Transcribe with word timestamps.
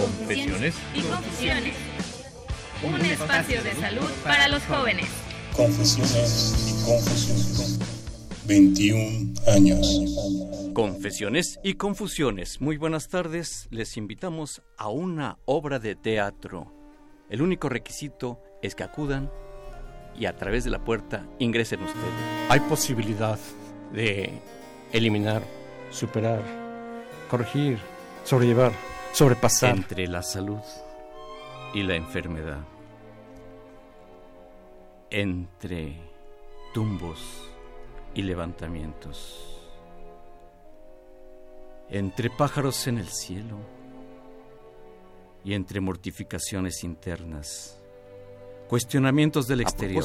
Confesiones 0.00 0.74
y 0.94 1.02
confusiones. 1.02 1.74
Un 2.82 3.00
espacio 3.04 3.62
de 3.62 3.74
salud 3.74 4.10
para 4.24 4.48
los 4.48 4.62
jóvenes. 4.64 5.06
Confesiones 5.54 6.54
y 6.68 6.86
confusiones. 6.86 7.78
21 8.46 9.34
años. 9.46 10.72
Confesiones 10.72 11.60
y 11.62 11.74
confusiones. 11.74 12.62
Muy 12.62 12.78
buenas 12.78 13.08
tardes. 13.08 13.68
Les 13.70 13.98
invitamos 13.98 14.62
a 14.78 14.88
una 14.88 15.36
obra 15.44 15.78
de 15.78 15.96
teatro. 15.96 16.72
El 17.28 17.42
único 17.42 17.68
requisito 17.68 18.40
es 18.62 18.74
que 18.74 18.84
acudan 18.84 19.30
y 20.18 20.24
a 20.24 20.34
través 20.34 20.64
de 20.64 20.70
la 20.70 20.82
puerta 20.82 21.26
ingresen 21.38 21.82
ustedes. 21.82 22.04
Hay 22.48 22.60
posibilidad 22.60 23.38
de 23.92 24.40
eliminar, 24.92 25.42
superar, 25.90 26.42
corregir, 27.28 27.78
sobrellevar 28.24 28.72
sobrepasar. 29.12 29.76
Entre 29.76 30.06
la 30.06 30.22
salud 30.22 30.60
y 31.74 31.82
la 31.82 31.96
enfermedad. 31.96 32.60
Entre 35.10 35.96
tumbos 36.72 37.20
y 38.14 38.22
levantamientos. 38.22 39.46
Entre 41.88 42.30
pájaros 42.30 42.86
en 42.86 42.98
el 42.98 43.08
cielo 43.08 43.56
y 45.44 45.54
entre 45.54 45.80
mortificaciones 45.80 46.84
internas. 46.84 47.76
Cuestionamientos 48.68 49.48
del 49.48 49.62
exterior. 49.62 50.04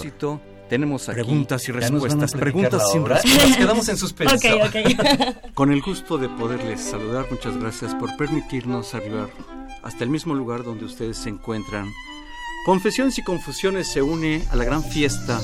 Tenemos 0.70 1.08
aquí 1.10 1.16
preguntas 1.16 1.70
y 1.70 1.72
respuestas, 1.72 2.32
preguntas 2.34 2.92
sin 2.92 3.06
respuestas. 3.06 3.58
Quedamos 3.58 3.88
en 3.90 3.98
suspenso. 3.98 4.36
Con 5.54 5.72
el 5.72 5.82
gusto 5.82 6.18
de 6.18 6.28
poderles 6.30 6.82
saludar, 6.82 7.28
muchas 7.30 7.58
gracias 7.58 7.94
por 7.96 8.16
permitirnos 8.18 8.96
arribar 8.96 9.30
hasta 9.84 10.04
el 10.04 10.10
mismo 10.10 10.34
lugar 10.34 10.64
donde 10.64 10.86
ustedes 10.86 11.18
se 11.18 11.30
encuentran. 11.30 11.92
Confesiones 12.66 13.18
y 13.20 13.24
Confusiones 13.24 13.88
se 13.88 14.02
une 14.02 14.44
a 14.50 14.56
la 14.56 14.64
gran 14.64 14.84
fiesta 14.84 15.40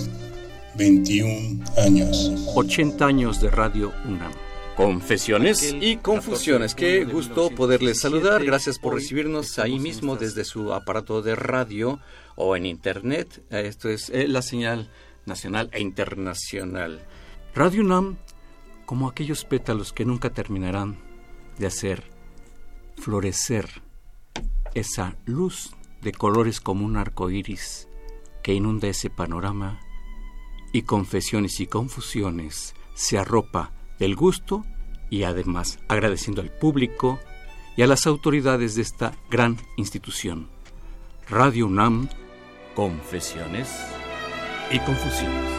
21 0.76 1.64
años. 1.78 2.32
80 2.56 3.06
años 3.06 3.42
de 3.42 3.52
Radio 3.52 3.94
UNAM. 4.06 4.32
Confesiones 4.76 5.76
y 5.80 5.98
confusiones. 5.98 6.74
Qué 6.74 7.04
gusto 7.04 7.52
poderles 7.52 8.00
saludar. 8.00 8.44
Gracias 8.44 8.80
por 8.80 8.96
recibirnos 8.96 9.60
ahí 9.60 9.78
mismo 9.78 10.16
desde 10.16 10.46
su 10.46 10.74
aparato 10.74 11.22
de 11.22 11.36
radio 11.36 12.00
o 12.36 12.56
en 12.56 12.66
internet. 12.66 13.44
Esto 13.52 13.90
es 13.90 14.10
eh, 14.10 14.28
la 14.28 14.42
señal 14.42 14.90
nacional 15.26 15.70
e 15.74 15.82
internacional. 15.82 17.06
Radio 17.54 17.84
UNAM, 17.84 18.18
como 18.86 19.08
aquellos 19.08 19.46
pétalos 19.46 19.94
que 19.94 20.06
nunca 20.06 20.32
terminarán 20.32 20.98
de 21.58 21.68
hacer 21.68 22.04
florecer 22.98 23.82
esa 24.74 25.16
luz 25.26 25.72
de 26.02 26.12
colores 26.12 26.62
como 26.62 26.86
un 26.86 26.98
arco 26.98 27.30
iris 27.30 27.88
que 28.44 28.54
inunda 28.54 28.88
ese 28.88 29.10
panorama 29.10 29.80
y 30.74 30.84
confesiones 30.84 31.60
y 31.60 31.68
confusiones 31.68 32.74
se 32.94 33.18
arropa 33.18 33.72
del 34.00 34.16
gusto 34.16 34.66
y 35.10 35.24
además 35.24 35.80
agradeciendo 35.88 36.42
al 36.42 36.50
público 36.50 37.20
y 37.76 37.82
a 37.82 37.88
las 37.88 38.08
autoridades 38.08 38.76
de 38.76 38.82
esta 38.82 39.14
gran 39.30 39.58
institución. 39.78 40.50
Radio 41.30 41.68
UNAM, 41.68 42.10
confesiones 42.76 43.70
y 44.74 44.80
confusiones. 44.80 45.52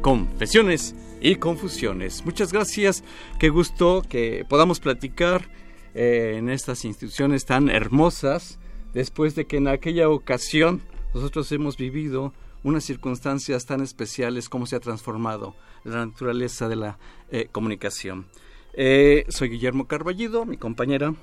Confesiones 0.00 0.94
y 1.20 1.36
confusiones. 1.36 2.24
Muchas 2.24 2.52
gracias, 2.52 3.04
qué 3.38 3.48
gusto 3.48 4.02
que 4.08 4.44
podamos 4.48 4.80
platicar 4.80 5.48
eh, 5.94 6.36
en 6.38 6.48
estas 6.48 6.84
instituciones 6.84 7.44
tan 7.44 7.68
hermosas, 7.68 8.58
después 8.92 9.34
de 9.34 9.46
que 9.46 9.58
en 9.58 9.68
aquella 9.68 10.08
ocasión 10.08 10.82
nosotros 11.14 11.50
hemos 11.52 11.76
vivido 11.76 12.32
unas 12.62 12.84
circunstancias 12.84 13.66
tan 13.66 13.82
especiales 13.82 14.48
como 14.48 14.66
se 14.66 14.76
ha 14.76 14.80
transformado 14.80 15.54
la 15.84 16.06
naturaleza 16.06 16.68
de 16.68 16.76
la 16.76 16.98
eh, 17.30 17.48
comunicación. 17.52 18.26
Eh, 18.72 19.26
soy 19.28 19.50
Guillermo 19.50 19.86
Carballido, 19.86 20.46
mi 20.46 20.56
compañera. 20.56 21.14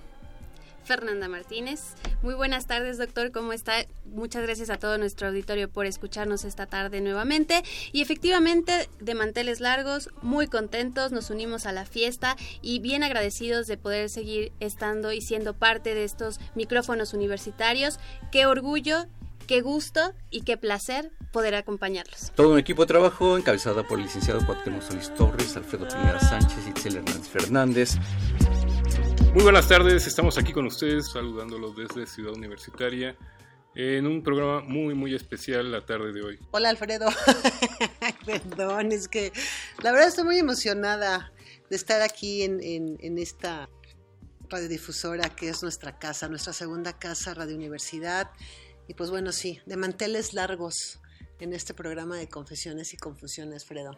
Fernanda 0.84 1.28
Martínez. 1.28 1.94
Muy 2.22 2.34
buenas 2.34 2.68
tardes, 2.68 2.97
doctor. 2.97 3.31
¿Cómo 3.31 3.53
está? 3.53 3.74
Muchas 4.06 4.44
gracias 4.44 4.69
a 4.69 4.78
todo 4.78 4.97
nuestro 4.97 5.28
auditorio 5.28 5.69
por 5.69 5.86
escucharnos 5.86 6.44
esta 6.44 6.66
tarde 6.66 7.02
nuevamente. 7.02 7.64
Y 7.92 8.02
efectivamente, 8.02 8.90
de 9.00 9.16
manteles 9.16 9.59
largos, 9.59 10.09
muy 10.22 10.47
contentos, 10.47 11.12
nos 11.12 11.30
unimos 11.30 11.66
a 11.66 11.72
la 11.72 11.86
fiesta 11.86 12.36
y 12.62 12.80
bien 12.80 13.03
agradecidos 13.03 13.68
de 13.68 13.78
poder 13.78 14.09
seguir 14.09 14.52
estando 14.59 15.12
y 15.12 15.22
siendo 15.22 15.53
parte 15.53 15.94
de 15.96 16.03
estos 16.03 16.40
micrófonos 16.56 17.14
universitarios. 17.14 18.00
Qué 18.31 18.46
orgullo 18.46 19.08
qué 19.52 19.59
gusto 19.59 20.14
y 20.30 20.44
qué 20.44 20.56
placer 20.56 21.12
poder 21.34 21.56
acompañarlos. 21.56 22.31
Todo 22.36 22.53
un 22.53 22.59
equipo 22.59 22.84
de 22.84 22.88
trabajo 22.88 23.38
encabezado 23.38 23.86
por 23.86 24.00
el 24.00 24.06
licenciado 24.06 24.46
Cuauhtémoc 24.46 24.81
Solís 24.81 25.14
Torres, 25.14 25.58
Alfredo 25.58 25.90
Pineda 25.90 26.22
Sánchez 26.22 26.59
y 26.68 26.70
Itzel 26.70 26.96
Hernández 26.96 27.28
Fernández. 27.28 27.97
Muy 29.34 29.44
buenas 29.44 29.69
tardes, 29.69 30.08
estamos 30.08 30.38
aquí 30.38 30.52
con 30.52 30.66
ustedes 30.66 31.09
saludándolos 31.09 31.74
desde 31.74 32.06
Ciudad 32.06 32.34
Universitaria 32.34 33.16
en 33.75 34.06
un 34.06 34.22
programa 34.24 34.59
muy 34.59 34.94
muy 34.94 35.16
especial 35.16 35.72
la 35.72 35.86
tarde 35.86 36.12
de 36.12 36.22
hoy. 36.22 36.40
Hola 36.52 36.68
Alfredo, 36.68 37.08
perdón, 38.25 38.91
es 38.91 39.08
que 39.08 39.31
la 39.81 39.94
verdad 39.94 40.09
estoy 40.09 40.25
muy 40.25 40.38
emocionada 40.38 41.31
de 41.70 41.75
estar 41.78 42.02
aquí 42.02 42.44
en, 42.44 43.18
esta 43.20 43.70
radiodifusora 44.50 45.30
que 45.30 45.47
es 45.47 45.64
nuestra 45.64 45.97
casa, 45.97 46.28
nuestra 46.28 46.52
segunda 46.52 47.00
casa, 47.00 47.34
Radio 47.34 47.56
Universidad. 47.56 48.31
Y 48.90 48.96
pues 48.96 49.12
bueno, 49.12 49.31
sí, 49.31 49.62
de 49.66 49.78
manteles 49.78 50.34
largos 50.34 51.00
en 51.40 51.53
este 51.53 51.74
programa 51.74 52.18
de 52.18 52.28
confesiones 52.28 52.94
y 52.94 52.97
confusiones, 52.97 53.64
Fredo. 53.64 53.97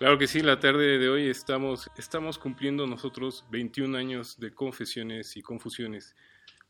Claro 0.00 0.16
que 0.16 0.26
sí, 0.26 0.40
la 0.40 0.58
tarde 0.58 0.96
de 0.98 1.10
hoy 1.10 1.28
estamos, 1.28 1.90
estamos 1.98 2.38
cumpliendo 2.38 2.86
nosotros 2.86 3.44
21 3.50 3.98
años 3.98 4.40
de 4.40 4.54
confesiones 4.54 5.36
y 5.36 5.42
confusiones. 5.42 6.16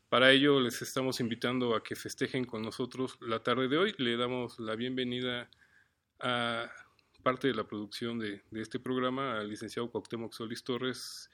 Para 0.09 0.33
ello 0.33 0.59
les 0.59 0.81
estamos 0.81 1.21
invitando 1.21 1.73
a 1.73 1.81
que 1.81 1.95
festejen 1.95 2.43
con 2.43 2.61
nosotros 2.61 3.17
la 3.21 3.41
tarde 3.41 3.69
de 3.69 3.77
hoy. 3.77 3.95
Le 3.99 4.17
damos 4.17 4.59
la 4.59 4.75
bienvenida 4.75 5.49
a 6.19 6.69
parte 7.23 7.47
de 7.47 7.53
la 7.53 7.63
producción 7.63 8.19
de, 8.19 8.41
este 8.51 8.81
programa, 8.81 9.39
al 9.39 9.47
licenciado 9.47 9.89
Cuauhtémoc 9.89 10.33
Solís 10.33 10.65
Torres, 10.65 11.29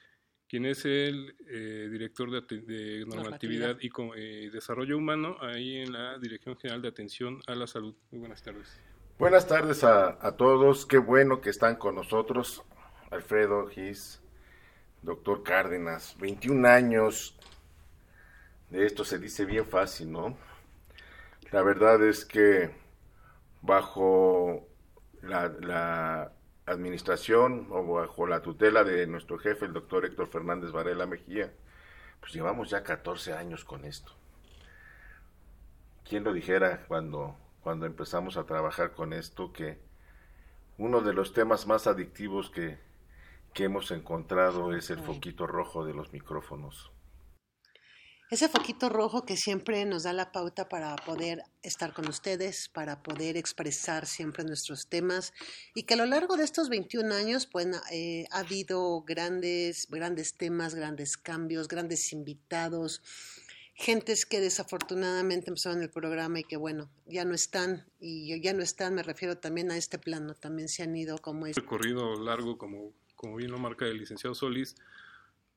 quien 0.48 0.66
es 0.66 0.84
el 0.84 1.34
eh, 1.48 1.88
director 1.90 2.30
de, 2.30 3.06
normatividad, 3.06 3.76
y 3.80 3.90
eh, 4.14 4.50
desarrollo 4.52 4.96
humano 4.96 5.36
ahí 5.40 5.78
en 5.78 5.92
la 5.92 6.16
Dirección 6.18 6.56
General 6.58 6.80
de 6.80 6.88
Atención 6.90 7.40
a 7.48 7.56
la 7.56 7.66
Salud. 7.66 7.96
Muy 8.12 8.20
buenas 8.20 8.40
tardes. 8.40 8.78
Buenas 9.18 9.48
tardes 9.48 9.82
a, 9.82 10.36
todos, 10.36 10.86
qué 10.86 10.98
bueno 10.98 11.40
que 11.40 11.50
están 11.50 11.74
con 11.74 11.96
nosotros, 11.96 12.62
Alfredo 13.10 13.66
Gis, 13.66 14.22
doctor 15.02 15.42
Cárdenas, 15.42 16.14
21 16.20 16.68
años, 16.68 17.36
de 18.70 18.86
esto 18.86 19.04
se 19.04 19.18
dice 19.18 19.44
bien 19.44 19.66
fácil, 19.66 20.12
¿no? 20.12 20.38
La 21.50 21.62
verdad 21.62 22.00
es 22.04 22.24
que 22.24 22.70
bajo 23.60 24.68
la, 25.22 26.30
administración 26.66 27.66
o 27.70 27.84
bajo 27.94 28.24
la 28.28 28.40
tutela 28.40 28.84
de 28.84 29.04
nuestro 29.08 29.36
jefe, 29.36 29.64
el 29.64 29.72
doctor 29.72 30.04
Héctor 30.04 30.28
Fernández 30.28 30.70
Varela 30.70 31.06
Mejía, 31.06 31.52
pues 32.20 32.32
llevamos 32.32 32.70
ya 32.70 32.84
14 32.84 33.32
años 33.32 33.64
con 33.64 33.84
esto. 33.84 34.12
¿Quién 36.04 36.22
lo 36.22 36.32
dijera 36.32 36.84
cuando 36.86 37.36
cuando 37.68 37.84
empezamos 37.84 38.38
a 38.38 38.46
trabajar 38.46 38.94
con 38.94 39.12
esto, 39.12 39.52
que 39.52 39.78
uno 40.78 41.02
de 41.02 41.12
los 41.12 41.34
temas 41.34 41.66
más 41.66 41.86
adictivos 41.86 42.48
que, 42.48 42.78
hemos 43.56 43.90
encontrado 43.90 44.74
es 44.74 44.88
el 44.88 45.00
foquito 45.00 45.46
rojo 45.46 45.84
de 45.84 45.92
los 45.92 46.10
micrófonos. 46.14 46.90
ese 48.30 48.48
foquito 48.48 48.88
rojo 48.88 49.26
que 49.26 49.36
siempre 49.36 49.84
nos 49.84 50.04
da 50.04 50.14
la 50.14 50.32
pauta 50.32 50.66
para 50.70 50.96
poder 50.96 51.42
estar 51.62 51.92
con 51.92 52.08
ustedes, 52.08 52.70
para 52.70 53.02
poder 53.02 53.36
expresar 53.36 54.06
siempre 54.06 54.44
nuestros 54.44 54.88
temas 54.88 55.34
y 55.74 55.82
que 55.82 55.92
a 55.92 55.98
lo 55.98 56.06
largo 56.06 56.38
de 56.38 56.44
estos 56.44 56.70
21 56.70 57.14
años 57.14 57.46
pues, 57.46 57.66
eh, 57.92 58.24
ha 58.30 58.38
habido 58.38 59.02
grandes, 59.02 59.88
grandes 59.90 60.38
temas, 60.38 60.74
grandes 60.74 61.18
cambios, 61.18 61.68
grandes 61.68 62.14
invitados, 62.14 63.02
gentes 63.78 64.26
que 64.26 64.40
desafortunadamente 64.40 65.50
empezaron 65.50 65.80
el 65.82 65.88
programa 65.88 66.40
y 66.40 66.44
que 66.44 66.56
bueno, 66.56 66.90
ya 67.06 67.24
no 67.24 67.34
están 67.34 67.86
y 68.00 68.40
ya 68.42 68.52
no 68.52 68.62
están, 68.62 68.96
me 68.96 69.04
refiero 69.04 69.38
también 69.38 69.70
a 69.70 69.76
este 69.76 69.98
plano, 69.98 70.34
también 70.34 70.68
se 70.68 70.82
han 70.82 70.96
ido 70.96 71.18
como 71.18 71.46
es. 71.46 71.56
Recorrido 71.56 72.20
largo 72.20 72.58
como, 72.58 72.92
como 73.14 73.36
bien 73.36 73.52
lo 73.52 73.58
marca 73.58 73.86
el 73.86 73.98
licenciado 73.98 74.34
Solís 74.34 74.74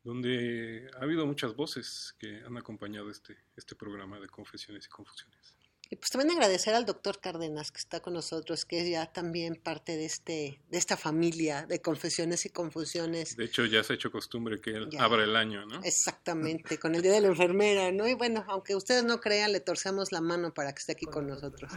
donde 0.04 0.90
ha 1.00 1.04
habido 1.04 1.26
muchas 1.26 1.56
voces 1.56 2.16
que 2.20 2.42
han 2.46 2.58
acompañado 2.58 3.10
este, 3.10 3.38
este 3.56 3.76
programa 3.76 4.20
de 4.20 4.28
confesiones 4.28 4.86
y 4.86 4.90
confusiones. 4.90 5.58
Y 5.92 5.98
pues 5.98 6.10
también 6.10 6.32
agradecer 6.32 6.74
al 6.74 6.86
doctor 6.86 7.20
Cárdenas 7.20 7.70
que 7.70 7.80
está 7.80 8.00
con 8.00 8.14
nosotros, 8.14 8.64
que 8.64 8.80
es 8.80 8.90
ya 8.90 9.12
también 9.12 9.60
parte 9.62 9.98
de, 9.98 10.06
este, 10.06 10.62
de 10.70 10.78
esta 10.78 10.96
familia 10.96 11.66
de 11.66 11.82
confesiones 11.82 12.46
y 12.46 12.50
confusiones. 12.50 13.36
De 13.36 13.44
hecho, 13.44 13.66
ya 13.66 13.84
se 13.84 13.92
ha 13.92 13.96
hecho 13.98 14.10
costumbre 14.10 14.62
que 14.62 14.70
él 14.70 14.90
abra 14.98 15.26
el 15.26 15.36
año, 15.36 15.66
¿no? 15.66 15.82
Exactamente, 15.84 16.80
con 16.80 16.96
el 16.96 17.02
Día 17.02 17.12
de 17.12 17.20
la 17.20 17.28
Enfermera, 17.28 17.92
¿no? 17.92 18.08
Y 18.08 18.14
bueno, 18.14 18.46
aunque 18.48 18.74
ustedes 18.74 19.04
no 19.04 19.20
crean, 19.20 19.52
le 19.52 19.60
torcemos 19.60 20.14
la 20.14 20.22
mano 20.22 20.54
para 20.54 20.72
que 20.72 20.80
esté 20.80 20.94
aquí 20.94 21.06
con 21.08 21.28
nosotros. 21.28 21.74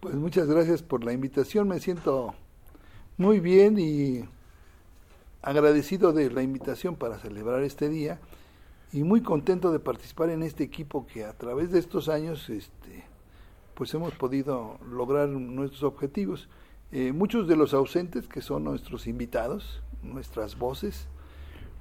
Pues 0.00 0.14
muchas 0.14 0.48
gracias 0.48 0.82
por 0.82 1.04
la 1.04 1.12
invitación, 1.12 1.68
me 1.68 1.80
siento 1.80 2.34
muy 3.18 3.40
bien 3.40 3.78
y 3.78 4.26
agradecido 5.42 6.14
de 6.14 6.30
la 6.30 6.42
invitación 6.42 6.96
para 6.96 7.18
celebrar 7.18 7.62
este 7.62 7.90
día 7.90 8.20
y 8.90 9.02
muy 9.02 9.20
contento 9.20 9.70
de 9.70 9.80
participar 9.80 10.30
en 10.30 10.42
este 10.42 10.64
equipo 10.64 11.06
que 11.06 11.24
a 11.24 11.34
través 11.34 11.70
de 11.70 11.78
estos 11.78 12.08
años 12.08 12.48
este, 12.48 13.09
pues 13.80 13.94
hemos 13.94 14.12
podido 14.12 14.76
lograr 14.92 15.26
nuestros 15.30 15.84
objetivos. 15.84 16.50
Eh, 16.92 17.12
muchos 17.14 17.48
de 17.48 17.56
los 17.56 17.72
ausentes 17.72 18.28
que 18.28 18.42
son 18.42 18.64
nuestros 18.64 19.06
invitados, 19.06 19.82
nuestras 20.02 20.58
voces, 20.58 21.08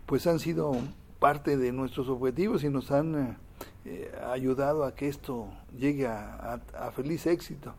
pues 0.06 0.25
han 0.25 0.40
sido 0.40 0.72
parte 1.19 1.57
de 1.57 1.74
nuestros 1.74 2.07
objetivos 2.07 2.63
y 2.63 2.69
nos 2.69 2.90
han 2.92 3.38
eh, 3.84 4.12
ayudado 4.31 4.86
a 4.86 4.96
que 4.96 5.10
esto 5.10 5.50
llegue 5.78 6.07
a, 6.07 6.62
a, 6.74 6.88
a, 6.88 6.92
feliz 6.92 7.28
éxito. 7.28 7.74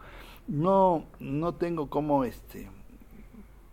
No, 0.46 1.06
no 1.18 1.54
tengo 1.54 1.88
como 1.88 2.24
este 2.24 2.68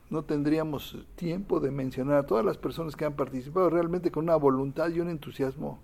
no 0.10 0.24
tendríamos 0.24 0.98
tiempo 1.18 1.60
de 1.60 1.72
mencionar 1.72 2.20
a 2.20 2.26
todas 2.26 2.46
las 2.46 2.58
personas 2.58 2.96
que 2.96 3.04
han 3.04 3.18
participado 3.18 3.70
realmente 3.70 4.12
con 4.12 4.24
una 4.24 4.38
voluntad 4.38 4.92
y 4.92 5.02
un 5.02 5.10
entusiasmo 5.10 5.80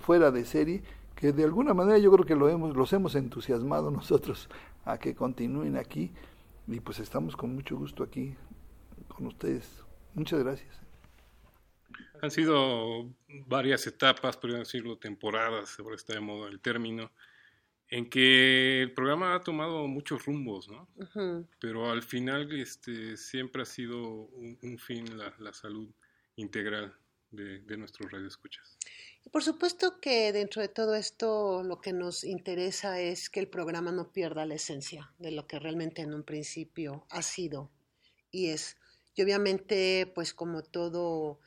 fuera 0.00 0.32
de 0.32 0.44
serie, 0.44 0.82
que 1.24 1.32
de 1.32 1.44
alguna 1.44 1.72
manera 1.72 1.96
yo 1.96 2.12
creo 2.12 2.26
que 2.26 2.34
lo 2.34 2.50
hemos, 2.50 2.76
los 2.76 2.92
hemos 2.92 3.14
entusiasmado 3.14 3.90
nosotros 3.98 4.50
a 4.84 4.98
que 4.98 5.14
continúen 5.14 5.78
aquí 5.78 6.12
y 6.66 6.80
pues 6.80 6.98
estamos 6.98 7.34
con 7.34 7.54
mucho 7.54 7.78
gusto 7.78 8.02
aquí 8.02 8.34
con 9.08 9.28
ustedes. 9.28 9.82
Muchas 10.12 10.44
gracias. 10.44 10.78
Han 12.20 12.30
sido 12.30 13.08
varias 13.46 13.86
etapas, 13.86 14.36
podrían 14.36 14.60
decirlo, 14.64 14.98
temporadas, 14.98 15.80
ahora 15.80 15.94
está 15.96 16.12
de 16.12 16.20
modo 16.20 16.46
el 16.46 16.60
término, 16.60 17.10
en 17.88 18.10
que 18.10 18.82
el 18.82 18.92
programa 18.92 19.34
ha 19.34 19.40
tomado 19.40 19.86
muchos 19.86 20.26
rumbos, 20.26 20.68
¿no? 20.68 20.86
Pero 21.58 21.90
al 21.90 22.02
final 22.02 22.52
este, 22.52 23.16
siempre 23.16 23.62
ha 23.62 23.66
sido 23.66 23.98
un, 24.02 24.78
fin 24.78 25.16
la, 25.16 25.32
la, 25.38 25.54
salud 25.54 25.88
integral 26.36 26.94
de, 27.34 27.60
de 27.60 27.76
nuestros 27.76 28.10
radioescuchas. 28.10 28.78
Y 29.24 29.30
por 29.30 29.42
supuesto 29.42 30.00
que 30.00 30.32
dentro 30.32 30.60
de 30.60 30.68
todo 30.68 30.94
esto 30.94 31.62
lo 31.62 31.80
que 31.80 31.92
nos 31.92 32.24
interesa 32.24 33.00
es 33.00 33.30
que 33.30 33.40
el 33.40 33.48
programa 33.48 33.92
no 33.92 34.12
pierda 34.12 34.46
la 34.46 34.54
esencia 34.54 35.12
de 35.18 35.30
lo 35.30 35.46
que 35.46 35.58
realmente 35.58 36.02
en 36.02 36.14
un 36.14 36.24
principio 36.24 37.06
ha 37.10 37.22
sido 37.22 37.70
y 38.30 38.48
es. 38.48 38.76
Y 39.14 39.22
obviamente, 39.22 40.10
pues 40.14 40.34
como 40.34 40.62
todo 40.62 41.40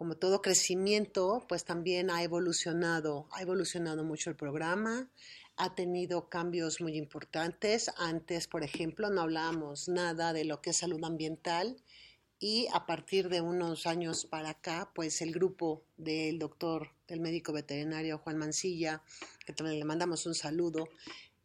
como 0.00 0.16
todo 0.16 0.40
crecimiento, 0.40 1.44
pues 1.46 1.66
también 1.66 2.08
ha 2.10 2.22
evolucionado, 2.22 3.28
ha 3.32 3.42
evolucionado 3.42 4.02
mucho 4.02 4.30
el 4.30 4.36
programa, 4.36 5.10
ha 5.58 5.74
tenido 5.74 6.30
cambios 6.30 6.80
muy 6.80 6.96
importantes. 6.96 7.90
Antes, 7.98 8.46
por 8.46 8.64
ejemplo, 8.64 9.10
no 9.10 9.20
hablábamos 9.20 9.90
nada 9.90 10.32
de 10.32 10.46
lo 10.46 10.62
que 10.62 10.70
es 10.70 10.78
salud 10.78 11.04
ambiental 11.04 11.76
y 12.40 12.66
a 12.72 12.86
partir 12.86 13.28
de 13.28 13.42
unos 13.42 13.86
años 13.86 14.24
para 14.24 14.50
acá, 14.50 14.90
pues 14.94 15.20
el 15.20 15.32
grupo 15.32 15.82
del 15.98 16.38
doctor, 16.38 16.90
del 17.06 17.20
médico 17.20 17.52
veterinario 17.52 18.18
Juan 18.18 18.38
Mancilla, 18.38 19.02
que 19.44 19.52
también 19.52 19.78
le 19.78 19.84
mandamos 19.84 20.24
un 20.24 20.34
saludo, 20.34 20.88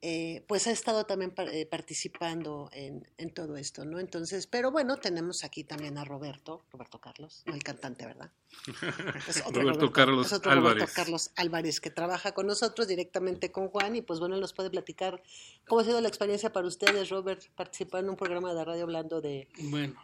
eh, 0.02 0.46
pues 0.48 0.68
ha 0.68 0.72
estado 0.72 1.06
también 1.06 1.34
eh, 1.52 1.66
participando 1.66 2.70
en, 2.72 3.08
en, 3.18 3.34
todo 3.34 3.58
esto, 3.58 3.86
¿no? 3.86 4.00
Entonces, 4.00 4.46
pero 4.46 4.72
bueno, 4.72 4.98
tenemos 4.98 5.44
aquí 5.44 5.64
también 5.64 5.98
a 5.98 6.06
Roberto, 6.06 6.64
Roberto 6.72 7.02
Carlos, 7.02 7.44
el 7.48 7.64
cantante, 7.64 8.06
¿verdad? 8.06 8.32
Es 9.28 9.44
otro 9.46 9.64
Roberto, 9.64 9.92
Carlos 9.92 10.32
Álvarez. 10.32 10.62
Roberto 10.62 10.94
Carlos 10.94 11.32
Álvarez, 11.36 11.82
que 11.82 11.90
trabaja 11.90 12.34
con 12.34 12.46
nosotros 12.46 12.88
directamente 12.88 13.52
con 13.52 13.68
Juan 13.70 13.96
y 13.96 14.02
pues 14.02 14.20
bueno, 14.20 14.38
nos 14.38 14.54
puede 14.54 14.70
platicar 14.70 15.24
cómo 15.68 15.82
ha 15.82 15.84
sido 15.84 16.00
la 16.00 16.08
experiencia 16.08 16.54
para 16.54 16.68
ustedes, 16.68 17.10
Robert, 17.10 17.42
participar 17.56 18.04
en 18.04 18.12
un 18.12 18.16
programa 18.16 18.54
de 18.54 18.64
radio 18.64 18.84
hablando 18.84 19.22
de... 19.22 19.48
Bueno, 19.58 19.96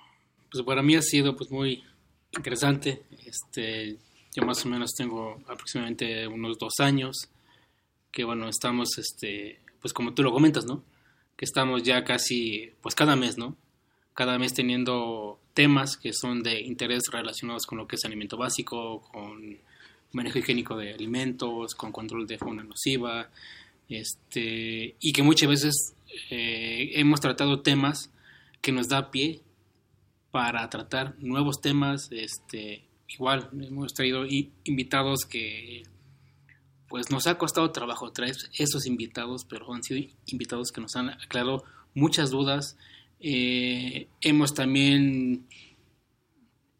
pues 0.51 0.63
para 0.63 0.83
mí 0.83 0.95
ha 0.95 1.01
sido 1.01 1.36
pues 1.36 1.50
muy 1.50 1.83
interesante, 2.31 3.03
este, 3.25 3.98
yo 4.36 4.44
más 4.45 4.65
o 4.65 4.69
menos 4.69 4.94
tengo 4.94 5.42
aproximadamente 5.48 6.27
unos 6.27 6.57
dos 6.57 6.74
años, 6.80 7.30
que 8.12 8.24
bueno, 8.24 8.50
estamos 8.50 8.98
este 8.98 9.59
pues 9.81 9.94
como 9.94 10.13
tú 10.13 10.24
lo 10.24 10.31
comentas, 10.31 10.65
¿no? 10.65 10.83
Que 11.36 11.45
estamos 11.45 11.83
ya 11.83 12.03
casi, 12.03 12.71
pues 12.81 12.95
cada 12.95 13.15
mes, 13.15 13.38
¿no? 13.38 13.56
Cada 14.13 14.38
mes 14.38 14.53
teniendo 14.53 15.39
temas 15.53 15.98
que 15.98 16.13
son 16.13 16.44
de 16.44 16.62
interés 16.62 17.04
relacionados 17.12 17.65
con 17.65 17.77
lo 17.80 17.88
que 17.88 17.95
es 17.95 18.06
alimento 18.06 18.38
básico, 18.38 19.01
con 19.01 19.57
manejo 20.12 20.39
higiénico 20.39 20.77
de 20.77 20.94
alimentos, 20.94 21.74
con 21.74 21.92
control 21.92 22.27
de 22.27 22.38
fauna 22.38 22.63
nociva, 22.63 23.30
este, 23.89 24.95
y 25.00 25.13
que 25.13 25.24
muchas 25.24 25.50
veces 25.50 25.94
eh, 26.30 26.92
hemos 26.95 27.19
tratado 27.19 27.62
temas 27.62 28.12
que 28.62 28.71
nos 28.71 28.88
da 28.88 29.09
pie 29.09 29.42
para 30.31 30.69
tratar 30.69 31.16
nuevos 31.19 31.62
temas, 31.62 32.10
este, 32.12 32.86
igual 33.07 33.50
hemos 33.54 33.94
traído 33.94 34.25
invitados 34.63 35.25
que 35.25 35.83
pues 36.88 37.10
nos 37.10 37.28
ha 37.28 37.38
costado 37.38 37.72
trabajo 37.72 38.12
traer 38.12 38.36
esos 38.57 38.86
invitados, 38.86 39.45
pero 39.45 39.74
han 39.74 39.83
sido 39.83 40.10
invitados 40.25 40.72
que 40.72 40.81
nos 40.81 40.95
han 40.95 41.10
aclarado 41.10 41.63
muchas 41.94 42.31
dudas. 42.31 42.78
Eh, 43.22 44.07
hemos 44.19 44.54
también, 44.54 45.48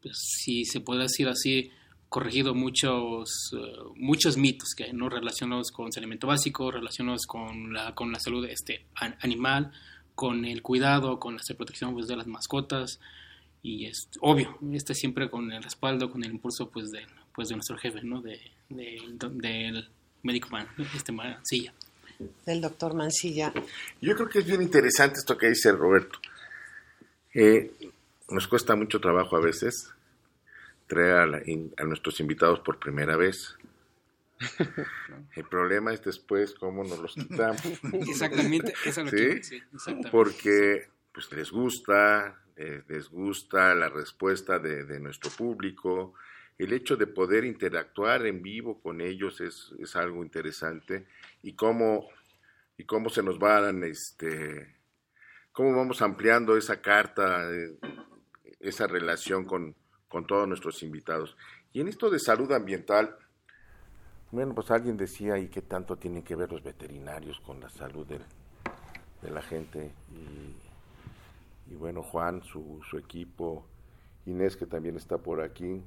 pues, 0.02 0.18
si 0.44 0.66
se 0.66 0.82
puede 0.82 1.04
decir 1.04 1.30
así, 1.30 1.72
corregido 2.10 2.54
muchos, 2.54 3.54
uh, 3.54 3.94
muchos 3.96 4.36
mitos 4.36 4.74
que 4.76 4.92
no 4.92 5.08
relacionados 5.08 5.72
con 5.72 5.94
saneamiento 5.94 6.28
básico, 6.28 6.72
relacionados 6.72 7.26
con 7.26 7.72
la, 7.74 7.96
con 7.96 8.12
la 8.12 8.20
salud 8.20 8.46
este, 8.46 8.86
animal, 9.22 9.72
con 10.14 10.44
el 10.44 10.62
cuidado, 10.62 11.20
con 11.20 11.38
la 11.38 11.56
protección 11.56 11.94
pues, 11.94 12.08
de 12.08 12.18
las 12.18 12.28
mascotas 12.28 13.00
y 13.64 13.86
es 13.86 14.10
obvio, 14.20 14.58
este 14.74 14.96
siempre 14.96 15.30
con 15.30 15.52
el 15.52 15.62
respaldo, 15.62 16.12
con 16.12 16.24
el 16.24 16.32
impulso 16.32 16.70
pues 16.70 16.92
de, 16.92 17.06
pues, 17.34 17.50
de 17.50 17.56
nuestro 17.56 17.78
jefe, 17.78 18.02
¿no? 18.04 18.22
de, 18.22 18.40
de, 18.70 19.02
de 19.20 19.86
médico 20.24 20.50
Man, 20.52 20.68
este 20.96 21.12
Mancilla. 21.12 21.74
Del 22.46 22.62
doctor 22.62 22.94
Mancilla. 22.94 23.52
Yo 24.00 24.16
creo 24.16 24.30
que 24.30 24.40
es 24.40 24.46
bien 24.46 24.62
interesante 24.62 25.20
esto 25.20 25.38
que 25.38 25.50
dice 25.50 25.72
Roberto. 25.72 26.20
Eh, 27.34 27.72
nos 28.30 28.48
cuesta 28.48 28.76
mucho 28.76 29.00
trabajo 29.00 29.36
a 29.38 29.42
veces 29.42 29.90
traer 30.88 31.14
a, 31.14 31.24
a 31.24 31.84
nuestros 31.86 32.20
invitados 32.20 32.60
por 32.60 32.78
primera 32.78 33.16
vez. 33.16 33.56
El 35.36 35.46
problema 35.46 35.94
es 35.94 36.04
después 36.04 36.54
cómo 36.54 36.84
nos 36.84 37.00
los 37.00 37.16
quitamos. 37.16 37.62
Exactamente, 38.08 38.74
eso 38.86 39.02
es 39.02 39.06
lo 39.06 39.12
que 39.12 39.44
¿Sí? 39.44 39.62
Porque 40.12 40.90
pues 41.14 41.32
les 41.32 41.52
gusta, 41.52 42.42
les 42.56 43.10
gusta 43.10 43.74
la 43.76 43.90
respuesta 43.90 44.60
de, 44.60 45.00
nuestro 45.00 45.32
público, 45.32 46.14
el 46.58 46.74
hecho 46.74 46.96
de 46.96 47.08
poder 47.08 47.46
interactuar 47.46 48.26
en 48.26 48.42
vivo 48.42 48.80
con 48.82 49.02
ellos 49.02 49.42
es, 49.42 49.74
es 49.80 49.96
algo 49.96 50.24
interesante 50.24 51.08
y 51.42 51.54
cómo, 51.54 52.08
y 52.78 52.84
cómo 52.86 53.10
se 53.10 53.24
nos 53.24 53.40
van, 53.40 53.84
este, 53.84 54.76
cómo 55.52 55.76
vamos 55.76 56.02
ampliando 56.02 56.56
esa 56.58 56.82
carta, 56.82 57.52
eh, 57.52 57.78
esa 58.60 58.88
relación 58.88 59.46
con, 59.46 59.76
con 60.08 60.28
todos 60.28 60.48
nuestros 60.48 60.84
invitados. 60.84 61.36
Y 61.74 61.82
en 61.82 61.88
esto 61.88 62.10
de 62.10 62.20
salud 62.20 62.52
ambiental, 62.52 63.16
bueno, 64.32 64.54
pues 64.54 64.72
alguien 64.72 64.98
decía 64.98 65.34
ahí 65.34 65.48
que 65.50 65.62
tanto 65.62 65.98
tienen 65.98 66.24
que 66.24 66.36
ver 66.36 66.52
los 66.52 66.64
veterinarios 66.64 67.40
con 67.42 67.60
la 67.60 67.70
salud 67.70 68.06
de, 68.08 68.20
de 69.22 69.32
la 69.32 69.42
gente. 69.42 69.92
Y, 71.72 71.76
bueno, 71.76 72.04
Juan, 72.04 72.44
su, 72.44 72.82
su 72.90 72.98
equipo, 72.98 73.64
Inés, 74.26 74.58
que 74.58 74.66
también 74.66 74.98
está 74.98 75.18
por 75.18 75.42
aquí, 75.42 75.82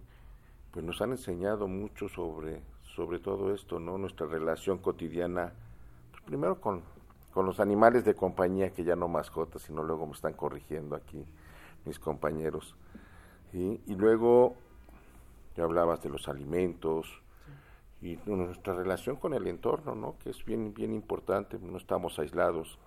pues 0.70 0.84
nos 0.84 1.00
han 1.02 1.10
enseñado 1.10 1.68
mucho 1.68 2.08
sobre, 2.08 2.62
sobre 2.96 3.18
todo 3.18 3.54
esto, 3.54 3.78
¿no? 3.78 3.98
Nuestra 3.98 4.26
relación 4.26 4.78
cotidiana, 4.78 5.52
pues, 6.10 6.22
primero 6.22 6.58
con, 6.58 6.82
con 7.34 7.44
los 7.44 7.60
animales 7.60 8.04
de 8.04 8.14
compañía, 8.14 8.70
que 8.72 8.82
ya 8.82 8.96
no 8.96 9.08
mascotas, 9.08 9.62
sino 9.62 9.82
luego 9.82 10.06
me 10.06 10.14
están 10.14 10.32
corrigiendo 10.32 10.96
aquí 10.96 11.26
mis 11.84 11.98
compañeros. 11.98 12.74
Y, 13.52 13.78
luego, 13.94 14.56
ya 15.56 15.64
hablabas 15.64 16.02
de 16.02 16.08
los 16.08 16.28
alimentos 16.28 17.06
y 18.00 18.18
nuestra 18.26 18.74
relación 18.74 19.16
con 19.16 19.34
el 19.34 19.46
entorno, 19.46 19.94
¿no? 19.94 20.16
Que 20.18 20.30
es 20.30 20.44
bien, 20.44 20.72
bien 20.74 20.92
importante, 20.92 21.58
no 21.60 21.76
estamos 21.76 22.18
aislados. 22.18 22.78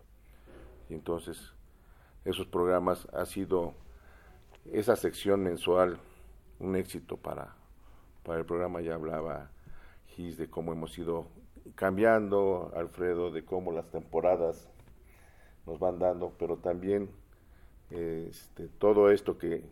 Y 0.89 0.95
entonces, 0.95 1.53
esos 2.27 2.45
programas 2.45 3.07
ha 3.13 3.25
sido 3.25 3.73
esa 4.71 4.97
sección 4.97 5.43
mensual 5.43 5.97
un 6.59 6.75
éxito 6.75 7.15
para, 7.15 7.55
para 8.23 8.39
el 8.39 8.45
programa. 8.45 8.81
Ya 8.81 8.95
hablaba 8.95 9.49
Gis 10.07 10.37
de 10.37 10.49
cómo 10.49 10.73
hemos 10.73 10.97
ido 10.97 11.27
cambiando, 11.75 12.71
Alfredo, 12.75 13.31
de 13.31 13.45
cómo 13.45 13.71
las 13.71 13.89
temporadas 13.91 14.67
nos 15.65 15.79
van 15.79 15.99
dando, 15.99 16.33
pero 16.37 16.57
también 16.57 17.09
este, 17.89 18.67
todo 18.67 19.09
esto 19.09 19.37
que, 19.37 19.63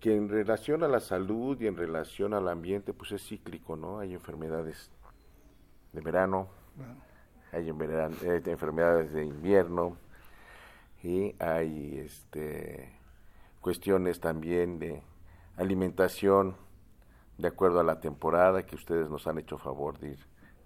que 0.00 0.16
en 0.16 0.30
relación 0.30 0.82
a 0.84 0.88
la 0.88 1.00
salud 1.00 1.60
y 1.60 1.66
en 1.66 1.76
relación 1.76 2.32
al 2.32 2.48
ambiente, 2.48 2.94
pues 2.94 3.12
es 3.12 3.26
cíclico, 3.26 3.76
¿no? 3.76 3.98
Hay 3.98 4.14
enfermedades 4.14 4.90
de 5.92 6.00
verano, 6.00 6.48
hay 7.52 7.68
eh, 7.68 8.42
enfermedades 8.46 9.12
de 9.12 9.24
invierno 9.26 9.98
y 11.04 11.36
hay 11.38 11.98
este, 11.98 12.88
cuestiones 13.60 14.20
también 14.20 14.78
de 14.78 15.02
alimentación 15.58 16.56
de 17.36 17.48
acuerdo 17.48 17.78
a 17.80 17.84
la 17.84 18.00
temporada 18.00 18.64
que 18.64 18.74
ustedes 18.74 19.10
nos 19.10 19.26
han 19.26 19.36
hecho 19.38 19.58
favor 19.58 19.98
de 19.98 20.16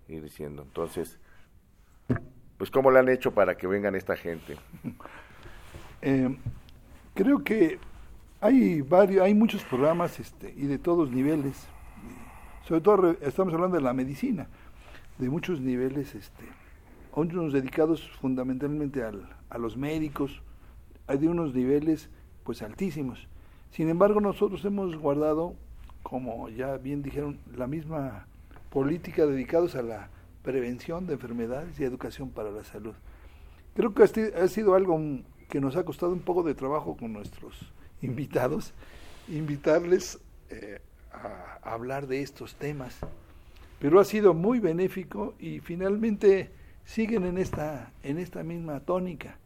ir, 0.06 0.22
diciendo. 0.22 0.62
Entonces, 0.62 1.18
pues 2.56 2.70
¿cómo 2.70 2.92
lo 2.92 3.00
han 3.00 3.08
hecho 3.08 3.34
para 3.34 3.56
que 3.56 3.66
vengan 3.66 3.94
esta 3.94 4.16
gente? 4.16 4.56
Eh, 6.00 6.38
creo 7.12 7.42
que 7.42 7.80
hay 8.40 8.82
varios, 8.82 9.20
hay 9.24 9.34
muchos 9.34 9.64
programas 9.64 10.20
este, 10.20 10.54
y 10.56 10.68
de 10.68 10.78
todos 10.78 11.10
niveles. 11.10 11.66
Sobre 12.68 12.80
todo 12.82 13.16
estamos 13.20 13.52
hablando 13.52 13.78
de 13.78 13.82
la 13.82 13.92
medicina, 13.92 14.46
de 15.18 15.28
muchos 15.28 15.60
niveles, 15.60 16.14
este, 16.14 16.44
unos 17.16 17.52
dedicados 17.52 18.08
fundamentalmente 18.20 19.02
al, 19.02 19.28
a 19.50 19.58
los 19.58 19.76
médicos, 19.76 20.42
hay 21.06 21.18
de 21.18 21.28
unos 21.28 21.54
niveles 21.54 22.10
pues 22.44 22.62
altísimos. 22.62 23.28
Sin 23.70 23.88
embargo, 23.88 24.20
nosotros 24.20 24.64
hemos 24.64 24.96
guardado, 24.96 25.54
como 26.02 26.48
ya 26.48 26.76
bien 26.76 27.02
dijeron, 27.02 27.38
la 27.54 27.66
misma 27.66 28.26
política 28.70 29.26
dedicados 29.26 29.74
a 29.74 29.82
la 29.82 30.10
prevención 30.42 31.06
de 31.06 31.14
enfermedades 31.14 31.78
y 31.78 31.84
educación 31.84 32.30
para 32.30 32.50
la 32.50 32.64
salud. 32.64 32.94
Creo 33.74 33.94
que 33.94 34.02
ha 34.02 34.48
sido 34.48 34.74
algo 34.74 34.98
que 35.48 35.60
nos 35.60 35.76
ha 35.76 35.84
costado 35.84 36.12
un 36.12 36.20
poco 36.20 36.42
de 36.42 36.54
trabajo 36.54 36.96
con 36.96 37.12
nuestros 37.12 37.72
invitados, 38.02 38.72
invitarles 39.28 40.18
eh, 40.50 40.80
a, 41.12 41.58
hablar 41.62 42.06
de 42.06 42.22
estos 42.22 42.54
temas. 42.54 42.96
Pero 43.78 44.00
ha 44.00 44.04
sido 44.04 44.34
muy 44.34 44.58
benéfico 44.58 45.34
y 45.38 45.60
finalmente 45.60 46.50
siguen 46.88 47.26
en 47.26 47.36
esta, 47.36 47.92
en 48.02 48.16
esta 48.18 48.42
misma 48.42 48.80
tónica. 48.80 49.36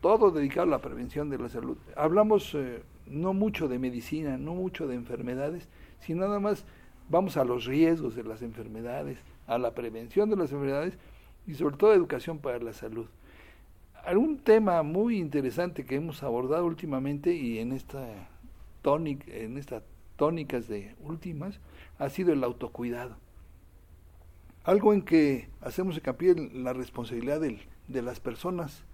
Todo 0.00 0.30
dedicado 0.30 0.66
a 0.66 0.70
la 0.70 0.78
prevención 0.78 1.28
de 1.28 1.36
la 1.36 1.50
salud. 1.50 1.76
Hablamos 1.96 2.54
eh, 2.54 2.82
no 3.06 3.34
mucho 3.34 3.68
de 3.68 3.78
medicina, 3.78 4.38
no 4.38 4.54
mucho 4.54 4.86
de 4.88 4.94
enfermedades, 4.94 5.68
sino 6.00 6.22
nada 6.26 6.40
más 6.40 6.64
vamos 7.10 7.36
a 7.36 7.44
los 7.44 7.66
riesgos 7.66 8.16
de 8.16 8.24
las 8.24 8.40
enfermedades, 8.40 9.18
a 9.46 9.58
la 9.58 9.74
prevención 9.74 10.30
de 10.30 10.36
las 10.36 10.50
enfermedades 10.50 10.94
y 11.46 11.54
sobre 11.54 11.76
todo 11.76 11.92
educación 11.92 12.38
para 12.38 12.58
la 12.58 12.72
salud. 12.72 13.06
Algún 14.06 14.38
tema 14.38 14.82
muy 14.82 15.18
interesante 15.18 15.84
que 15.84 15.96
hemos 15.96 16.22
abordado 16.22 16.64
últimamente 16.64 17.34
y 17.34 17.58
en 17.58 17.72
esta 17.72 18.08
tónica, 18.80 19.30
en 19.30 19.58
estas 19.58 19.82
tónicas 20.16 20.68
de 20.68 20.94
últimas 21.02 21.60
ha 21.98 22.08
sido 22.08 22.32
el 22.32 22.42
autocuidado. 22.42 23.21
Algo 24.64 24.92
en 24.92 25.02
que 25.02 25.48
hacemos 25.60 25.96
hincapié 25.96 26.30
en 26.32 26.64
la 26.64 26.72
responsabilidad 26.72 27.40
de 27.40 28.02
las 28.02 28.20
personas 28.20 28.84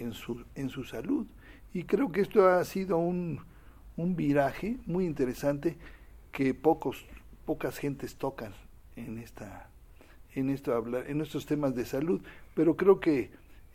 en 0.00 0.12
su, 0.12 0.84
salud. 0.84 1.26
Y 1.72 1.84
creo 1.84 2.10
que 2.12 2.20
esto 2.20 2.48
ha 2.48 2.64
sido 2.64 2.98
un, 2.98 3.40
viraje 3.96 4.78
muy 4.86 5.06
interesante 5.06 5.76
que 6.32 6.54
pocos, 6.54 7.04
pocas 7.44 7.78
gentes 7.78 8.16
tocan 8.16 8.52
en 8.96 9.18
esta 9.18 9.68
en 10.34 10.50
estos 10.50 11.46
temas 11.46 11.76
de 11.76 11.84
salud 11.84 12.20
pero 12.56 12.76
creo 12.76 12.98
que 12.98 13.30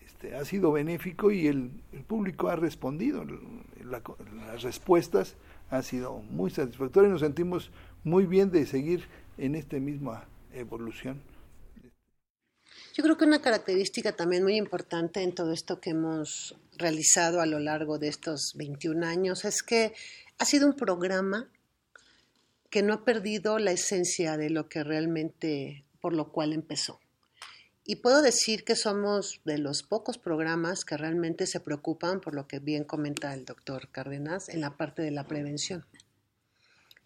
este, 0.05 0.35
ha 0.35 0.43
sido 0.43 0.73
benéfico 0.73 1.31
y 1.31 1.47
el, 1.47 1.71
público 2.05 2.49
ha 2.49 2.57
respondido 2.57 3.23
las 3.85 4.61
respuestas 4.61 5.37
han 5.71 5.83
sido 5.83 6.19
muy 6.31 6.49
satisfactorias 6.49 7.11
y 7.11 7.13
nos 7.13 7.21
sentimos 7.21 7.71
muy 8.03 8.25
bien 8.25 8.51
de 8.51 8.65
seguir 8.65 9.05
en 9.37 9.55
esta 9.55 9.77
misma 9.77 10.25
evolución 10.53 11.21
yo 12.99 13.03
creo 13.03 13.17
que 13.17 13.23
una 13.23 13.41
característica 13.41 14.11
también 14.11 14.43
muy 14.43 14.57
importante 14.57 15.21
en 15.21 15.33
todo 15.33 15.53
esto 15.53 15.79
que 15.79 15.91
hemos 15.91 16.55
realizado 16.77 17.39
a 17.39 17.45
lo 17.45 17.59
largo 17.59 17.97
de 17.97 18.09
estos 18.09 18.53
21 18.55 19.05
años 19.05 19.45
es 19.45 19.63
que 19.63 19.93
ha 20.37 20.43
sido 20.43 20.67
un 20.67 20.75
programa 20.75 21.49
que 22.69 22.81
no 22.81 22.93
ha 22.93 23.05
perdido 23.05 23.57
la 23.57 23.71
esencia 23.71 24.35
de 24.35 24.49
lo 24.49 24.67
que 24.67 24.83
realmente 24.83 25.85
por 26.01 26.13
lo 26.13 26.31
cual 26.33 26.51
empezó. 26.51 26.99
Y 27.85 27.97
puedo 27.97 28.21
decir 28.21 28.65
que 28.65 28.75
somos 28.75 29.39
de 29.45 29.57
los 29.59 29.81
pocos 29.83 30.17
programas 30.17 30.83
que 30.83 30.97
realmente 30.97 31.47
se 31.47 31.61
preocupan 31.61 32.19
por 32.19 32.35
lo 32.35 32.47
que 32.47 32.59
bien 32.59 32.83
comenta 32.83 33.33
el 33.33 33.45
doctor 33.45 33.87
Cárdenas 33.93 34.49
en 34.49 34.61
la 34.61 34.75
parte 34.77 35.01
de 35.01 35.11
la 35.11 35.25
prevención 35.25 35.85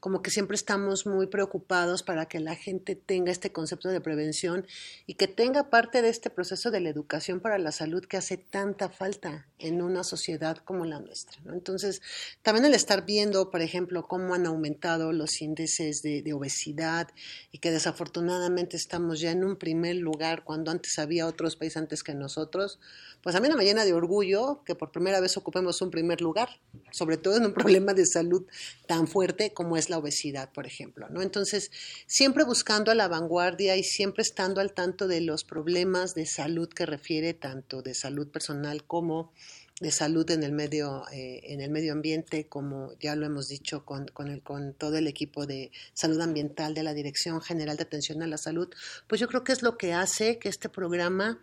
como 0.03 0.21
que 0.21 0.31
siempre 0.31 0.55
estamos 0.55 1.05
muy 1.05 1.27
preocupados 1.27 2.03
para 2.03 2.25
que 2.25 2.41
la 2.41 2.55
gente 2.55 2.97
tenga 2.97 3.31
este 3.31 3.53
concepto 3.53 3.87
de 3.87 4.01
prevención 4.01 4.67
y 5.07 5.13
que 5.13 5.29
tenga 5.29 5.69
parte 5.69 6.01
de 6.01 6.09
este 6.09 6.29
proceso 6.29 6.71
de 6.71 6.81
la 6.81 6.89
educación 6.89 7.39
para 7.39 7.57
la 7.57 7.71
salud 7.71 8.03
que 8.03 8.17
hace 8.17 8.35
tanta 8.35 8.89
falta 8.89 9.47
en 9.59 9.81
una 9.81 10.03
sociedad 10.03 10.57
como 10.57 10.83
la 10.83 10.99
nuestra. 10.99 11.41
Entonces, 11.53 12.01
también 12.41 12.65
el 12.65 12.73
estar 12.73 13.05
viendo, 13.05 13.49
por 13.49 13.61
ejemplo, 13.61 14.05
cómo 14.05 14.33
han 14.33 14.45
aumentado 14.45 15.13
los 15.13 15.41
índices 15.41 16.01
de, 16.01 16.21
de 16.21 16.33
obesidad 16.33 17.07
y 17.53 17.59
que 17.59 17.71
desafortunadamente 17.71 18.75
estamos 18.75 19.21
ya 19.21 19.31
en 19.31 19.45
un 19.45 19.55
primer 19.55 19.95
lugar 19.95 20.43
cuando 20.43 20.69
antes 20.69 20.99
había 20.99 21.27
otros 21.27 21.55
países 21.55 21.77
antes 21.77 22.03
que 22.03 22.13
nosotros, 22.13 22.77
pues 23.21 23.37
a 23.37 23.39
mí 23.39 23.47
me 23.47 23.63
llena 23.63 23.85
de 23.85 23.93
orgullo 23.93 24.63
que 24.65 24.75
por 24.75 24.91
primera 24.91 25.21
vez 25.21 25.37
ocupemos 25.37 25.81
un 25.81 25.91
primer 25.91 26.19
lugar, 26.19 26.59
sobre 26.91 27.15
todo 27.15 27.37
en 27.37 27.45
un 27.45 27.53
problema 27.53 27.93
de 27.93 28.05
salud 28.05 28.45
tan 28.85 29.07
fuerte 29.07 29.53
como 29.53 29.77
es 29.77 29.89
la 29.89 29.92
obesidad, 29.97 30.51
por 30.51 30.65
ejemplo, 30.65 31.07
¿no? 31.09 31.21
Entonces, 31.21 31.71
siempre 32.05 32.43
buscando 32.43 32.91
a 32.91 32.95
la 32.95 33.07
vanguardia 33.07 33.75
y 33.75 33.83
siempre 33.83 34.21
estando 34.21 34.61
al 34.61 34.73
tanto 34.73 35.07
de 35.07 35.21
los 35.21 35.43
problemas 35.43 36.15
de 36.15 36.25
salud 36.25 36.69
que 36.69 36.85
refiere 36.85 37.33
tanto 37.33 37.81
de 37.81 37.93
salud 37.93 38.29
personal 38.29 38.83
como 38.85 39.31
de 39.79 39.91
salud 39.91 40.29
en 40.29 40.43
el 40.43 40.51
medio 40.51 41.03
eh, 41.11 41.41
en 41.45 41.59
el 41.59 41.71
medio 41.71 41.93
ambiente 41.93 42.47
como 42.47 42.93
ya 42.99 43.15
lo 43.15 43.25
hemos 43.25 43.47
dicho 43.47 43.83
con, 43.83 44.05
con, 44.07 44.27
el, 44.27 44.43
con 44.43 44.73
todo 44.75 44.97
el 44.97 45.07
equipo 45.07 45.47
de 45.47 45.71
salud 45.93 46.21
ambiental 46.21 46.75
de 46.75 46.83
la 46.83 46.93
Dirección 46.93 47.41
General 47.41 47.75
de 47.75 47.83
Atención 47.83 48.21
a 48.21 48.27
la 48.27 48.37
Salud 48.37 48.69
pues 49.07 49.19
yo 49.19 49.27
creo 49.27 49.43
que 49.43 49.51
es 49.51 49.63
lo 49.63 49.75
que 49.75 49.93
hace 49.93 50.37
que 50.37 50.47
este 50.47 50.69
programa 50.69 51.41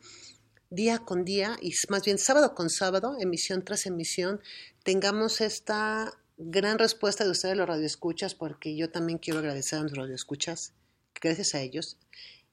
día 0.71 1.01
con 1.01 1.25
día 1.25 1.59
y 1.61 1.73
más 1.89 2.05
bien 2.05 2.19
sábado 2.19 2.55
con 2.55 2.71
sábado, 2.71 3.17
emisión 3.19 3.65
tras 3.65 3.87
emisión, 3.87 4.41
tengamos 4.85 5.41
esta 5.41 6.17
gran 6.41 6.79
respuesta 6.79 7.25
de 7.25 7.31
ustedes 7.31 7.57
los 7.57 7.69
radioescuchas, 7.69 8.35
porque 8.35 8.77
yo 8.77 8.91
también 8.91 9.19
quiero 9.19 9.41
agradecer 9.41 9.79
a 9.79 9.83
los 9.83 9.93
radioescuchas, 9.93 10.73
gracias 11.21 11.55
a 11.55 11.61
ellos. 11.61 11.99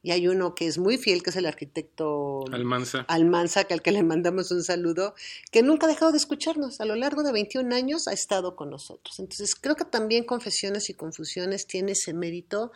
Y 0.03 0.11
hay 0.11 0.27
uno 0.27 0.53
que 0.55 0.67
es 0.67 0.77
muy 0.77 0.97
fiel, 0.97 1.23
que 1.23 1.31
es 1.31 1.35
el 1.35 1.45
arquitecto 1.45 2.45
Almanza. 2.51 3.05
Almanza, 3.07 3.63
que 3.63 3.73
al 3.73 3.81
que 3.81 3.91
le 3.91 4.03
mandamos 4.03 4.51
un 4.51 4.63
saludo, 4.63 5.15
que 5.51 5.63
nunca 5.63 5.85
ha 5.85 5.89
dejado 5.89 6.11
de 6.11 6.17
escucharnos. 6.17 6.79
A 6.79 6.85
lo 6.85 6.95
largo 6.95 7.23
de 7.23 7.31
21 7.31 7.75
años 7.75 8.07
ha 8.07 8.13
estado 8.13 8.55
con 8.55 8.69
nosotros. 8.69 9.19
Entonces, 9.19 9.55
creo 9.55 9.75
que 9.75 9.85
también 9.85 10.23
Confesiones 10.23 10.89
y 10.89 10.93
Confusiones 10.93 11.65
tiene 11.65 11.93
ese 11.93 12.13
mérito 12.13 12.71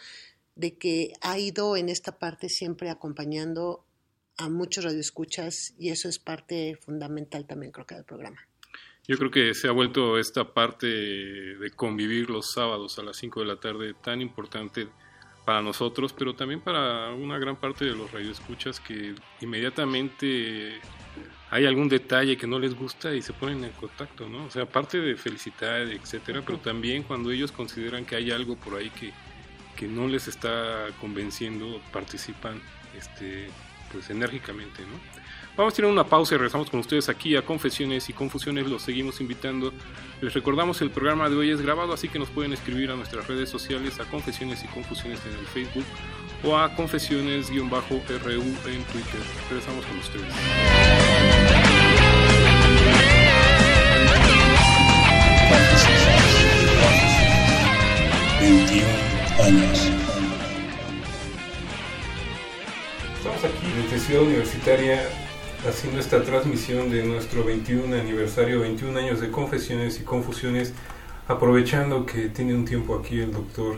de 0.56 0.78
que 0.78 1.14
ha 1.22 1.38
ido 1.38 1.78
en 1.78 1.90
esta 1.90 2.18
parte 2.18 2.50
siempre 2.50 2.90
acompañando 2.90 3.86
a 4.38 4.50
muchos 4.50 4.84
radioescuchas 4.84 5.74
y 5.78 5.90
eso 5.90 6.10
es 6.10 6.20
parte 6.20 6.76
fundamental 6.82 7.46
también 7.46 7.72
creo 7.72 7.86
que 7.86 7.96
del 7.96 8.04
programa. 8.04 8.48
Yo 9.12 9.18
creo 9.18 9.30
que 9.30 9.54
se 9.54 9.68
ha 9.68 9.72
vuelto 9.72 10.18
esta 10.18 10.46
parte 10.54 10.88
de 10.88 11.72
convivir 11.76 12.30
los 12.30 12.52
sábados 12.52 12.98
a 12.98 13.04
las 13.04 13.18
5 13.18 13.42
de 13.42 13.46
la 13.46 13.58
tarde 13.58 13.94
tan 13.94 14.22
importante 14.22 14.88
para 15.44 15.62
nosotros, 15.62 16.14
pero 16.14 16.34
también 16.34 16.62
para 16.62 17.12
una 17.12 17.38
gran 17.38 17.58
parte 17.58 17.84
de 17.84 17.92
los 17.92 18.10
radioescuchas 18.10 18.80
que 18.80 19.14
inmediatamente 19.42 20.80
hay 21.50 21.66
algún 21.66 21.90
detalle 21.90 22.38
que 22.38 22.48
no 22.48 22.58
les 22.58 22.74
gusta 22.74 23.14
y 23.14 23.22
se 23.22 23.34
ponen 23.34 23.66
en 23.66 23.72
contacto, 23.72 24.30
¿no? 24.30 24.46
O 24.46 24.50
sea, 24.50 24.64
aparte 24.64 25.02
de 25.02 25.18
felicitar, 25.18 25.82
etcétera, 25.82 26.42
pero 26.46 26.60
también 26.60 27.04
cuando 27.04 27.32
ellos 27.32 27.52
consideran 27.52 28.06
que 28.06 28.16
hay 28.16 28.32
algo 28.32 28.56
por 28.56 28.78
ahí 28.78 28.92
que, 28.92 29.12
que 29.76 29.90
no 29.90 30.08
les 30.08 30.30
está 30.30 30.88
convenciendo 31.02 31.82
participan 31.92 32.62
este, 32.98 33.50
pues 33.92 34.10
enérgicamente, 34.10 34.84
¿no? 34.84 35.21
Vamos 35.58 35.74
a 35.74 35.76
tener 35.76 35.92
una 35.92 36.06
pausa 36.06 36.36
y 36.36 36.38
regresamos 36.38 36.70
con 36.70 36.80
ustedes 36.80 37.10
aquí 37.10 37.36
a 37.36 37.44
Confesiones 37.44 38.10
y 38.10 38.14
Confusiones. 38.14 38.70
Los 38.70 38.84
seguimos 38.84 39.20
invitando. 39.20 39.74
Les 40.22 40.34
recordamos 40.34 40.82
el 40.82 40.92
programa 40.92 41.30
de 41.30 41.36
hoy 41.36 41.50
es 41.50 41.62
grabado, 41.62 41.94
así 41.94 42.08
que 42.08 42.20
nos 42.20 42.30
pueden 42.30 42.54
escribir 42.54 42.90
a 42.90 42.96
nuestras 42.96 43.28
redes 43.28 43.50
sociales 43.50 44.00
a 44.00 44.06
Confesiones 44.06 44.64
y 44.64 44.68
Confusiones 44.68 45.20
en 45.26 45.38
el 45.38 45.46
Facebook 45.48 45.86
o 46.44 46.58
a 46.58 46.74
Confesiones-RU 46.74 47.60
en 47.60 48.84
Twitter. 48.86 49.22
Regresamos 49.50 49.86
con 49.86 49.98
ustedes. 50.00 50.34
21 58.40 58.88
años. 59.44 59.92
Estamos 63.18 63.44
aquí 63.44 63.68
desde 63.76 64.00
Ciudad 64.00 64.24
Universitaria 64.24 65.21
haciendo 65.68 66.00
esta 66.00 66.24
transmisión 66.24 66.90
de 66.90 67.04
nuestro 67.04 67.44
21 67.44 67.96
aniversario, 67.96 68.62
21 68.62 68.98
años 68.98 69.22
de 69.22 69.30
confesiones 69.30 70.00
y 70.00 70.04
confusiones, 70.04 70.74
aprovechando 71.28 72.06
que 72.06 72.30
tiene 72.30 72.56
un 72.56 72.66
tiempo 72.66 72.96
aquí 72.96 73.20
el 73.20 73.32
doctor 73.32 73.78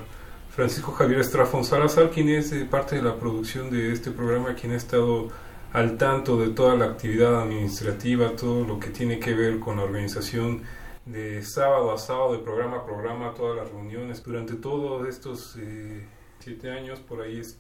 Francisco 0.49 0.93
Javier 0.93 1.19
Estrafón 1.19 1.65
Salazar, 1.65 2.09
quien 2.09 2.29
es 2.29 2.51
eh, 2.53 2.65
parte 2.65 2.95
de 2.95 3.01
la 3.01 3.17
producción 3.17 3.69
de 3.69 3.91
este 3.91 4.11
programa, 4.11 4.55
quien 4.55 4.71
ha 4.71 4.77
estado 4.77 5.29
al 5.73 5.97
tanto 5.97 6.37
de 6.37 6.49
toda 6.49 6.75
la 6.75 6.85
actividad 6.85 7.41
administrativa, 7.41 8.35
todo 8.35 8.63
lo 8.63 8.79
que 8.79 8.89
tiene 8.89 9.19
que 9.19 9.33
ver 9.33 9.59
con 9.59 9.77
la 9.77 9.83
organización 9.83 10.61
de 11.05 11.43
sábado 11.43 11.91
a 11.91 11.97
sábado, 11.97 12.33
de 12.33 12.39
programa 12.39 12.77
a 12.77 12.85
programa, 12.85 13.33
todas 13.33 13.57
las 13.57 13.69
reuniones. 13.69 14.23
Durante 14.23 14.53
todos 14.53 15.07
estos 15.07 15.57
eh, 15.59 16.05
siete 16.39 16.71
años, 16.71 16.99
por 16.99 17.21
ahí 17.21 17.39
es 17.39 17.57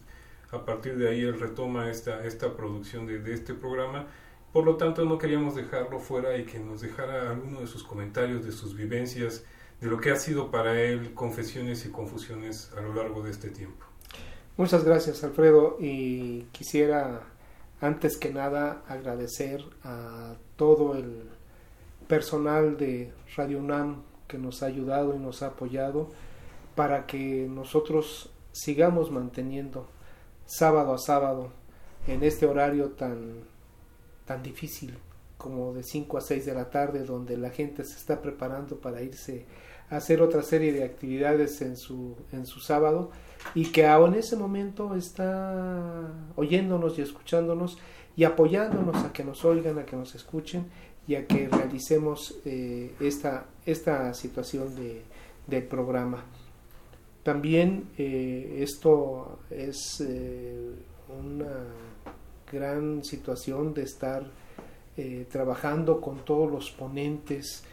a 0.53 0.65
partir 0.65 0.97
de 0.97 1.09
ahí 1.09 1.21
él 1.21 1.39
retoma 1.39 1.89
esta, 1.89 2.25
esta 2.25 2.55
producción 2.55 3.05
de, 3.05 3.19
de, 3.19 3.33
este 3.33 3.53
programa. 3.53 4.07
Por 4.51 4.65
lo 4.65 4.77
tanto, 4.77 5.03
no 5.03 5.17
queríamos 5.17 5.55
dejarlo 5.55 5.99
fuera 5.99 6.37
y 6.37 6.45
que 6.45 6.59
nos 6.59 6.81
dejara 6.81 7.31
alguno 7.31 7.59
de 7.61 7.67
sus 7.67 7.83
comentarios, 7.83 8.45
de 8.45 8.51
sus 8.51 8.75
vivencias, 8.75 9.43
de 9.81 9.87
lo 9.87 9.99
que 9.99 10.11
ha 10.11 10.15
sido 10.15 10.51
para 10.51 10.79
él 10.79 11.13
confesiones 11.13 11.85
y 11.85 11.89
confusiones 11.89 12.71
a 12.77 12.81
lo 12.81 12.93
largo 12.93 13.23
de 13.23 13.31
este 13.31 13.49
tiempo. 13.49 13.85
Muchas 14.55 14.83
gracias, 14.83 15.23
Alfredo. 15.23 15.77
Y 15.79 16.43
quisiera, 16.51 17.23
antes 17.81 18.17
que 18.17 18.31
nada, 18.31 18.83
agradecer 18.87 19.63
a 19.83 20.35
todo 20.55 20.95
el 20.95 21.23
personal 22.07 22.77
de 22.77 23.11
Radio 23.35 23.57
UNAM 23.57 24.03
que 24.27 24.37
nos 24.37 24.61
ha 24.61 24.67
ayudado 24.67 25.15
y 25.15 25.19
nos 25.19 25.41
ha 25.41 25.47
apoyado 25.47 26.11
para 26.75 27.07
que 27.07 27.47
nosotros 27.49 28.29
sigamos 28.51 29.11
manteniendo 29.11 29.87
sábado 30.45 30.93
a 30.93 30.97
sábado 30.97 31.51
en 32.07 32.23
este 32.23 32.45
horario 32.45 32.91
tan, 32.91 33.43
tan 34.25 34.43
difícil 34.43 34.97
como 35.37 35.73
de 35.73 35.83
5 35.83 36.17
a 36.17 36.21
6 36.21 36.45
de 36.45 36.53
la 36.53 36.69
tarde 36.69 37.03
donde 37.03 37.37
la 37.37 37.49
gente 37.49 37.83
se 37.83 37.97
está 37.97 38.21
preparando 38.21 38.77
para 38.77 39.01
irse 39.01 39.45
a 39.89 39.97
hacer 39.97 40.21
otra 40.21 40.41
serie 40.41 40.71
de 40.71 40.83
actividades 40.83 41.61
en 41.61 41.75
su, 41.75 42.15
en 42.31 42.45
su 42.45 42.59
sábado 42.59 43.11
y 43.53 43.65
que 43.71 43.85
en 43.85 44.13
ese 44.13 44.35
momento 44.37 44.95
está 44.95 46.09
oyéndonos 46.35 46.97
y 46.97 47.01
escuchándonos 47.01 47.77
y 48.15 48.23
apoyándonos 48.23 49.03
a 49.03 49.11
que 49.11 49.23
nos 49.23 49.43
oigan, 49.43 49.79
a 49.79 49.85
que 49.85 49.95
nos 49.95 50.15
escuchen 50.15 50.67
y 51.07 51.15
a 51.15 51.27
que 51.27 51.49
realicemos 51.49 52.35
eh, 52.45 52.93
esta, 52.99 53.47
esta 53.65 54.13
situación 54.13 54.75
de, 54.75 55.01
del 55.47 55.63
programa. 55.63 56.23
También 57.23 57.89
eh, 57.97 58.57
esto 58.59 59.39
es 59.49 60.03
eh, 60.05 60.73
una 61.17 61.63
gran 62.51 63.03
situación 63.03 63.73
de 63.73 63.83
estar 63.83 64.29
eh, 64.97 65.25
trabajando 65.31 66.01
con 66.01 66.19
todos 66.25 66.51
los 66.51 66.69
ponentes, 66.71 67.63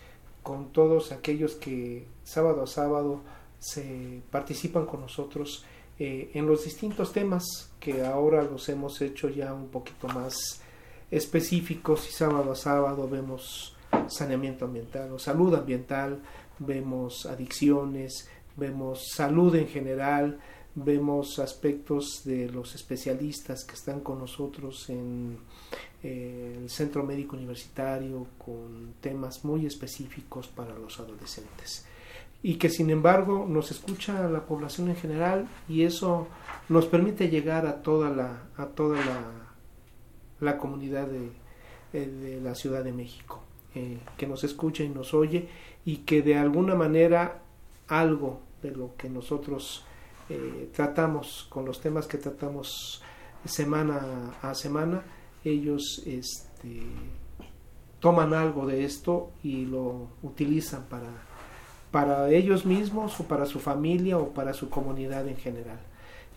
con 0.45 0.73
todos 0.73 1.11
aquellos 1.11 1.57
que 1.57 2.07
sábado 2.23 2.62
a 2.62 2.66
sábado 2.69 3.21
se 3.59 4.23
participan 4.30 4.87
con 4.87 5.02
nosotros 5.02 5.67
en 6.02 6.47
los 6.47 6.65
distintos 6.65 7.13
temas 7.13 7.45
que 7.78 8.06
ahora 8.06 8.43
los 8.43 8.71
hemos 8.71 9.02
hecho 9.02 9.28
ya 9.28 9.52
un 9.52 9.69
poquito 9.69 10.08
más 10.08 10.63
específicos 11.10 12.08
y 12.08 12.13
sábado 12.13 12.52
a 12.52 12.56
sábado 12.56 13.06
vemos 13.06 13.76
saneamiento 14.06 14.65
ambiental 14.65 15.13
o 15.13 15.19
salud 15.19 15.54
ambiental, 15.54 16.23
vemos 16.58 17.26
adicciones, 17.26 18.30
vemos 18.60 19.08
salud 19.08 19.54
en 19.56 19.66
general, 19.66 20.38
vemos 20.75 21.40
aspectos 21.40 22.23
de 22.25 22.49
los 22.49 22.75
especialistas 22.75 23.64
que 23.64 23.75
están 23.75 24.00
con 24.00 24.20
nosotros 24.20 24.88
en 24.88 25.38
eh, 26.02 26.56
el 26.62 26.70
centro 26.70 27.02
médico 27.02 27.36
universitario 27.36 28.26
con 28.38 28.94
temas 29.00 29.44
muy 29.44 29.66
específicos 29.66 30.46
para 30.46 30.78
los 30.78 31.00
adolescentes. 31.00 31.86
Y 32.42 32.54
que 32.54 32.70
sin 32.70 32.88
embargo 32.88 33.46
nos 33.49 33.70
escucha 33.70 34.28
la 34.28 34.46
población 34.46 34.88
en 34.88 34.96
general 34.96 35.49
y 35.68 35.82
eso 35.82 36.28
nos 36.68 36.86
permite 36.86 37.28
llegar 37.28 37.66
a 37.66 37.82
toda 37.82 38.08
la 38.08 38.44
a 38.56 38.66
toda 38.66 38.96
la, 38.96 39.20
la 40.40 40.56
comunidad 40.56 41.06
de, 41.06 41.30
eh, 41.92 42.06
de, 42.06 42.40
la 42.40 42.54
Ciudad 42.54 42.82
de 42.82 42.92
México 42.92 43.42
eh, 43.75 43.99
que 44.16 44.26
nos 44.26 44.42
escucha 44.42 44.84
y 44.84 44.88
nos 44.88 45.12
oye 45.12 45.49
y 45.84 45.99
que 45.99 46.23
de 46.23 46.36
alguna 46.36 46.75
manera 46.75 47.42
algo 47.88 48.40
de 48.62 48.70
lo 48.70 48.96
que 48.96 49.08
nosotros 49.08 49.84
eh, 50.28 50.70
tratamos 50.75 51.46
con 51.49 51.64
los 51.64 51.80
temas 51.80 52.06
que 52.06 52.18
tratamos 52.18 53.02
semana 53.44 54.34
a 54.42 54.54
semana 54.54 55.02
ellos 55.44 56.02
este, 56.06 56.82
toman 58.00 58.34
algo 58.34 58.66
de 58.66 58.84
esto 58.84 59.30
y 59.42 59.64
lo 59.64 60.08
utilizan 60.23 60.84
para 60.84 61.30
para 61.90 62.30
ellos 62.30 62.64
mismos 62.64 63.18
o 63.18 63.25
para 63.25 63.46
su 63.46 63.58
familia 63.58 64.16
o 64.18 64.28
para 64.28 64.52
su 64.52 64.70
comunidad 64.70 65.26
en 65.26 65.36
general. 65.36 65.80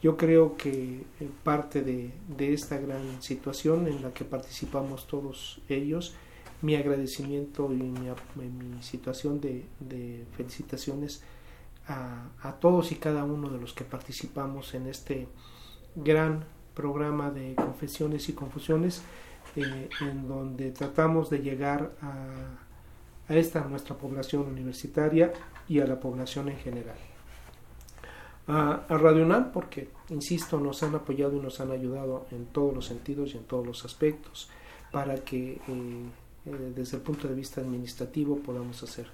Yo 0.01 0.17
creo 0.17 0.57
que 0.57 1.05
eh, 1.19 1.29
parte 1.43 1.83
de, 1.83 2.11
de 2.27 2.53
esta 2.53 2.77
gran 2.77 3.21
situación 3.21 3.87
en 3.87 4.01
la 4.01 4.11
que 4.13 4.25
participamos 4.25 5.05
todos 5.05 5.61
ellos, 5.69 6.15
mi 6.63 6.75
agradecimiento 6.75 7.71
y 7.71 7.75
mi, 7.75 8.81
situación 8.81 9.39
de 9.39 10.25
felicitaciones 10.35 11.21
a, 11.87 12.55
todos 12.59 12.91
y 12.91 12.95
cada 12.95 13.23
uno 13.23 13.49
de 13.49 13.59
los 13.59 13.73
que 13.73 13.83
participamos 13.83 14.73
en 14.73 14.87
este 14.87 15.27
gran 15.95 16.45
programa 16.73 17.29
de 17.29 17.55
confesiones 17.55 18.29
y 18.29 18.33
confusiones 18.33 19.03
eh, 19.55 19.89
en 20.01 20.27
donde 20.27 20.71
tratamos 20.71 21.29
de 21.29 21.39
llegar 21.39 21.91
a, 22.01 23.33
esta 23.33 23.61
nuestra 23.65 23.97
población 23.97 24.47
universitaria 24.47 25.31
y 25.67 25.79
a 25.79 25.87
la 25.87 25.99
población 25.99 26.49
en 26.49 26.57
general. 26.57 26.97
A, 28.47 28.81
a, 28.87 28.97
Radio 28.97 29.23
UNAM 29.23 29.51
porque, 29.51 29.89
insisto, 30.09 30.59
nos 30.59 30.83
han 30.83 30.95
apoyado 30.95 31.37
y 31.37 31.39
nos 31.39 31.59
han 31.61 31.71
ayudado 31.71 32.27
en 32.31 32.45
todos 32.47 32.73
los 32.73 32.85
sentidos 32.85 33.33
y 33.33 33.37
en 33.37 33.45
todos 33.45 33.65
los 33.65 33.85
aspectos 33.85 34.49
para 34.91 35.15
que 35.15 35.53
eh, 35.53 35.59
eh, 36.45 36.73
desde 36.75 36.97
el 36.97 37.03
punto 37.03 37.27
de 37.27 37.33
vista 37.33 37.61
administrativo 37.61 38.37
podamos 38.37 38.83
hacer 38.83 39.07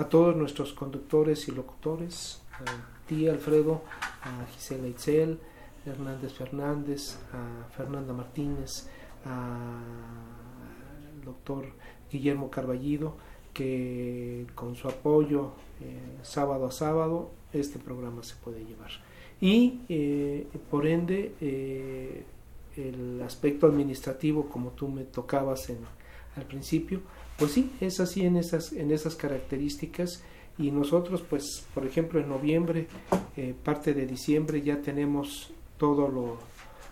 a 0.00 0.08
todos 0.08 0.34
nuestros 0.34 0.72
conductores 0.72 1.46
y 1.48 1.52
locutores, 1.52 2.40
a 2.52 2.64
ti 3.06 3.28
Alfredo, 3.28 3.82
a 4.22 4.46
Gisela 4.46 4.88
Itzel, 4.88 5.38
Hernández 5.84 6.32
Fernández, 6.32 7.18
a 7.34 7.68
Fernanda 7.76 8.14
Martínez, 8.14 8.88
al 9.26 9.84
doctor 11.22 11.66
Guillermo 12.10 12.50
Carballido, 12.50 13.14
que 13.52 14.46
con 14.54 14.74
su 14.74 14.88
apoyo 14.88 15.52
eh, 15.82 16.00
sábado 16.22 16.66
a 16.66 16.70
sábado 16.70 17.30
este 17.52 17.78
programa 17.78 18.22
se 18.22 18.36
puede 18.36 18.64
llevar. 18.64 18.92
Y 19.38 19.80
eh, 19.90 20.46
por 20.70 20.86
ende 20.86 21.34
eh, 21.42 22.24
el 22.76 23.20
aspecto 23.20 23.66
administrativo, 23.66 24.48
como 24.48 24.70
tú 24.70 24.88
me 24.88 25.04
tocabas 25.04 25.68
en, 25.68 25.78
al 26.36 26.44
principio, 26.44 27.02
pues 27.40 27.52
sí, 27.52 27.72
es 27.80 28.00
así 28.00 28.26
en 28.26 28.36
esas, 28.36 28.72
en 28.74 28.90
esas 28.90 29.16
características 29.16 30.22
y 30.58 30.70
nosotros 30.70 31.22
pues 31.22 31.64
por 31.72 31.86
ejemplo 31.86 32.20
en 32.20 32.28
noviembre, 32.28 32.86
eh, 33.34 33.54
parte 33.64 33.94
de 33.94 34.06
diciembre 34.06 34.60
ya 34.60 34.82
tenemos 34.82 35.50
todo 35.78 36.06
lo, 36.06 36.36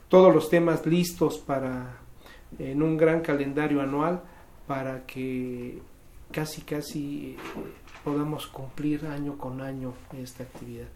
todos 0.09 0.35
los 0.35 0.49
temas 0.49 0.87
listos 0.87 1.37
para 1.37 1.99
en 2.59 2.83
un 2.83 2.97
gran 2.97 3.21
calendario 3.21 3.83
anual 3.83 4.23
para 4.67 5.05
que 5.05 5.83
casi 6.33 6.63
casi 6.63 7.33
eh, 7.33 7.37
podamos 8.03 8.47
cumplir 8.47 9.05
año 9.05 9.37
con 9.37 9.61
año 9.61 9.93
esta 10.17 10.45
actividad. 10.45 10.89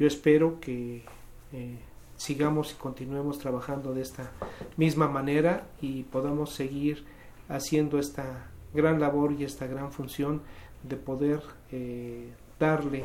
Yo 0.00 0.08
espero 0.08 0.58
que 0.58 1.04
eh, 1.52 1.78
sigamos 2.16 2.72
y 2.72 2.74
continuemos 2.74 3.38
trabajando 3.38 3.94
de 3.94 4.02
esta 4.02 4.32
misma 4.76 5.06
manera 5.06 5.68
y 5.80 6.02
podamos 6.02 6.54
seguir 6.54 7.04
haciendo 7.48 8.00
esta 8.00 8.50
gran 8.76 9.00
labor 9.00 9.32
y 9.32 9.42
esta 9.42 9.66
gran 9.66 9.90
función 9.90 10.42
de 10.82 10.96
poder 10.96 11.40
eh, 11.72 12.30
darle 12.60 13.02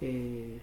eh, 0.00 0.60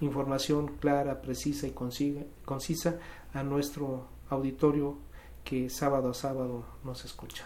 información 0.00 0.76
clara, 0.80 1.20
precisa 1.20 1.66
y 1.66 1.72
concisa 1.72 2.96
a 3.32 3.42
nuestro 3.42 4.06
auditorio 4.28 4.96
que 5.44 5.70
sábado 5.70 6.10
a 6.10 6.14
sábado 6.14 6.64
nos 6.84 7.04
escucha. 7.04 7.44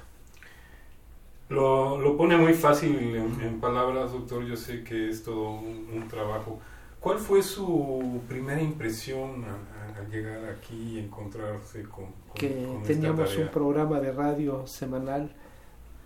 Lo, 1.48 2.00
lo 2.00 2.16
pone 2.16 2.36
muy 2.36 2.54
fácil 2.54 3.14
en, 3.14 3.60
palabras, 3.60 4.12
doctor. 4.12 4.44
Yo 4.44 4.56
sé 4.56 4.82
que 4.82 5.10
es 5.10 5.22
todo 5.22 5.50
un, 5.50 6.06
trabajo. 6.08 6.58
¿Cuál 7.00 7.18
fue 7.18 7.42
su 7.42 8.22
primera 8.26 8.62
impresión 8.62 9.44
al, 9.44 10.10
llegar 10.10 10.44
aquí 10.46 10.94
y 10.94 10.98
encontrarse 10.98 11.82
con, 11.84 12.06
que 12.34 12.66
teníamos 12.86 13.36
un 13.36 13.48
programa 13.48 14.00
de 14.00 14.12
radio 14.12 14.66
semanal 14.66 15.30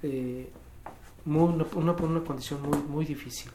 eh, 0.03 0.51
una, 1.27 1.67
una, 1.75 2.25
condición 2.25 2.63
muy, 2.63 2.79
muy 2.89 3.05
difícil. 3.05 3.51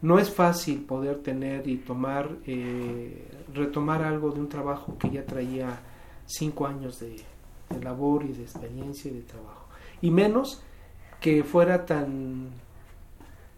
No 0.00 0.18
es 0.18 0.30
fácil 0.30 0.82
poder 0.84 1.22
tener 1.22 1.66
y 1.68 1.76
tomar, 1.76 2.28
eh, 2.46 3.28
retomar 3.54 4.02
algo 4.02 4.30
de 4.30 4.40
un 4.40 4.48
trabajo 4.48 4.96
que 4.98 5.10
ya 5.10 5.24
traía 5.24 5.80
cinco 6.26 6.66
años 6.66 6.98
de, 6.98 7.16
de 7.70 7.82
labor 7.82 8.24
y 8.24 8.32
de 8.32 8.42
experiencia 8.42 9.10
y 9.10 9.14
de 9.14 9.22
trabajo. 9.22 9.66
Y 10.00 10.10
menos 10.10 10.62
que 11.20 11.44
fuera 11.44 11.86
tan 11.86 12.50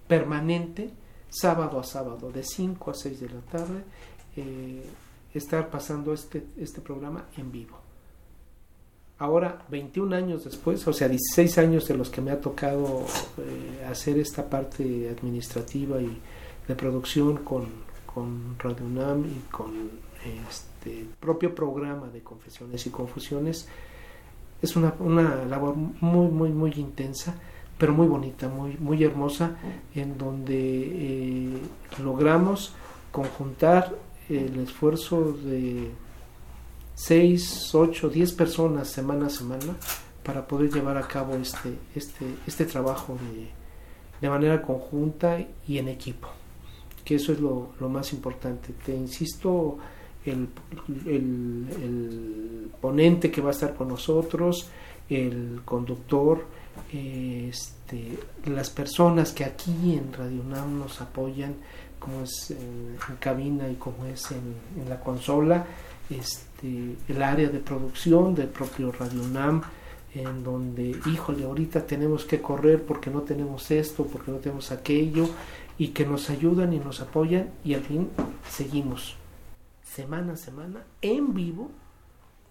permanente 0.07 0.93
sábado 1.35 1.81
a 1.81 1.85
sábado, 1.85 2.31
de 2.31 2.43
5 2.45 2.91
a 2.91 2.95
6 2.95 3.21
de 3.21 3.29
la 3.29 3.41
tarde, 3.41 3.85
eh, 4.37 4.85
estar 5.33 5.69
pasando 5.69 6.13
este, 6.13 6.47
este 6.57 6.81
programa 6.81 7.27
en 7.37 7.51
vivo. 7.51 7.84
Ahora, 9.19 9.65
21 9.69 10.17
años 10.17 10.45
después, 10.45 10.87
o 10.89 10.93
sea, 10.93 11.09
16 11.09 11.59
años 11.59 11.87
de 11.87 11.97
los 11.97 12.11
que 12.11 12.21
me 12.21 12.31
ha 12.31 12.41
tocado 12.41 13.05
eh, 13.39 13.85
hacer 13.89 14.19
esta 14.19 14.49
parte 14.49 15.09
administrativa 15.09 16.01
y 16.01 16.19
de 16.67 16.75
producción 16.75 17.39
con, 17.39 17.67
con 18.13 18.59
Radio 18.59 18.87
UNAM 18.87 19.25
y 19.27 19.51
con 19.51 19.91
este 20.49 21.07
propio 21.21 21.55
programa 21.55 22.09
de 22.09 22.23
confesiones 22.23 22.87
y 22.87 22.91
confusiones, 22.91 23.69
es 24.61 24.77
una, 24.77 24.95
una 24.99 25.45
labor 25.45 25.77
muy, 25.77 26.29
muy, 26.29 26.51
muy 26.51 26.73
intensa 26.73 27.35
pero 27.79 27.93
muy 27.93 28.07
bonita, 28.07 28.49
muy, 28.49 28.77
muy 28.79 29.03
hermosa, 29.03 29.57
en 29.95 30.17
donde 30.17 30.55
eh, 30.57 31.59
logramos 32.03 32.73
conjuntar 33.11 33.95
el 34.29 34.59
esfuerzo 34.61 35.33
de 35.33 35.91
6, 36.95 37.75
8, 37.75 38.09
10 38.09 38.33
personas 38.33 38.89
semana 38.89 39.27
a 39.27 39.31
semana 39.31 39.77
para 40.23 40.47
poder 40.47 40.73
llevar 40.73 40.97
a 40.97 41.07
cabo 41.07 41.35
este, 41.35 41.75
este, 41.95 42.25
este 42.47 42.65
trabajo 42.65 43.17
de, 43.33 43.49
de 44.21 44.31
manera 44.31 44.63
conjunta 44.63 45.39
y 45.67 45.79
en 45.79 45.89
equipo, 45.89 46.29
que 47.05 47.17
eso 47.17 47.33
es 47.33 47.41
lo, 47.41 47.73
lo 47.81 47.89
más 47.89 48.13
importante. 48.13 48.73
Te 48.85 48.95
insisto, 48.95 49.79
el, 50.25 50.49
el, 51.07 51.67
el 51.83 52.71
ponente 52.81 53.31
que 53.31 53.41
va 53.41 53.49
a 53.49 53.53
estar 53.53 53.75
con 53.75 53.89
nosotros, 53.89 54.69
el 55.09 55.61
conductor, 55.65 56.45
este, 56.93 58.19
las 58.47 58.71
personas 58.71 59.33
que 59.33 59.45
aquí 59.45 59.95
en 59.95 60.13
Radio 60.13 60.41
UNAM 60.43 60.79
nos 60.79 61.01
apoyan, 61.01 61.55
como 61.99 62.23
es 62.23 62.51
en, 62.51 62.97
cabina 63.19 63.69
y 63.69 63.77
como 63.77 64.07
es 64.07 64.31
en, 64.31 64.89
la 64.89 65.01
consola, 65.01 65.67
este, 66.11 66.54
el 66.65 67.23
área 67.23 67.49
de 67.49 67.59
producción 67.59 68.35
del 68.35 68.49
propio 68.49 68.91
Radio 68.93 69.23
UNAM, 69.23 69.63
en 70.15 70.45
donde, 70.45 70.97
híjole, 71.07 71.45
ahorita 71.45 71.87
tenemos 71.87 72.25
que 72.25 72.41
correr 72.41 72.83
porque 72.85 73.11
no 73.11 73.23
tenemos 73.23 73.71
esto, 73.71 74.07
porque 74.07 74.31
no 74.31 74.39
tenemos 74.39 74.71
aquello, 74.71 75.29
y 75.77 75.89
que 75.89 76.07
nos 76.07 76.31
ayudan 76.31 76.73
y 76.73 76.79
nos 76.79 77.01
apoyan, 77.01 77.51
y 77.65 77.75
al 77.75 77.83
fin 77.83 78.09
seguimos 78.49 79.17
semana 79.83 80.33
a 80.33 80.37
semana 80.37 80.85
en 81.03 81.35
vivo 81.35 81.71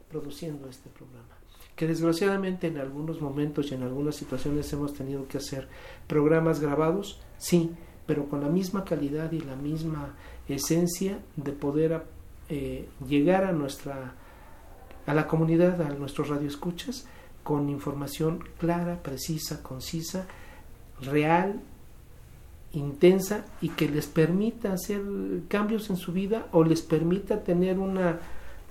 produciendo 0.09 0.69
este 0.69 0.89
programa. 0.89 1.27
Que 1.75 1.87
desgraciadamente 1.87 2.67
en 2.67 2.77
algunos 2.77 3.19
momentos 3.19 3.71
y 3.71 3.75
en 3.75 3.83
algunas 3.83 4.15
situaciones 4.15 4.71
hemos 4.73 4.93
tenido 4.93 5.27
que 5.27 5.39
hacer 5.39 5.67
programas 6.07 6.59
grabados, 6.59 7.19
sí, 7.37 7.71
pero 8.05 8.27
con 8.27 8.41
la 8.41 8.49
misma 8.49 8.83
calidad 8.83 9.31
y 9.31 9.39
la 9.39 9.55
misma 9.55 10.15
esencia 10.47 11.19
de 11.35 11.51
poder 11.51 12.03
eh, 12.49 12.87
llegar 13.07 13.45
a 13.45 13.51
nuestra 13.51 14.13
a 15.05 15.13
la 15.13 15.27
comunidad, 15.27 15.81
a 15.81 15.89
nuestros 15.89 16.29
radioescuchas, 16.29 17.05
con 17.43 17.69
información 17.69 18.43
clara, 18.57 19.03
precisa, 19.03 19.61
concisa, 19.61 20.25
real, 21.01 21.59
intensa 22.71 23.45
y 23.61 23.69
que 23.69 23.89
les 23.89 24.07
permita 24.07 24.73
hacer 24.73 25.01
cambios 25.47 25.89
en 25.89 25.97
su 25.97 26.11
vida 26.11 26.47
o 26.51 26.63
les 26.63 26.81
permita 26.81 27.43
tener 27.43 27.79
una, 27.79 28.19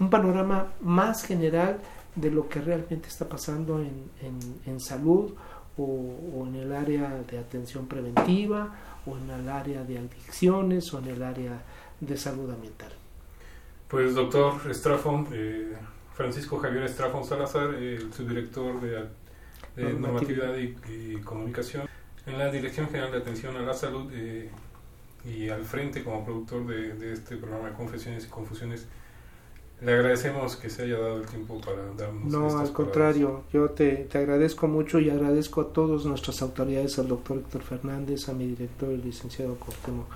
un 0.00 0.10
panorama 0.10 0.72
más 0.80 1.24
general 1.24 1.78
de 2.14 2.30
lo 2.30 2.48
que 2.48 2.60
realmente 2.60 3.08
está 3.08 3.28
pasando 3.28 3.80
en, 3.80 4.10
en, 4.66 4.80
salud 4.80 5.32
o, 5.78 6.46
en 6.46 6.56
el 6.56 6.72
área 6.72 7.22
de 7.30 7.38
atención 7.38 7.86
preventiva 7.86 8.74
o 9.06 9.16
en 9.16 9.30
el 9.30 9.48
área 9.48 9.84
de 9.84 9.98
adicciones 9.98 10.92
o 10.92 10.98
en 10.98 11.08
el 11.08 11.22
área 11.22 11.62
de 12.00 12.16
salud 12.16 12.50
ambiental. 12.50 13.01
Pues 13.92 14.14
doctor 14.14 14.54
Estrafón, 14.70 15.28
eh, 15.32 15.70
Francisco 16.14 16.56
Javier 16.56 16.84
Estrafón 16.84 17.26
Salazar, 17.26 17.74
el 17.74 18.10
subdirector 18.10 18.80
de, 18.80 19.04
de 19.76 19.92
normatividad 19.92 20.56
y, 20.56 21.18
comunicación 21.18 21.86
en 22.24 22.38
la 22.38 22.50
Dirección 22.50 22.86
General 22.86 23.12
de 23.12 23.18
Atención 23.18 23.54
a 23.54 23.60
la 23.60 23.74
Salud 23.74 24.10
eh, 24.14 24.48
y 25.26 25.50
al 25.50 25.62
frente 25.64 26.02
como 26.02 26.24
productor 26.24 26.66
de, 26.68 26.94
de 26.94 27.12
este 27.12 27.36
programa 27.36 27.68
de 27.68 27.74
Confesiones 27.74 28.24
y 28.24 28.28
Confusiones 28.28 28.86
le 29.82 29.92
agradecemos 29.92 30.56
que 30.56 30.70
se 30.70 30.84
haya 30.84 30.98
dado 30.98 31.18
el 31.18 31.26
tiempo 31.26 31.60
para 31.60 31.82
darnos. 31.94 32.32
No, 32.32 32.60
al 32.60 32.72
contrario, 32.72 33.44
yo 33.52 33.68
te, 33.72 34.06
te, 34.10 34.16
agradezco 34.16 34.68
mucho 34.68 35.00
y 35.00 35.10
agradezco 35.10 35.60
a 35.60 35.68
todas 35.68 36.06
nuestras 36.06 36.40
autoridades, 36.40 36.98
al 36.98 37.08
doctor 37.08 37.36
Héctor 37.36 37.60
Fernández, 37.60 38.26
a 38.30 38.32
mi 38.32 38.46
director, 38.46 38.88
el 38.88 39.02
licenciado 39.02 39.56
Cortemo 39.56 40.06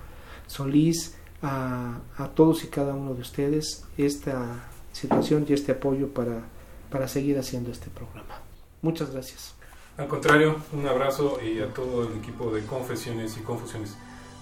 Solís, 0.46 1.18
a, 1.42 1.98
a 2.16 2.28
todos 2.28 2.64
y 2.64 2.68
cada 2.68 2.94
uno 2.94 3.14
de 3.14 3.20
ustedes 3.20 3.84
esta 3.96 4.64
situación 4.92 5.46
y 5.48 5.52
este 5.52 5.72
apoyo 5.72 6.08
para, 6.08 6.42
para 6.90 7.08
seguir 7.08 7.38
haciendo 7.38 7.70
este 7.70 7.90
programa. 7.90 8.40
Muchas 8.82 9.10
gracias. 9.10 9.54
Al 9.96 10.08
contrario, 10.08 10.56
un 10.72 10.86
abrazo 10.86 11.38
y 11.42 11.60
a 11.60 11.72
todo 11.72 12.06
el 12.06 12.18
equipo 12.18 12.50
de 12.50 12.62
Confesiones 12.64 13.36
y 13.38 13.40
Confusiones. 13.40 13.96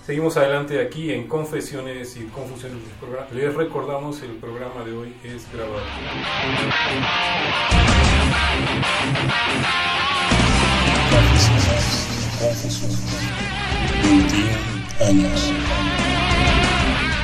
Seguimos 0.05 0.37
adelante 0.37 0.81
aquí 0.83 1.13
en 1.13 1.27
Confesiones 1.29 2.17
y 2.17 2.25
Confusiones 2.27 2.79
Les 3.33 3.55
recordamos 3.55 4.21
el 4.23 4.33
programa 4.33 4.85
de 4.85 4.93
hoy 4.93 5.15
es 5.25 5.47
grabado. 5.51 5.81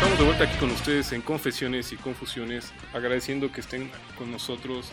Estamos 0.01 0.19
de 0.19 0.25
vuelta 0.25 0.45
aquí 0.45 0.57
con 0.57 0.71
ustedes 0.71 1.13
en 1.13 1.21
Confesiones 1.21 1.93
y 1.93 1.97
Confusiones, 1.97 2.73
agradeciendo 2.95 3.53
que 3.53 3.61
estén 3.61 3.91
con 4.17 4.33
nosotros 4.33 4.93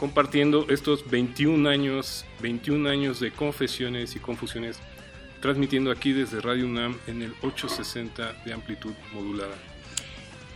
compartiendo 0.00 0.64
estos 0.70 1.10
21 1.10 1.68
años, 1.68 2.24
21 2.40 2.88
años 2.88 3.20
de 3.20 3.32
confesiones 3.32 4.16
y 4.16 4.18
confusiones 4.18 4.78
transmitiendo 5.42 5.90
aquí 5.90 6.14
desde 6.14 6.40
Radio 6.40 6.64
UNAM 6.64 6.98
en 7.06 7.20
el 7.20 7.34
860 7.42 8.44
de 8.46 8.52
amplitud 8.54 8.94
modulada. 9.12 9.56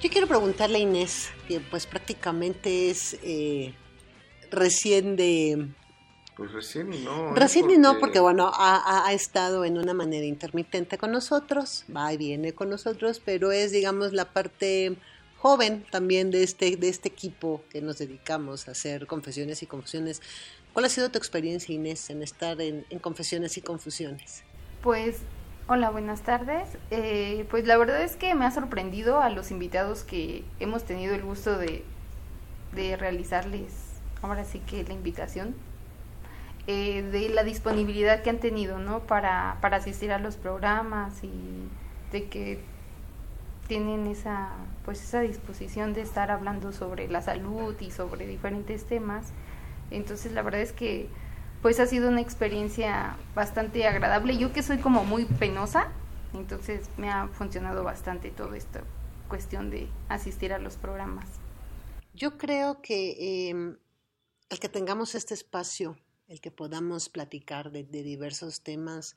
Yo 0.01 0.09
quiero 0.09 0.27
preguntarle 0.27 0.79
a 0.79 0.81
Inés, 0.81 1.29
que 1.47 1.61
pues 1.61 1.85
prácticamente 1.85 2.89
es 2.89 3.19
eh, 3.23 3.75
recién 4.51 5.15
de... 5.17 5.69
Pues 6.41 6.53
recién 6.53 6.91
y 6.91 7.01
no. 7.01 7.35
Recién 7.35 7.71
y 7.71 7.77
no, 7.77 7.99
porque 7.99 8.19
bueno, 8.19 8.51
ha, 8.55 9.07
ha, 9.07 9.13
estado 9.13 9.67
en 9.67 9.77
una 9.77 9.93
manera 9.93 10.25
intermitente 10.25 10.97
con 10.97 11.13
nosotros, 11.13 11.85
va 11.95 12.11
y 12.15 12.17
viene 12.17 12.55
con 12.55 12.71
nosotros, 12.71 13.21
pero 13.23 13.53
es, 13.53 13.73
digamos, 13.73 14.15
la 14.15 14.25
parte 14.25 14.97
joven 15.37 15.85
también 15.91 16.31
de 16.31 16.43
este, 16.43 16.79
de 16.79 16.89
este 16.89 17.11
equipo 17.11 17.63
que 17.69 17.83
nos 17.83 17.99
dedicamos 17.99 18.69
a 18.69 18.71
hacer 18.71 19.07
confesiones 19.07 19.63
y 19.63 19.67
confusiones. 19.67 20.23
¿Cuál 20.73 20.87
ha 20.87 20.89
sido 20.89 21.11
tu 21.11 21.19
experiencia, 21.19 21.75
Inés, 21.75 22.09
en 22.09 22.23
estar 22.23 22.59
en 22.63 22.87
confesiones 23.03 23.59
y 23.59 23.61
confusiones? 23.61 24.43
Pues, 24.83 25.19
hola, 25.69 25.91
buenas 25.91 26.23
tardes. 26.23 26.71
Eh, 26.91 27.45
pues 27.51 27.67
la 27.67 27.77
verdad 27.77 28.03
es 28.03 28.17
que 28.17 28.35
me 28.35 28.47
ha 28.47 28.51
sorprendido 28.51 29.21
a 29.21 29.29
los 29.29 29.51
invitados 29.51 30.05
que 30.05 30.45
hemos 30.59 30.85
tenido 30.85 31.15
el 31.15 31.21
gusto 31.21 31.59
de, 31.59 31.85
de 32.75 32.97
realizarles 32.97 33.91
ahora 34.23 34.45
sí 34.45 34.61
que 34.61 34.85
la 34.85 34.95
invitación, 34.95 35.55
eh, 36.67 37.03
de 37.03 37.29
la 37.31 37.45
disponibilidad 37.45 38.23
que 38.23 38.31
han 38.31 38.39
tenido, 38.39 38.79
¿no? 38.79 39.01
Para, 39.01 39.59
para 39.61 39.79
asistir 39.79 40.13
a 40.13 40.19
los 40.19 40.37
programas 40.37 41.23
y 41.25 41.69
de 42.13 42.29
que 42.29 42.61
tienen 43.69 44.07
esa 44.07 44.51
pues 44.85 45.03
esa 45.03 45.21
disposición 45.21 45.93
de 45.93 46.01
estar 46.01 46.33
hablando 46.33 46.73
sobre 46.73 47.07
la 47.07 47.23
salud 47.23 47.77
y 47.81 47.93
sobre 47.93 48.27
diferentes 48.27 48.85
temas 48.85 49.33
entonces 49.93 50.33
la 50.33 50.43
verdad 50.43 50.61
es 50.61 50.73
que 50.73 51.09
pues 51.63 51.79
ha 51.79 51.87
sido 51.87 52.09
una 52.09 52.21
experiencia 52.21 53.17
bastante 53.35 53.87
agradable. 53.87 54.37
Yo 54.39 54.53
que 54.53 54.63
soy 54.63 54.79
como 54.79 55.05
muy 55.05 55.25
penosa, 55.27 55.89
entonces 56.33 56.89
me 56.97 57.11
ha 57.11 57.29
funcionado 57.29 57.85
bastante 57.85 58.31
todo 58.31 58.55
esto, 58.55 58.81
cuestión 59.29 59.71
de 59.71 59.89
asistir 60.09 60.53
a 60.53 60.59
los 60.59 60.77
programas. 60.77 61.29
Yo 62.15 62.39
creo 62.39 62.81
que 62.81 63.51
em, 63.51 63.77
el 64.49 64.59
que 64.59 64.69
tengamos 64.69 65.15
este 65.15 65.35
espacio, 65.35 65.97
el 66.31 66.41
que 66.41 66.53
podamos 66.53 67.09
platicar 67.09 67.73
de, 67.73 67.83
diversos 67.83 68.61
temas, 68.61 69.17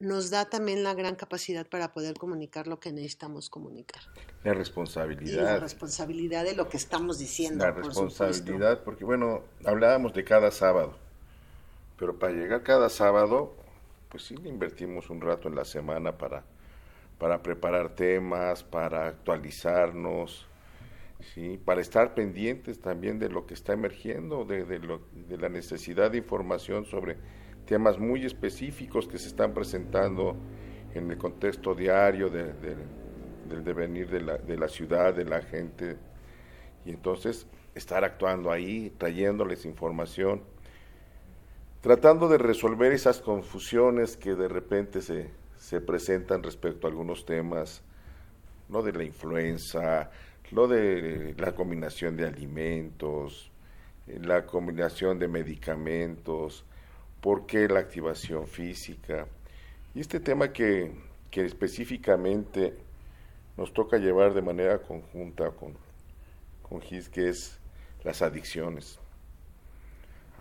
nos 0.00 0.30
da 0.30 0.46
también 0.46 0.82
la 0.82 0.94
gran 0.94 1.14
capacidad 1.14 1.66
para 1.66 1.92
poder 1.92 2.14
comunicar 2.16 2.66
lo 2.66 2.80
que 2.80 2.90
necesitamos 2.90 3.50
comunicar. 3.50 4.02
La 4.42 4.54
responsabilidad. 4.54 5.44
la 5.44 5.58
responsabilidad 5.58 6.44
de 6.44 6.56
lo 6.56 6.70
que 6.70 6.78
estamos 6.78 7.18
diciendo. 7.18 7.66
La 7.66 7.72
responsabilidad, 7.72 8.82
porque 8.82 9.04
bueno, 9.04 9.44
hablábamos 9.66 10.14
de 10.14 10.24
cada 10.24 10.50
sábado, 10.50 10.96
pero 11.98 12.18
para 12.18 12.32
llegar 12.32 12.62
cada 12.62 12.88
sábado, 12.88 13.54
pues 14.08 14.24
sí 14.24 14.34
invertimos 14.42 15.10
un 15.10 15.20
rato 15.20 15.48
en 15.48 15.54
la 15.54 15.66
semana 15.66 16.16
para, 16.16 16.44
para 17.18 17.42
preparar 17.42 17.94
temas, 17.94 18.64
para 18.64 19.06
actualizarnos, 19.06 20.46
¿sí? 21.22 21.58
para 21.64 21.80
estar 21.80 22.14
pendientes 22.14 22.80
también 22.80 23.18
de 23.18 23.28
lo 23.28 23.46
que 23.46 23.54
está 23.54 23.72
emergiendo, 23.72 24.44
de, 24.44 24.64
de, 24.64 25.38
la 25.38 25.48
necesidad 25.48 26.10
de 26.10 26.18
información 26.18 26.84
sobre 26.84 27.16
temas 27.66 27.98
muy 27.98 28.24
específicos 28.24 29.06
que 29.06 29.18
se 29.18 29.28
están 29.28 29.54
presentando 29.54 30.36
en 30.94 31.10
el 31.10 31.18
contexto 31.18 31.74
diario 31.74 32.28
de, 32.28 32.52
del 33.48 33.64
devenir 33.64 34.08
de 34.08 34.20
la, 34.20 34.38
de 34.38 34.56
la 34.56 34.68
ciudad, 34.68 35.14
de 35.14 35.24
la 35.24 35.42
gente, 35.42 35.96
y 36.84 36.90
entonces 36.90 37.46
estar 37.74 38.04
actuando 38.04 38.50
ahí, 38.50 38.92
trayéndoles 38.98 39.64
información, 39.64 40.42
tratando 41.80 42.28
de 42.28 42.38
resolver 42.38 42.92
esas 42.92 43.20
confusiones 43.20 44.16
que 44.16 44.34
de 44.34 44.48
repente 44.48 45.00
se, 45.00 45.30
se 45.56 45.80
presentan 45.80 46.42
respecto 46.42 46.86
a 46.86 46.90
algunos 46.90 47.24
temas, 47.24 47.82
¿no? 48.68 48.82
de 48.82 48.92
la 48.92 49.04
influenza, 49.04 50.10
lo 50.52 50.68
de 50.68 51.34
la 51.38 51.54
combinación 51.54 52.16
de 52.16 52.26
alimentos, 52.26 53.50
la 54.06 54.44
combinación 54.44 55.18
de 55.18 55.26
medicamentos, 55.26 56.64
por 57.20 57.46
qué 57.46 57.68
la 57.68 57.80
activación 57.80 58.46
física. 58.46 59.26
Y 59.94 60.00
este 60.00 60.20
tema 60.20 60.52
que, 60.52 60.92
que 61.30 61.44
específicamente 61.44 62.74
nos 63.56 63.72
toca 63.72 63.96
llevar 63.96 64.34
de 64.34 64.42
manera 64.42 64.82
conjunta 64.82 65.50
con, 65.52 65.74
con 66.62 66.82
GIS, 66.82 67.08
que 67.08 67.28
es 67.30 67.58
las 68.04 68.20
adicciones. 68.20 68.98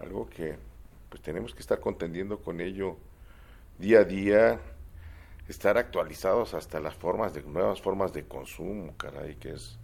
Algo 0.02 0.30
que 0.30 0.56
pues 1.10 1.22
tenemos 1.22 1.54
que 1.54 1.62
estar 1.62 1.80
contendiendo 1.80 2.40
con 2.40 2.60
ello 2.60 2.98
día 3.78 4.00
a 4.00 4.04
día, 4.04 4.60
estar 5.48 5.78
actualizados 5.78 6.54
hasta 6.54 6.80
las 6.80 6.96
formas 6.96 7.34
de 7.34 7.44
nuevas 7.44 7.82
formas 7.82 8.12
de 8.14 8.26
consumo, 8.26 8.94
caray, 8.98 9.36
que 9.36 9.52
es 9.52 9.78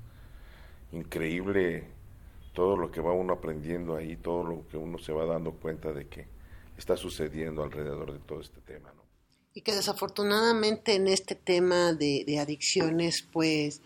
increíble 0.92 1.86
todo 2.54 2.76
lo 2.78 2.92
que 2.92 3.02
va 3.02 3.14
uno 3.14 3.34
aprendiendo 3.34 3.96
ahí, 3.96 4.16
todo 4.16 4.44
lo 4.44 4.68
que 4.68 4.78
uno 4.78 4.98
se 4.98 5.12
va 5.14 5.26
dando 5.26 5.52
cuenta 5.52 5.94
de 5.94 6.08
que 6.08 6.28
está 6.78 6.98
sucediendo 6.98 7.64
alrededor 7.64 8.14
de 8.14 8.20
todo 8.20 8.42
este 8.42 8.62
tema. 8.62 8.92
¿no? 8.96 9.04
Y 9.54 9.62
que 9.62 9.74
desafortunadamente 9.74 10.96
en 10.96 11.08
este 11.08 11.36
tema 11.36 11.94
de, 11.94 12.24
de 12.26 12.40
adicciones, 12.40 13.28
pues 13.32 13.82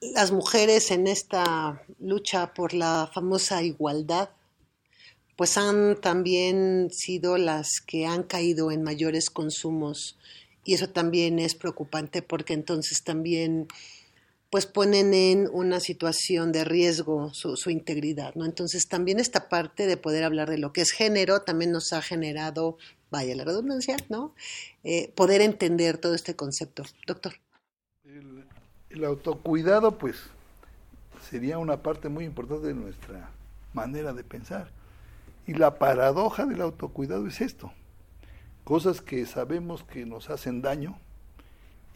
las 0.00 0.32
mujeres 0.32 0.90
en 0.90 1.06
esta 1.06 1.82
lucha 2.00 2.52
por 2.54 2.74
la 2.74 3.10
famosa 3.12 3.62
igualdad, 3.62 4.30
pues 5.36 5.56
han 5.56 6.00
también 6.00 6.90
sido 6.90 7.38
las 7.38 7.80
que 7.80 8.06
han 8.06 8.22
caído 8.24 8.70
en 8.70 8.82
mayores 8.82 9.30
consumos 9.30 10.18
y 10.64 10.74
eso 10.74 10.88
también 10.88 11.38
es 11.38 11.54
preocupante 11.54 12.22
porque 12.22 12.52
entonces 12.52 13.02
también 13.02 13.66
pues 14.52 14.66
ponen 14.66 15.14
en 15.14 15.48
una 15.50 15.80
situación 15.80 16.52
de 16.52 16.64
riesgo 16.66 17.32
su, 17.32 17.56
su, 17.56 17.70
integridad, 17.70 18.34
¿no? 18.34 18.44
Entonces 18.44 18.86
también 18.86 19.18
esta 19.18 19.48
parte 19.48 19.86
de 19.86 19.96
poder 19.96 20.24
hablar 20.24 20.50
de 20.50 20.58
lo 20.58 20.74
que 20.74 20.82
es 20.82 20.90
género 20.90 21.40
también 21.40 21.72
nos 21.72 21.94
ha 21.94 22.02
generado, 22.02 22.76
vaya 23.10 23.34
la 23.34 23.44
redundancia, 23.44 23.96
¿no? 24.10 24.34
Eh, 24.84 25.10
poder 25.14 25.40
entender 25.40 25.96
todo 25.96 26.14
este 26.14 26.36
concepto. 26.36 26.82
Doctor. 27.06 27.32
El, 28.90 29.04
autocuidado, 29.06 29.96
pues, 29.96 30.16
sería 31.30 31.56
una 31.56 31.82
parte 31.82 32.10
muy 32.10 32.26
importante 32.26 32.66
de 32.66 32.74
nuestra 32.74 33.30
manera 33.72 34.12
de 34.12 34.22
pensar. 34.22 34.68
Y 35.46 35.54
la 35.54 35.78
paradoja 35.78 36.44
del 36.44 36.60
autocuidado 36.60 37.26
es 37.26 37.40
esto. 37.40 37.72
Cosas 38.64 39.00
que 39.00 39.24
sabemos 39.24 39.82
que 39.82 40.04
nos 40.04 40.28
hacen 40.28 40.60
daño 40.60 40.98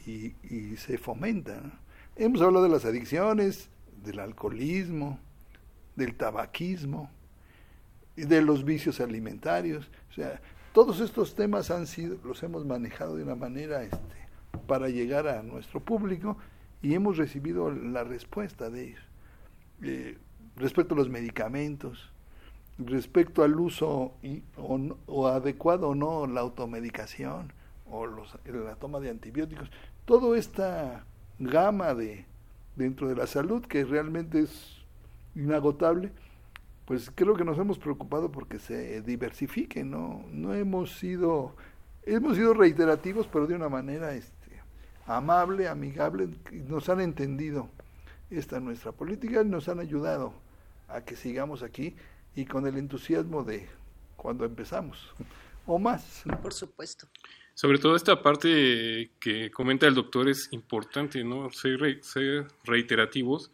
y 0.07 0.77
se 0.77 0.97
fomentan 0.97 1.86
Hemos 2.19 2.41
hablado 2.41 2.65
de 2.65 2.71
las 2.71 2.87
adicciones, 2.87 3.69
del 4.03 4.21
alcoholismo, 4.21 5.19
del 5.97 6.15
tabaquismo, 6.17 7.11
de 8.17 8.41
los 8.41 8.65
vicios 8.65 9.01
alimentarios. 9.01 9.91
O 10.11 10.15
sea, 10.15 10.41
todos 10.73 11.01
estos 11.01 11.35
temas 11.35 11.71
han 11.71 11.87
sido, 11.87 12.17
los 12.25 12.43
hemos 12.43 12.65
manejado 12.65 13.17
de 13.17 13.23
una 13.23 13.35
manera 13.35 13.83
este, 13.83 13.99
para 14.67 14.89
llegar 14.89 15.29
a 15.29 15.43
nuestro 15.43 15.81
público 15.81 16.39
y 16.81 16.95
hemos 16.95 17.19
recibido 17.19 17.71
la 17.71 18.03
respuesta 18.03 18.71
de 18.71 18.85
ellos. 18.89 19.03
Eh, 19.83 20.17
respecto 20.57 20.95
a 20.95 20.97
los 20.97 21.11
medicamentos, 21.11 22.11
respecto 22.79 23.43
al 23.43 23.61
uso 23.61 24.15
y, 24.23 24.43
o, 24.57 25.27
adecuado 25.27 25.91
o 25.91 25.95
no 25.95 26.27
la 26.27 26.41
automedicación 26.41 27.53
o 27.91 28.07
los, 28.07 28.39
la 28.47 28.75
toma 28.77 29.01
de 29.01 29.11
antibióticos, 29.11 29.71
todo 30.07 30.35
esta 30.35 31.05
gama 31.39 31.95
de 31.95 32.27
dentro 32.77 33.09
de 33.09 33.17
la 33.17 33.27
salud 33.27 33.65
que 33.65 33.85
realmente 33.85 34.41
es 34.41 34.77
inagotable, 35.35 36.13
pues 36.85 37.11
creo 37.15 37.35
que 37.35 37.45
nos 37.45 37.59
hemos 37.59 37.79
preocupado 37.79 38.31
porque 38.31 38.59
se 38.59 39.03
diversifique, 39.03 39.85
no 39.85 40.25
no 40.31 40.55
hemos 40.55 40.99
sido 40.99 41.57
hemos 42.05 42.37
sido 42.37 42.55
reiterativos, 42.55 43.27
pero 43.27 43.47
de 43.47 43.55
una 43.55 43.69
manera 43.69 44.15
este 44.15 44.63
amable, 45.07 45.69
amigable, 45.69 46.29
nos 46.67 46.89
han 46.89 47.01
entendido 47.01 47.69
esta 48.31 48.61
nuestra 48.61 48.93
política 48.93 49.43
y 49.43 49.45
nos 49.45 49.69
han 49.69 49.81
ayudado 49.81 50.33
a 50.89 51.01
que 51.03 51.17
sigamos 51.17 51.63
aquí 51.63 51.97
y 52.35 52.45
con 52.45 52.67
el 52.67 52.77
entusiasmo 52.77 53.43
de 53.43 53.67
cuando 54.17 54.45
empezamos 54.45 55.13
o 55.67 55.79
más. 55.79 56.23
Por 56.43 56.53
supuesto. 56.53 57.07
Sobre 57.57 57.79
todo 57.79 57.97
esta 57.97 58.21
parte 58.21 59.13
que 59.19 59.51
comenta 59.51 59.87
el 59.87 59.95
doctor 59.95 60.29
es 60.29 60.53
importante, 60.53 61.25
¿no? 61.25 61.49
Ser, 61.51 61.81
reiterativos, 62.65 63.51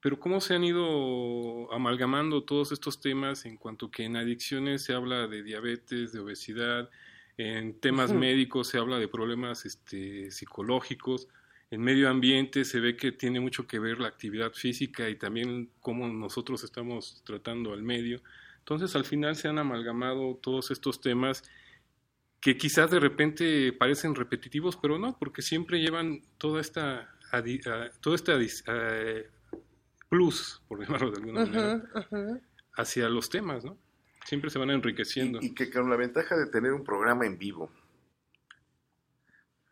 pero 0.00 0.18
cómo 0.18 0.40
se 0.40 0.54
han 0.54 0.64
ido 0.64 1.70
amalgamando 1.70 2.44
todos 2.44 2.72
estos 2.72 3.02
temas 3.02 3.44
en 3.44 3.58
cuanto 3.58 3.90
que 3.90 4.04
en 4.04 4.16
adicciones 4.16 4.84
se 4.84 4.94
habla 4.94 5.26
de 5.26 5.42
diabetes, 5.42 6.14
de 6.14 6.20
obesidad, 6.20 6.88
en 7.36 7.78
temas 7.78 8.10
médicos 8.10 8.68
se 8.68 8.78
habla 8.78 8.98
de 8.98 9.06
problemas 9.06 9.66
este, 9.66 10.30
psicológicos, 10.30 11.28
en 11.70 11.82
medio 11.82 12.08
ambiente 12.08 12.64
se 12.64 12.80
ve 12.80 12.96
que 12.96 13.12
tiene 13.12 13.38
mucho 13.38 13.66
que 13.66 13.78
ver 13.78 14.00
la 14.00 14.08
actividad 14.08 14.54
física 14.54 15.10
y 15.10 15.16
también 15.16 15.68
cómo 15.80 16.08
nosotros 16.08 16.64
estamos 16.64 17.20
tratando 17.26 17.74
al 17.74 17.82
medio. 17.82 18.22
Entonces 18.60 18.96
al 18.96 19.04
final 19.04 19.36
se 19.36 19.48
han 19.48 19.58
amalgamado 19.58 20.38
todos 20.40 20.70
estos 20.70 21.02
temas 21.02 21.44
que 22.44 22.58
quizás 22.58 22.90
de 22.90 23.00
repente 23.00 23.72
parecen 23.72 24.14
repetitivos, 24.14 24.76
pero 24.76 24.98
no, 24.98 25.16
porque 25.18 25.40
siempre 25.40 25.80
llevan 25.80 26.20
toda 26.36 26.60
esta, 26.60 27.16
todo 28.02 28.14
este 28.14 29.30
plus, 30.10 30.62
por 30.68 30.78
llamarlo 30.84 31.10
de 31.10 31.16
alguna 31.22 31.46
manera, 31.46 32.40
hacia 32.76 33.08
los 33.08 33.30
temas, 33.30 33.64
¿no? 33.64 33.78
Siempre 34.26 34.50
se 34.50 34.58
van 34.58 34.68
enriqueciendo. 34.68 35.38
Y, 35.40 35.54
que 35.54 35.70
con 35.70 35.88
la 35.88 35.96
ventaja 35.96 36.36
de 36.36 36.44
tener 36.48 36.74
un 36.74 36.84
programa 36.84 37.24
en 37.24 37.38
vivo, 37.38 37.70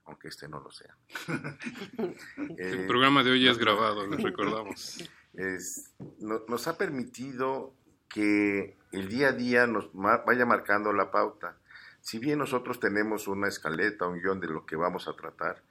aunque 0.07 0.29
este 0.29 0.49
no 0.49 0.59
lo 0.61 0.71
sea. 0.71 0.97
El 2.57 2.81
eh, 2.81 2.85
programa 2.87 3.23
de 3.23 3.33
hoy 3.33 3.45
ya 3.45 3.51
es 3.51 3.59
grabado, 3.59 4.07
les 4.07 4.23
recordamos. 4.23 4.99
Es, 5.35 5.95
nos 6.21 6.69
ha 6.69 6.77
permitido 6.77 7.75
que 8.11 8.77
el 8.93 9.09
día 9.09 9.29
a 9.29 9.33
día 9.33 9.67
nos 9.67 9.89
vaya 9.95 10.45
marcando 10.45 10.93
la 10.93 11.11
pauta 11.11 11.57
si 12.03 12.19
bien 12.19 12.41
nosotros 12.41 12.81
tenemos 12.81 13.29
una 13.29 13.47
escaleta, 13.47 14.09
un 14.09 14.21
guion 14.21 14.41
de 14.41 14.49
lo 14.49 14.67
que 14.67 14.75
vamos 14.75 15.07
a 15.07 15.15
tratar, 15.15 15.63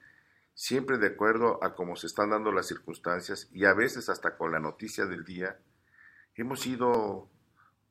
siempre 0.54 0.96
de 0.96 1.08
acuerdo 1.08 1.62
a 1.62 1.74
cómo 1.74 1.94
se 1.94 2.06
están 2.06 2.30
dando 2.30 2.50
las 2.52 2.66
circunstancias 2.66 3.50
y 3.52 3.66
a 3.66 3.74
veces 3.74 4.08
hasta 4.08 4.38
con 4.38 4.50
la 4.50 4.58
noticia 4.58 5.04
del 5.04 5.24
día, 5.24 5.58
hemos 6.34 6.66
ido 6.66 7.28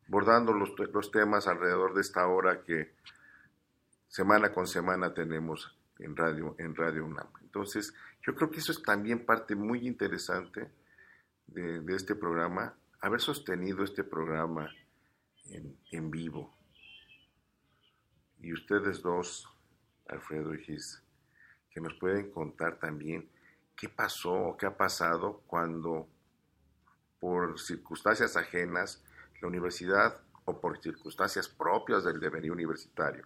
bordando 0.07 0.53
los, 0.53 0.73
los 0.91 1.11
temas 1.11 1.47
alrededor 1.47 1.93
de 1.93 2.01
esta 2.01 2.25
hora 2.25 2.63
que 2.63 2.95
semana 4.07 4.51
con 4.51 4.65
semana 4.65 5.13
tenemos 5.13 5.77
en 5.99 6.15
Radio, 6.15 6.55
en 6.57 6.75
Radio 6.75 7.05
UNAM. 7.05 7.27
Entonces, 7.43 7.93
yo 8.25 8.33
creo 8.33 8.49
que 8.49 8.57
eso 8.57 8.71
es 8.71 8.81
también 8.81 9.23
parte 9.23 9.55
muy 9.55 9.87
interesante 9.87 10.71
de, 11.45 11.81
de 11.81 11.95
este 11.95 12.15
programa, 12.15 12.73
haber 13.01 13.21
sostenido 13.21 13.83
este 13.83 14.03
programa 14.03 14.73
en, 15.45 15.77
en 15.91 16.09
vivo 16.09 16.60
y 18.41 18.53
ustedes 18.53 19.01
dos, 19.01 19.47
Alfredo 20.07 20.53
y 20.53 20.63
Gis, 20.63 21.01
que 21.69 21.79
nos 21.79 21.93
pueden 21.95 22.31
contar 22.31 22.77
también 22.79 23.29
qué 23.75 23.87
pasó 23.89 24.33
o 24.33 24.57
qué 24.57 24.65
ha 24.65 24.77
pasado 24.77 25.41
cuando 25.47 26.07
por 27.19 27.59
circunstancias 27.59 28.35
ajenas 28.35 29.03
la 29.41 29.47
universidad 29.47 30.21
o 30.45 30.59
por 30.59 30.81
circunstancias 30.81 31.47
propias 31.47 32.03
del 32.03 32.19
devenir 32.19 32.51
universitario 32.51 33.25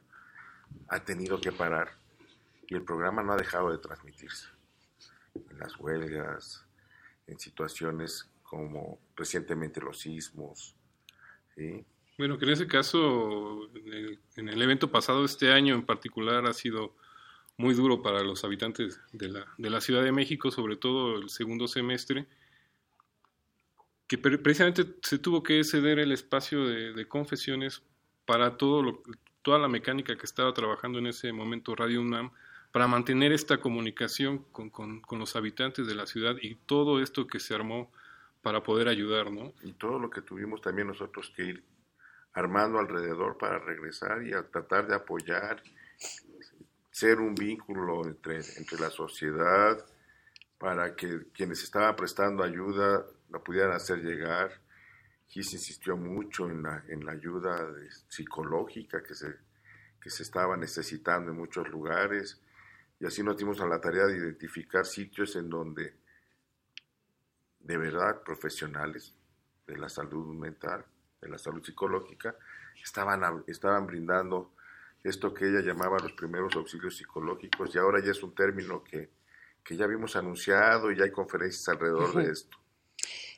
ha 0.88 1.00
tenido 1.00 1.40
que 1.40 1.52
parar 1.52 1.90
y 2.68 2.76
el 2.76 2.84
programa 2.84 3.24
no 3.24 3.34
ha 3.34 3.38
dejado 3.38 3.72
de 3.72 3.78
transmitirse. 3.78 4.48
En 5.50 5.60
las 5.60 5.78
huelgas, 5.78 6.66
en 7.28 7.40
situaciones 7.40 8.30
como 8.44 9.00
recientemente 9.16 9.82
los 9.82 10.00
sismos. 10.00 10.76
Bueno, 12.18 12.38
que 12.38 12.46
en 12.46 12.52
ese 12.52 12.68
caso, 12.68 13.70
en 14.38 14.48
el, 14.50 14.62
evento 14.62 14.90
pasado, 14.90 15.26
este 15.26 15.52
año 15.52 15.76
en 15.76 15.86
particular, 15.86 16.46
ha 16.46 16.54
sido 16.54 16.96
muy 17.58 17.74
duro 17.74 18.02
para 18.02 18.24
los 18.24 18.46
habitantes 18.46 19.02
de 19.12 19.30
la, 19.30 19.46
de 19.58 19.70
la 19.70 19.82
Ciudad 19.82 20.02
de 20.02 20.14
México, 20.14 20.50
sobre 20.50 20.78
todo 20.78 21.18
el 21.18 21.30
segundo 21.30 21.68
semestre, 21.68 22.26
que 24.08 24.18
precisamente 24.18 24.86
se 25.02 25.20
tuvo 25.20 25.44
que 25.44 25.64
ceder 25.64 26.00
el 26.00 26.12
espacio 26.14 26.66
de, 26.66 27.08
confesiones 27.08 27.82
para 28.26 28.56
todo 28.56 28.82
lo, 28.82 29.04
toda 29.42 29.60
la 29.60 29.68
mecánica 29.68 30.16
que 30.16 30.26
estaba 30.26 30.54
trabajando 30.54 31.00
en 31.00 31.08
ese 31.08 31.34
momento 31.34 31.76
Radio 31.76 32.02
UNAM 32.02 32.32
para 32.72 32.88
mantener 32.88 33.32
esta 33.32 33.58
comunicación 33.58 34.40
con, 34.52 34.70
con, 34.70 35.02
los 35.20 35.36
habitantes 35.36 35.88
de 35.88 35.96
la 35.96 36.06
ciudad 36.06 36.36
y 36.42 36.56
todo 36.56 37.02
esto 37.02 37.28
que 37.28 37.40
se 37.40 37.56
armó 37.56 37.92
para 38.42 38.64
poder 38.64 38.90
ayudar, 38.90 39.32
¿no? 39.32 39.54
Y 39.64 39.74
todo 39.74 39.98
lo 39.98 40.10
que 40.10 40.22
tuvimos 40.22 40.62
también 40.62 40.88
nosotros 40.88 41.32
que 41.36 41.44
ir 41.44 41.64
armando 42.36 42.80
alrededor 42.80 43.38
para 43.38 43.60
regresar 43.60 44.22
y 44.22 44.32
tratar 44.52 44.88
de 44.88 44.96
apoyar, 44.96 45.64
ser 46.92 47.20
un 47.20 47.34
vínculo 47.34 48.06
entre, 48.06 48.38
entre 48.58 48.80
la 48.80 48.90
sociedad, 48.90 49.84
para 50.58 50.96
que 50.96 51.28
quienes 51.34 51.64
estaban 51.64 51.96
prestando 51.96 52.44
ayuda 52.44 53.06
la 53.30 53.40
pudieran 53.40 53.72
hacer 53.72 54.00
llegar. 54.00 54.52
Gis 55.28 55.54
insistió 55.54 55.98
mucho 55.98 56.50
en 56.50 56.64
la, 56.64 56.84
en 56.88 57.06
la 57.06 57.14
ayuda 57.14 57.74
psicológica 58.08 59.02
que 59.02 59.16
se, 59.16 59.34
que 60.00 60.10
se 60.10 60.24
estaba 60.24 60.56
necesitando 60.56 61.32
en 61.32 61.38
muchos 61.38 61.68
lugares 61.70 62.42
y 63.00 63.06
así 63.06 63.24
nos 63.24 63.38
dimos 63.38 63.60
a 63.60 63.66
la 63.66 63.82
tarea 63.82 64.06
de 64.06 64.18
identificar 64.18 64.86
sitios 64.86 65.36
en 65.36 65.50
donde 65.50 65.96
de 67.60 67.78
verdad 67.78 68.22
profesionales 68.24 69.14
de 69.66 69.78
la 69.78 69.90
salud 69.90 70.34
mental, 70.36 70.86
de 71.26 71.32
la 71.32 71.38
salud 71.38 71.64
psicológica, 71.64 72.36
estaban, 72.82 73.44
estaban 73.48 73.86
brindando 73.86 74.54
esto 75.04 75.34
que 75.34 75.46
ella 75.46 75.62
llamaba 75.62 76.00
los 76.00 76.14
primeros 76.14 76.56
auxilios 76.56 76.98
psicológicos 76.98 77.74
y 77.76 77.78
ahora 77.78 78.04
ya 78.04 78.12
es 78.12 78.24
un 78.24 78.34
término 78.34 78.84
que, 78.84 79.10
que 79.64 79.76
ya 79.76 79.86
habíamos 79.86 80.16
anunciado 80.16 80.92
y 80.92 80.98
ya 80.98 81.04
hay 81.04 81.12
conferencias 81.12 81.68
alrededor 81.68 82.16
de 82.16 82.32
esto. 82.32 82.58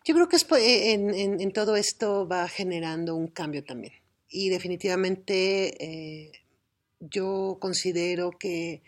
Yo 0.06 0.16
creo 0.16 0.30
que 0.30 0.38
eh, 0.38 0.94
en, 0.94 1.52
todo 1.52 1.76
esto 1.76 2.28
va 2.28 2.48
generando 2.48 3.16
un 3.16 3.28
cambio 3.28 3.64
también. 3.66 3.94
Y 4.30 4.50
definitivamente 4.50 5.84
eh, 5.84 6.32
yo 7.02 7.58
considero 7.60 8.32
que 8.32 8.84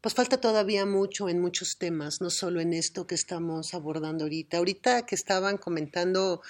pues 0.00 0.14
falta 0.14 0.40
todavía 0.40 0.86
mucho 0.86 1.28
en 1.28 1.40
muchos 1.40 1.76
temas, 1.78 2.20
no 2.20 2.30
solo 2.30 2.60
en 2.60 2.72
esto 2.72 3.06
que 3.06 3.16
estamos 3.16 3.74
abordando 3.74 4.24
ahorita. 4.24 4.58
Ahorita 4.58 5.04
que 5.04 5.14
estaban 5.14 5.58
comentando, 5.58 6.40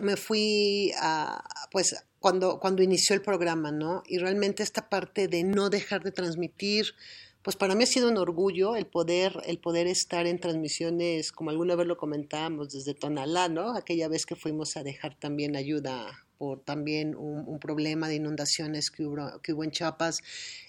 me 0.00 0.16
fui 0.16 0.92
a, 1.00 1.42
pues 1.70 1.94
cuando, 2.18 2.58
cuando 2.58 2.82
inició 2.82 3.14
el 3.14 3.22
programa, 3.22 3.70
¿no? 3.70 4.02
Y 4.06 4.18
realmente 4.18 4.62
esta 4.62 4.88
parte 4.88 5.28
de 5.28 5.44
no 5.44 5.70
dejar 5.70 6.02
de 6.02 6.10
transmitir, 6.10 6.94
pues 7.42 7.56
para 7.56 7.74
mí 7.74 7.84
ha 7.84 7.86
sido 7.86 8.08
un 8.08 8.16
orgullo 8.16 8.74
el 8.76 8.86
poder, 8.86 9.36
el 9.46 9.58
poder 9.58 9.86
estar 9.86 10.26
en 10.26 10.40
transmisiones, 10.40 11.30
como 11.30 11.50
alguna 11.50 11.76
vez 11.76 11.86
lo 11.86 11.98
comentábamos, 11.98 12.70
desde 12.70 12.94
Tonalá, 12.94 13.48
¿no? 13.48 13.76
Aquella 13.76 14.08
vez 14.08 14.24
que 14.24 14.36
fuimos 14.36 14.76
a 14.76 14.82
dejar 14.82 15.14
también 15.18 15.54
ayuda 15.54 16.24
por 16.38 16.60
también 16.60 17.14
un, 17.14 17.58
problema 17.58 18.08
de 18.08 18.16
inundaciones 18.16 18.90
que 18.90 19.04
hubo, 19.04 19.40
que 19.42 19.52
hubo 19.52 19.62
en 19.62 19.70
Chiapas, 19.70 20.20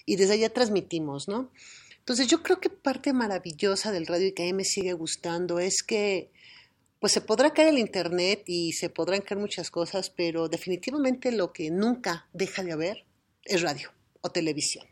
y 0.04 0.16
desde 0.16 0.34
allá 0.34 0.50
transmitimos, 0.50 1.28
¿no? 1.28 1.50
Entonces 1.98 2.28
yo 2.28 2.42
creo 2.42 2.60
que 2.60 2.70
parte 2.70 3.12
maravillosa 3.12 3.90
del 3.90 4.06
radio 4.06 4.28
y 4.28 4.32
que 4.32 4.44
a 4.44 4.46
mí 4.46 4.52
me 4.52 4.64
sigue 4.64 4.92
gustando 4.92 5.58
es 5.58 5.82
que 5.82 6.30
pues 7.06 7.12
se 7.12 7.20
podrá 7.20 7.52
caer 7.52 7.68
el 7.68 7.78
internet 7.78 8.42
y 8.46 8.72
se 8.72 8.90
podrán 8.90 9.20
caer 9.20 9.40
muchas 9.40 9.70
cosas, 9.70 10.10
pero 10.10 10.48
definitivamente 10.48 11.30
lo 11.30 11.52
que 11.52 11.70
nunca 11.70 12.26
deja 12.32 12.64
de 12.64 12.72
haber 12.72 13.04
es 13.44 13.62
radio 13.62 13.92
o 14.22 14.30
televisión. 14.30 14.84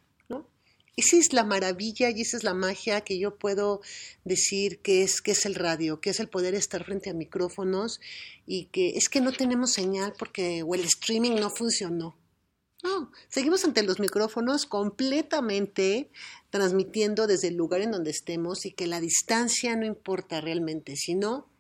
Esa 0.97 1.17
es 1.17 1.33
la 1.33 1.43
maravilla 1.43 2.11
y 2.11 2.21
esa 2.21 2.37
es 2.37 2.45
la 2.45 2.55
magia 2.55 3.01
que 3.01 3.19
yo 3.19 3.37
puedo 3.37 3.81
decir 4.23 4.79
que 4.79 5.03
es, 5.03 5.21
que 5.21 5.33
es 5.33 5.45
el 5.45 5.57
radio, 5.57 6.01
que 6.01 6.11
es 6.11 6.21
el 6.21 6.29
poder 6.29 6.55
estar 6.55 6.85
frente 6.85 7.11
a 7.11 7.15
micrófonos 7.15 8.01
y 8.47 8.67
que 8.67 8.91
es 8.91 9.09
que 9.09 9.21
no 9.21 9.33
tenemos 9.33 9.73
señal 9.73 10.15
porque 10.17 10.61
el 10.61 10.85
streaming 10.85 11.33
no 11.33 11.51
funcionó. 11.51 12.17
No, 12.85 13.11
seguimos 13.29 13.65
ante 13.65 13.83
los 13.83 13.99
micrófonos 13.99 14.67
completamente 14.67 16.11
transmitiendo 16.51 17.27
desde 17.27 17.49
el 17.49 17.57
lugar 17.57 17.81
en 17.81 17.91
donde 17.91 18.13
estemos 18.13 18.67
y 18.67 18.71
que 18.71 18.87
la 18.87 19.01
distancia 19.01 19.75
no 19.75 19.85
importa 19.85 20.41
realmente, 20.41 20.95
sino 20.95 21.53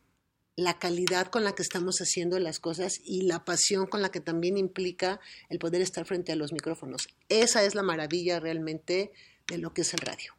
la 0.56 0.78
calidad 0.78 1.28
con 1.28 1.44
la 1.44 1.54
que 1.54 1.62
estamos 1.62 1.96
haciendo 1.98 2.38
las 2.38 2.60
cosas 2.60 3.00
y 3.04 3.22
la 3.22 3.44
pasión 3.44 3.86
con 3.86 4.02
la 4.02 4.10
que 4.10 4.20
también 4.20 4.56
implica 4.56 5.20
el 5.48 5.58
poder 5.58 5.82
estar 5.82 6.04
frente 6.04 6.32
a 6.32 6.36
los 6.36 6.52
micrófonos. 6.52 7.08
Esa 7.28 7.64
es 7.64 7.74
la 7.74 7.82
maravilla 7.82 8.38
realmente 8.40 9.12
de 9.48 9.58
lo 9.58 9.72
que 9.72 9.82
es 9.82 9.92
el 9.94 10.00
radio. 10.00 10.32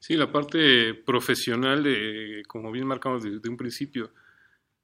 Sí, 0.00 0.16
la 0.16 0.32
parte 0.32 0.94
profesional, 0.94 1.84
de, 1.84 2.42
como 2.48 2.72
bien 2.72 2.86
marcamos 2.86 3.22
desde 3.22 3.48
un 3.48 3.56
principio, 3.56 4.10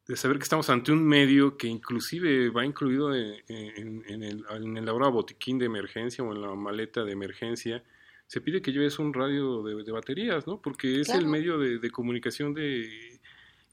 de 0.07 0.15
saber 0.15 0.37
que 0.37 0.45
estamos 0.45 0.71
ante 0.71 0.93
un 0.93 1.05
medio 1.05 1.57
que 1.57 1.67
inclusive 1.67 2.51
va 2.51 2.65
incluido 2.65 3.13
en, 3.15 3.43
en, 3.49 4.23
el, 4.23 4.45
en 4.51 4.77
el 4.77 4.89
ahora 4.89 5.09
botiquín 5.09 5.59
de 5.59 5.67
emergencia 5.67 6.23
o 6.23 6.33
en 6.33 6.43
la 6.43 6.55
maleta 6.55 7.03
de 7.03 7.13
emergencia, 7.13 7.83
se 8.29 8.41
pide 8.41 8.61
que 8.61 8.73
lleves 8.73 8.99
un 8.99 9.15
radio 9.15 9.63
de, 9.63 9.91
baterías, 9.91 10.47
¿no? 10.47 10.61
Porque 10.61 11.01
es 11.01 11.09
el 11.09 11.27
medio 11.27 11.59
de, 11.59 11.79
de 11.79 11.91
comunicación 11.91 12.55
de 12.55 13.16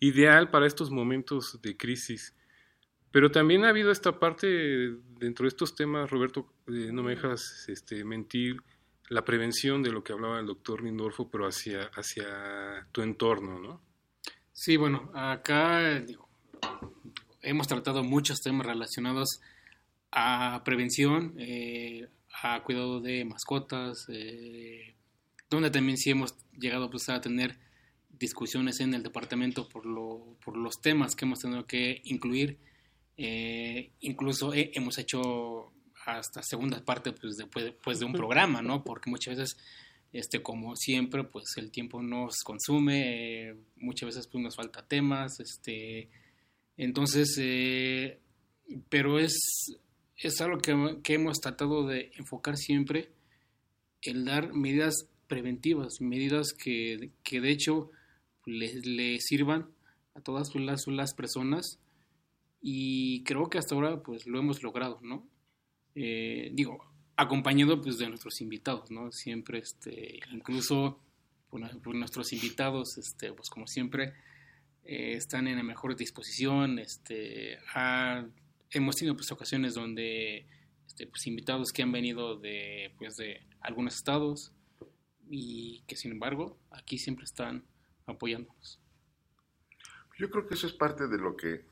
ideal 0.03 0.49
para 0.49 0.67
estos 0.67 0.91
momentos 0.91 1.59
de 1.61 1.77
crisis. 1.77 2.35
Pero 3.11 3.31
también 3.31 3.63
ha 3.63 3.69
habido 3.69 3.89
esta 3.91 4.19
parte 4.19 4.97
dentro 5.19 5.43
de 5.43 5.49
estos 5.49 5.75
temas, 5.75 6.09
Roberto, 6.11 6.51
eh, 6.67 6.89
no 6.91 7.03
me 7.03 7.11
dejas 7.11 7.65
este, 7.69 8.03
mentir, 8.03 8.57
la 9.09 9.23
prevención 9.23 9.81
de 9.81 9.91
lo 9.91 10.03
que 10.03 10.11
hablaba 10.11 10.39
el 10.39 10.45
doctor 10.45 10.83
Lindorfo, 10.83 11.29
pero 11.29 11.45
hacia, 11.45 11.85
hacia 11.93 12.87
tu 12.91 13.01
entorno, 13.01 13.59
¿no? 13.59 13.81
Sí, 14.51 14.77
bueno, 14.77 15.11
acá 15.13 16.03
hemos 17.41 17.67
tratado 17.67 18.03
muchos 18.03 18.41
temas 18.41 18.65
relacionados 18.65 19.39
a 20.11 20.61
prevención, 20.65 21.35
eh, 21.37 22.07
a 22.41 22.61
cuidado 22.63 22.99
de 22.99 23.25
mascotas, 23.25 24.07
eh, 24.09 24.95
donde 25.49 25.69
también 25.69 25.97
sí 25.97 26.09
hemos 26.09 26.35
llegado 26.57 26.89
pues, 26.89 27.09
a 27.09 27.21
tener 27.21 27.57
discusiones 28.23 28.79
en 28.79 28.93
el 28.93 29.03
departamento 29.03 29.67
por, 29.67 29.85
lo, 29.85 30.37
por 30.43 30.55
los 30.55 30.79
temas 30.79 31.13
que 31.13 31.25
hemos 31.25 31.39
tenido 31.39 31.65
que 31.65 32.01
incluir. 32.05 32.57
Eh, 33.17 33.91
incluso 33.99 34.53
hemos 34.53 34.97
hecho 34.97 35.71
hasta 36.05 36.41
segunda 36.41 36.83
parte 36.83 37.11
pues, 37.11 37.35
después 37.35 37.73
pues, 37.83 37.99
de 37.99 38.05
un 38.05 38.13
programa, 38.13 38.61
¿no? 38.61 38.83
Porque 38.83 39.09
muchas 39.09 39.35
veces, 39.35 39.57
este, 40.13 40.41
como 40.41 40.75
siempre, 40.77 41.25
pues 41.25 41.45
el 41.57 41.69
tiempo 41.69 42.01
nos 42.01 42.37
consume, 42.43 43.49
eh, 43.49 43.55
muchas 43.75 44.07
veces 44.07 44.27
pues, 44.27 44.41
nos 44.41 44.55
falta 44.55 44.87
temas, 44.87 45.39
este, 45.41 46.09
entonces, 46.77 47.37
eh, 47.39 48.19
pero 48.87 49.19
es, 49.19 49.35
es 50.15 50.39
algo 50.39 50.59
que, 50.59 50.97
que 51.03 51.15
hemos 51.15 51.39
tratado 51.41 51.85
de 51.87 52.11
enfocar 52.15 52.55
siempre, 52.55 53.11
el 54.01 54.23
dar 54.23 54.53
medidas 54.53 55.09
preventivas, 55.27 55.99
medidas 55.99 56.53
que, 56.53 57.11
que 57.23 57.41
de 57.41 57.51
hecho 57.51 57.91
le, 58.45 59.19
sirvan 59.19 59.69
a 60.15 60.21
todas 60.21 60.53
las, 60.55 60.87
las, 60.87 61.13
personas 61.13 61.79
y 62.61 63.23
creo 63.23 63.49
que 63.49 63.57
hasta 63.57 63.75
ahora 63.75 64.03
pues 64.03 64.25
lo 64.27 64.39
hemos 64.39 64.63
logrado, 64.63 64.99
¿no? 65.01 65.27
Eh, 65.95 66.51
digo, 66.53 66.83
acompañado 67.15 67.81
pues 67.81 67.97
de 67.97 68.07
nuestros 68.07 68.41
invitados, 68.41 68.91
¿no? 68.91 69.11
Siempre, 69.11 69.59
este, 69.59 70.19
incluso 70.31 70.99
por, 71.49 71.95
nuestros 71.95 72.33
invitados, 72.33 72.97
este, 72.97 73.31
pues 73.33 73.49
como 73.49 73.67
siempre, 73.67 74.13
eh, 74.83 75.13
están 75.13 75.47
en 75.47 75.57
la 75.57 75.63
mejor 75.63 75.95
disposición, 75.95 76.79
este, 76.79 77.57
hemos 78.71 78.95
tenido 78.95 79.15
pues 79.15 79.31
ocasiones 79.31 79.75
donde 79.75 80.47
este, 80.87 81.07
pues, 81.07 81.27
invitados 81.27 81.71
que 81.71 81.83
han 81.83 81.91
venido 81.91 82.37
de, 82.37 82.91
pues, 82.97 83.17
de 83.17 83.41
algunos 83.61 83.95
estados 83.95 84.51
y 85.29 85.81
que 85.87 85.95
sin 85.95 86.11
embargo 86.11 86.57
aquí 86.69 86.97
siempre 86.97 87.25
están 87.25 87.63
apoyándonos. 88.05 88.79
Yo 90.17 90.29
creo 90.29 90.47
que 90.47 90.53
eso 90.53 90.67
es 90.67 90.73
parte 90.73 91.07
de 91.07 91.17
lo 91.17 91.35
que, 91.35 91.65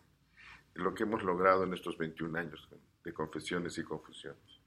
lo 0.75 0.93
que 0.93 1.03
hemos 1.03 1.23
logrado 1.23 1.63
en 1.63 1.73
estos 1.73 1.97
21 1.97 2.39
años 2.39 2.69
de 3.03 3.13
confesiones 3.13 3.77
y 3.77 3.83
confusiones. 3.83 4.59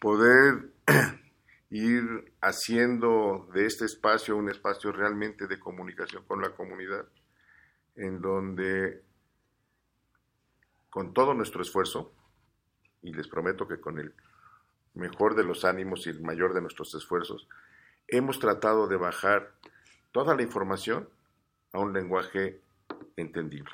Poder 0.00 0.72
ir 1.70 2.32
haciendo 2.40 3.48
de 3.52 3.66
este 3.66 3.84
espacio 3.84 4.36
un 4.36 4.48
espacio 4.48 4.92
realmente 4.92 5.46
de 5.46 5.58
comunicación 5.58 6.24
con 6.24 6.40
la 6.40 6.50
comunidad, 6.50 7.06
en 7.96 8.20
donde 8.20 9.02
con 10.90 11.12
todo 11.12 11.34
nuestro 11.34 11.62
esfuerzo, 11.62 12.12
y 13.02 13.12
les 13.12 13.28
prometo 13.28 13.66
que 13.66 13.80
con 13.80 13.98
el 13.98 14.14
mejor 14.94 15.34
de 15.34 15.44
los 15.44 15.64
ánimos 15.64 16.06
y 16.06 16.10
el 16.10 16.22
mayor 16.22 16.54
de 16.54 16.60
nuestros 16.60 16.94
esfuerzos, 16.94 17.48
hemos 18.06 18.38
tratado 18.38 18.86
de 18.86 18.96
bajar 18.96 19.54
toda 20.14 20.36
la 20.36 20.42
información 20.42 21.08
a 21.72 21.80
un 21.80 21.92
lenguaje 21.92 22.60
entendible. 23.16 23.72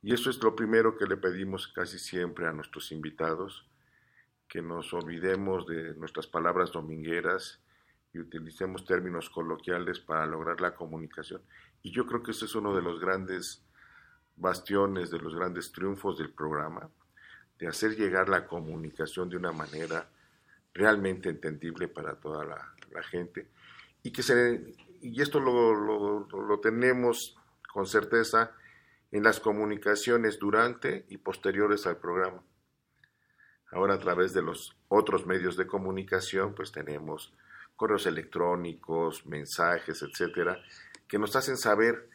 Y 0.00 0.14
eso 0.14 0.30
es 0.30 0.42
lo 0.42 0.56
primero 0.56 0.96
que 0.96 1.04
le 1.04 1.18
pedimos 1.18 1.68
casi 1.68 1.98
siempre 1.98 2.46
a 2.46 2.52
nuestros 2.54 2.92
invitados, 2.92 3.68
que 4.48 4.62
nos 4.62 4.94
olvidemos 4.94 5.66
de 5.66 5.94
nuestras 5.96 6.26
palabras 6.26 6.72
domingueras 6.72 7.60
y 8.14 8.20
utilicemos 8.20 8.86
términos 8.86 9.28
coloquiales 9.28 10.00
para 10.00 10.24
lograr 10.24 10.62
la 10.62 10.74
comunicación. 10.74 11.42
Y 11.82 11.90
yo 11.90 12.06
creo 12.06 12.22
que 12.22 12.30
ese 12.30 12.46
es 12.46 12.54
uno 12.54 12.74
de 12.74 12.80
los 12.80 12.98
grandes 12.98 13.62
bastiones, 14.34 15.10
de 15.10 15.18
los 15.18 15.34
grandes 15.34 15.72
triunfos 15.72 16.16
del 16.16 16.30
programa, 16.30 16.88
de 17.58 17.68
hacer 17.68 17.96
llegar 17.96 18.30
la 18.30 18.46
comunicación 18.46 19.28
de 19.28 19.36
una 19.36 19.52
manera 19.52 20.08
realmente 20.72 21.28
entendible 21.28 21.86
para 21.86 22.14
toda 22.14 22.46
la, 22.46 22.74
gente 23.02 23.46
y 24.02 24.10
que 24.10 24.22
se 24.22 24.74
y 25.00 25.20
esto 25.22 25.40
lo, 25.40 25.74
lo, 25.74 26.28
lo, 26.28 26.60
tenemos 26.60 27.36
con 27.72 27.86
certeza 27.86 28.52
en 29.10 29.22
las 29.22 29.40
comunicaciones 29.40 30.38
durante 30.38 31.06
y 31.08 31.18
posteriores 31.18 31.86
al 31.86 31.96
programa. 31.96 32.42
Ahora 33.70 33.94
a 33.94 33.98
través 33.98 34.32
de 34.32 34.42
los 34.42 34.76
otros 34.88 35.26
medios 35.26 35.56
de 35.56 35.66
comunicación, 35.66 36.54
pues 36.54 36.72
tenemos 36.72 37.34
correos 37.76 38.06
electrónicos, 38.06 39.26
mensajes, 39.26 40.02
etcétera, 40.02 40.60
que 41.06 41.18
nos 41.18 41.36
hacen 41.36 41.56
saber 41.56 42.08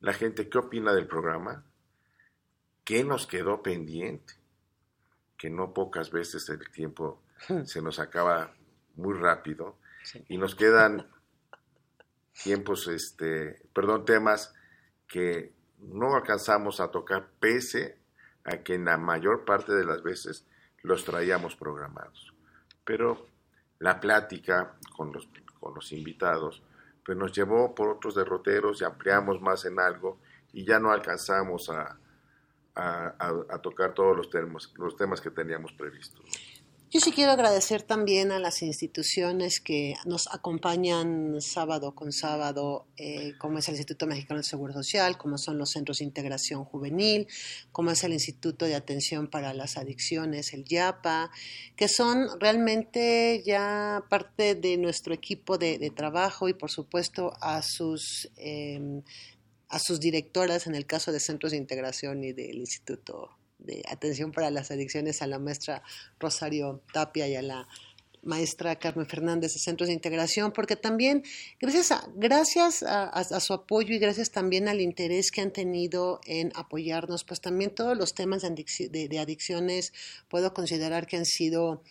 la 0.00 0.12
gente 0.12 0.48
qué 0.48 0.58
opina 0.58 0.92
del 0.92 1.06
programa, 1.06 1.64
qué 2.84 3.02
nos 3.02 3.26
quedó 3.26 3.62
pendiente, 3.62 4.34
que 5.38 5.50
no 5.50 5.72
pocas 5.72 6.10
veces 6.10 6.48
el 6.48 6.70
tiempo 6.70 7.22
se 7.64 7.82
nos 7.82 7.98
acaba 7.98 8.54
muy 8.96 9.14
rápido 9.14 9.78
y 10.28 10.38
nos 10.38 10.54
quedan 10.54 11.06
tiempos, 12.42 12.88
este, 12.88 13.60
perdón, 13.72 14.04
temas 14.04 14.54
que 15.06 15.52
no 15.78 16.14
alcanzamos 16.14 16.80
a 16.80 16.90
tocar 16.90 17.28
pese 17.40 17.98
a 18.44 18.58
que 18.58 18.74
en 18.74 18.86
la 18.86 18.96
mayor 18.96 19.44
parte 19.44 19.72
de 19.72 19.84
las 19.84 20.02
veces 20.02 20.46
los 20.82 21.04
traíamos 21.04 21.56
programados. 21.56 22.32
Pero 22.84 23.26
la 23.78 24.00
plática 24.00 24.76
con 24.96 25.12
los, 25.12 25.28
con 25.60 25.74
los 25.74 25.92
invitados 25.92 26.62
pues 27.04 27.16
nos 27.16 27.32
llevó 27.32 27.74
por 27.74 27.88
otros 27.88 28.14
derroteros 28.14 28.80
y 28.80 28.84
ampliamos 28.84 29.40
más 29.40 29.64
en 29.64 29.78
algo 29.78 30.18
y 30.52 30.64
ya 30.64 30.80
no 30.80 30.90
alcanzamos 30.90 31.70
a, 31.70 31.98
a, 32.74 33.58
tocar 33.62 33.94
todos 33.94 34.16
los, 34.16 34.28
temas, 34.28 34.72
los 34.76 34.96
temas 34.96 35.20
que 35.20 35.30
teníamos 35.30 35.72
previstos. 35.72 36.24
Yo 36.96 37.00
sí 37.00 37.12
quiero 37.12 37.32
agradecer 37.32 37.82
también 37.82 38.32
a 38.32 38.38
las 38.38 38.62
instituciones 38.62 39.60
que 39.60 39.96
nos 40.06 40.28
acompañan 40.32 41.42
sábado 41.42 41.94
con 41.94 42.10
sábado, 42.10 42.86
eh, 42.96 43.34
como 43.36 43.58
es 43.58 43.68
el 43.68 43.74
Instituto 43.74 44.06
Mexicano 44.06 44.40
de 44.40 44.44
Seguro 44.44 44.72
Social, 44.72 45.18
como 45.18 45.36
son 45.36 45.58
los 45.58 45.72
Centros 45.72 45.98
de 45.98 46.06
Integración 46.06 46.64
Juvenil, 46.64 47.26
como 47.70 47.90
es 47.90 48.02
el 48.02 48.14
Instituto 48.14 48.64
de 48.64 48.76
Atención 48.76 49.28
para 49.28 49.52
las 49.52 49.76
Adicciones, 49.76 50.54
el 50.54 50.64
YAPA, 50.64 51.30
que 51.76 51.88
son 51.88 52.28
realmente 52.40 53.42
ya 53.44 54.02
parte 54.08 54.54
de 54.54 54.78
nuestro 54.78 55.12
equipo 55.12 55.58
de, 55.58 55.92
trabajo 55.94 56.48
y 56.48 56.54
por 56.54 56.70
supuesto 56.70 57.34
a 57.42 57.60
sus... 57.60 58.30
Em, 58.38 59.02
a 59.68 59.80
sus 59.80 59.98
directoras 59.98 60.68
en 60.68 60.76
el 60.76 60.86
caso 60.86 61.10
de 61.10 61.18
centros 61.18 61.50
de 61.50 61.58
integración 61.58 62.22
y 62.22 62.32
del 62.32 62.56
Instituto 62.56 63.35
de 63.58 63.82
atención 63.88 64.32
para 64.32 64.50
las 64.50 64.70
adicciones 64.70 65.22
a 65.22 65.26
la 65.26 65.38
maestra 65.38 65.82
Rosario 66.18 66.82
Tapia 66.92 67.28
y 67.28 67.36
a 67.36 67.42
la 67.42 67.68
maestra 68.22 68.76
Carmen 68.76 69.06
Fernández 69.06 69.54
de 69.54 69.60
Centros 69.60 69.88
de 69.88 69.94
Integración, 69.94 70.52
porque 70.52 70.76
también 70.76 71.22
gracias 71.60 71.92
a, 71.92 72.08
gracias 72.16 72.82
a, 72.82 73.40
su 73.40 73.52
apoyo 73.54 73.94
y 73.94 73.98
gracias 73.98 74.30
también 74.30 74.68
al 74.68 74.80
interés 74.80 75.30
que 75.30 75.40
han 75.40 75.52
tenido 75.52 76.20
en 76.26 76.52
apoyarnos, 76.56 77.24
pues 77.24 77.40
también 77.40 77.74
todos 77.74 77.96
los 77.96 78.14
temas 78.14 78.42
de, 78.42 79.08
de 79.08 79.18
adicciones 79.18 79.92
puedo 80.28 80.52
considerar 80.52 81.06
que 81.06 81.16
han 81.16 81.24
sido 81.24 81.82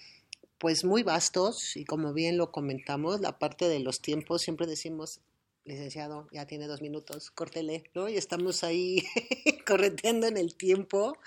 pues 0.58 0.84
muy 0.84 1.04
vastos 1.04 1.76
y 1.76 1.86
como 1.86 2.14
bien 2.14 2.38
lo 2.38 2.52
comentamos, 2.52 3.22
la 3.22 3.40
parte 3.40 3.68
de 3.68 3.80
los 3.80 4.02
tiempos, 4.02 4.42
siempre 4.42 4.68
decimos, 4.68 5.22
licenciado, 5.66 6.28
ya 6.32 6.46
tiene 6.46 6.68
dos 6.68 6.82
minutos, 6.82 7.32
córtele, 7.32 7.84
¿no? 7.94 8.08
Y 8.08 8.18
estamos 8.18 8.64
ahí 8.64 9.04
correteando 9.68 10.28
en 10.28 10.38
el 10.38 10.56
tiempo, 10.56 11.18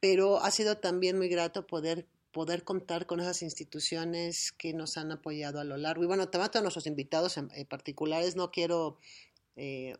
pero 0.00 0.38
ha 0.38 0.50
sido 0.50 0.76
también 0.78 1.16
muy 1.16 1.28
grato 1.28 1.66
poder 1.66 2.06
poder 2.32 2.62
contar 2.62 3.06
con 3.06 3.20
esas 3.20 3.42
instituciones 3.42 4.52
que 4.52 4.72
nos 4.72 4.96
han 4.96 5.10
apoyado 5.10 5.60
a 5.60 5.64
lo 5.64 5.76
largo. 5.76 6.04
Y 6.04 6.06
bueno, 6.06 6.28
también 6.28 6.50
a 6.54 6.60
nuestros 6.60 6.86
invitados 6.86 7.36
en, 7.36 7.48
particulares, 7.68 8.36
no 8.36 8.50
quiero 8.50 8.98
eh, 9.56 9.96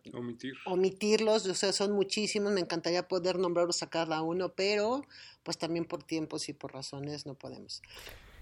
omitirlos, 0.65 1.47
o 1.47 1.55
sea, 1.55 1.73
son 1.73 1.93
muchísimos, 1.93 2.53
me 2.53 2.61
encantaría 2.61 3.09
poder 3.09 3.39
nombrarlos 3.39 3.83
a 3.83 3.91
cada 3.91 4.23
uno, 4.23 4.51
pero 4.51 5.05
pues 5.43 5.59
también 5.59 5.85
por 5.85 6.05
tiempos 6.05 6.49
y 6.49 6.53
por 6.53 6.75
razones 6.75 7.27
no 7.27 7.35
podemos. 7.35 7.83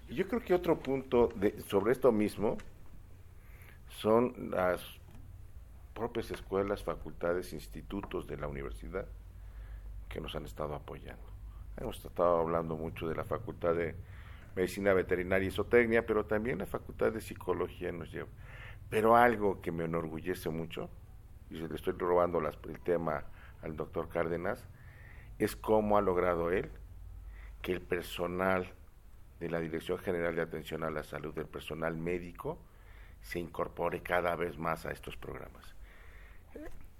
Yo 0.09 0.27
creo 0.27 0.43
que 0.43 0.53
otro 0.53 0.79
punto 0.79 1.29
de, 1.35 1.59
sobre 1.67 1.91
esto 1.91 2.11
mismo 2.11 2.57
son 3.97 4.51
las 4.51 4.81
propias 5.95 6.29
escuelas, 6.29 6.83
facultades, 6.83 7.51
institutos 7.53 8.27
de 8.27 8.37
la 8.37 8.47
universidad 8.47 9.07
que 10.07 10.21
nos 10.21 10.35
han 10.35 10.45
estado 10.45 10.75
apoyando. 10.75 11.23
Hemos 11.77 12.05
estado 12.05 12.39
hablando 12.39 12.75
mucho 12.75 13.07
de 13.07 13.15
la 13.15 13.23
Facultad 13.23 13.73
de 13.73 13.95
Medicina 14.55 14.93
Veterinaria 14.93 15.47
y 15.47 15.51
Zootecnia, 15.51 16.05
pero 16.05 16.25
también 16.25 16.59
la 16.59 16.67
Facultad 16.67 17.11
de 17.11 17.21
Psicología 17.21 17.91
nos 17.91 18.11
lleva. 18.11 18.29
Pero 18.91 19.15
algo 19.15 19.61
que 19.61 19.71
me 19.71 19.85
enorgullece 19.85 20.49
mucho, 20.49 20.91
y 21.49 21.55
le 21.55 21.73
estoy 21.73 21.93
robando 21.93 22.39
el 22.39 22.79
tema 22.81 23.23
al 23.63 23.75
doctor 23.75 24.09
Cárdenas, 24.09 24.63
es 25.39 25.55
cómo 25.55 25.97
ha 25.97 26.01
logrado 26.01 26.51
él 26.51 26.69
que 27.63 27.71
el 27.71 27.81
personal 27.81 28.71
de 29.39 29.49
la 29.49 29.59
Dirección 29.59 29.97
General 29.97 30.35
de 30.35 30.43
Atención 30.43 30.83
a 30.83 30.91
la 30.91 31.03
Salud, 31.03 31.33
del 31.33 31.47
personal 31.47 31.97
médico, 31.97 32.59
se 33.27 33.39
incorpore 33.39 34.01
cada 34.01 34.35
vez 34.35 34.57
más 34.57 34.85
a 34.85 34.91
estos 34.91 35.17
programas 35.17 35.77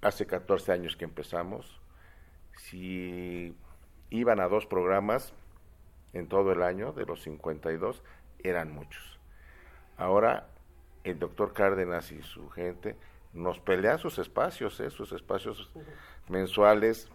hace 0.00 0.26
14 0.26 0.72
años 0.72 0.96
que 0.96 1.04
empezamos, 1.04 1.80
si 2.56 3.54
iban 4.10 4.40
a 4.40 4.48
dos 4.48 4.66
programas 4.66 5.32
en 6.12 6.28
todo 6.28 6.52
el 6.52 6.62
año, 6.62 6.92
de 6.92 7.04
los 7.04 7.22
52, 7.22 8.02
eran 8.42 8.72
muchos. 8.72 9.18
Ahora 9.96 10.48
el 11.04 11.18
doctor 11.18 11.52
Cárdenas 11.52 12.12
y 12.12 12.22
su 12.22 12.48
gente 12.50 12.96
nos 13.32 13.58
pelean 13.60 13.98
sus 13.98 14.18
espacios, 14.18 14.78
¿eh? 14.80 14.90
sus 14.90 15.12
espacios 15.12 15.70
mensuales, 16.28 17.08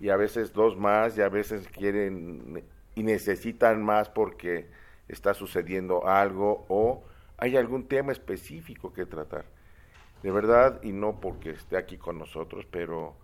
y 0.00 0.08
a 0.08 0.16
veces 0.16 0.52
dos 0.52 0.76
más, 0.76 1.16
y 1.16 1.22
a 1.22 1.28
veces 1.28 1.68
quieren 1.68 2.64
y 2.94 3.02
necesitan 3.02 3.82
más 3.82 4.08
porque 4.08 4.68
está 5.08 5.34
sucediendo 5.34 6.06
algo 6.06 6.66
o 6.68 7.04
hay 7.42 7.56
algún 7.56 7.88
tema 7.88 8.12
específico 8.12 8.92
que 8.92 9.04
tratar. 9.04 9.46
De 10.22 10.30
verdad, 10.30 10.80
y 10.84 10.92
no 10.92 11.18
porque 11.18 11.50
esté 11.50 11.76
aquí 11.76 11.98
con 11.98 12.16
nosotros, 12.16 12.68
pero 12.70 13.16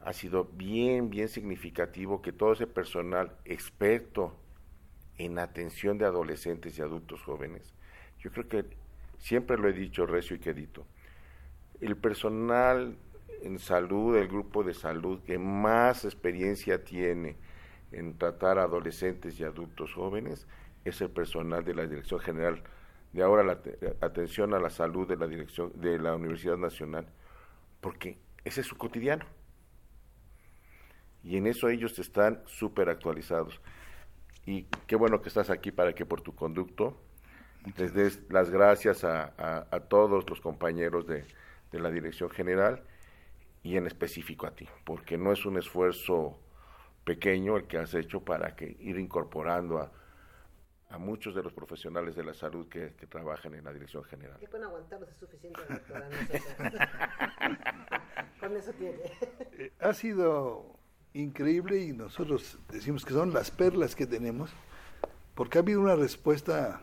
ha 0.00 0.12
sido 0.12 0.50
bien, 0.52 1.08
bien 1.08 1.28
significativo 1.28 2.20
que 2.20 2.30
todo 2.30 2.52
ese 2.52 2.66
personal 2.66 3.38
experto 3.46 4.36
en 5.16 5.38
atención 5.38 5.96
de 5.96 6.04
adolescentes 6.04 6.78
y 6.78 6.82
adultos 6.82 7.22
jóvenes, 7.22 7.72
yo 8.18 8.30
creo 8.32 8.48
que 8.48 8.66
siempre 9.16 9.56
lo 9.56 9.66
he 9.70 9.72
dicho 9.72 10.04
recio 10.04 10.36
y 10.36 10.40
quedito, 10.40 10.84
el 11.80 11.96
personal 11.96 12.98
en 13.40 13.58
salud, 13.58 14.18
el 14.18 14.28
grupo 14.28 14.62
de 14.62 14.74
salud 14.74 15.22
que 15.22 15.38
más 15.38 16.04
experiencia 16.04 16.84
tiene 16.84 17.36
en 17.92 18.18
tratar 18.18 18.58
a 18.58 18.64
adolescentes 18.64 19.40
y 19.40 19.44
adultos 19.44 19.94
jóvenes 19.94 20.46
es 20.84 21.00
el 21.00 21.08
personal 21.08 21.64
de 21.64 21.74
la 21.74 21.86
Dirección 21.86 22.20
General 22.20 22.62
de 23.12 23.22
ahora 23.22 23.42
la 23.42 23.58
atención 24.00 24.54
a 24.54 24.60
la 24.60 24.70
salud 24.70 25.08
de 25.08 25.16
la 25.16 25.26
dirección 25.26 25.72
de 25.74 25.98
la 25.98 26.14
Universidad 26.14 26.56
Nacional, 26.56 27.06
porque 27.80 28.18
ese 28.44 28.60
es 28.60 28.66
su 28.66 28.76
cotidiano. 28.76 29.24
Y 31.24 31.36
en 31.36 31.46
eso 31.46 31.68
ellos 31.68 31.98
están 31.98 32.42
súper 32.46 32.88
actualizados. 32.88 33.60
Y 34.46 34.64
qué 34.86 34.96
bueno 34.96 35.20
que 35.20 35.28
estás 35.28 35.50
aquí 35.50 35.72
para 35.72 35.94
que 35.94 36.06
por 36.06 36.20
tu 36.20 36.34
conducto 36.34 36.96
les 37.76 37.92
des 37.92 38.22
las 38.30 38.50
gracias 38.50 39.04
a, 39.04 39.34
a, 39.70 39.80
todos 39.80 40.28
los 40.28 40.40
compañeros 40.40 41.06
de, 41.06 41.24
de 41.72 41.80
la 41.80 41.90
Dirección 41.90 42.30
General 42.30 42.82
y 43.62 43.76
en 43.76 43.86
específico 43.86 44.46
a 44.46 44.52
ti, 44.52 44.66
porque 44.84 45.18
no 45.18 45.32
es 45.32 45.44
un 45.44 45.58
esfuerzo 45.58 46.38
pequeño 47.04 47.56
el 47.56 47.66
que 47.66 47.78
has 47.78 47.92
hecho 47.94 48.20
para 48.20 48.54
que 48.54 48.76
ir 48.80 48.98
incorporando 48.98 49.78
a, 49.78 49.90
a 50.90 50.98
muchos 50.98 51.34
de 51.34 51.42
los 51.42 51.52
profesionales 51.52 52.16
de 52.16 52.24
la 52.24 52.32
salud 52.32 52.66
que, 52.68 52.94
que 52.94 53.06
trabajan 53.06 53.54
en 53.54 53.64
la 53.64 53.72
dirección 53.72 54.04
general. 54.04 54.38
Que 54.38 54.46
con 54.46 54.62
aguantarlos 54.62 55.10
es 55.10 55.16
suficiente, 55.18 55.60
doctora. 55.68 56.08
con 58.40 58.56
eso 58.56 58.72
tiene. 58.72 58.98
Eh, 59.58 59.72
ha 59.80 59.92
sido 59.92 60.76
increíble 61.12 61.82
y 61.82 61.92
nosotros 61.92 62.58
decimos 62.70 63.04
que 63.04 63.12
son 63.12 63.34
las 63.34 63.50
perlas 63.50 63.94
que 63.94 64.06
tenemos, 64.06 64.50
porque 65.34 65.58
ha 65.58 65.60
habido 65.60 65.80
una 65.80 65.96
respuesta 65.96 66.80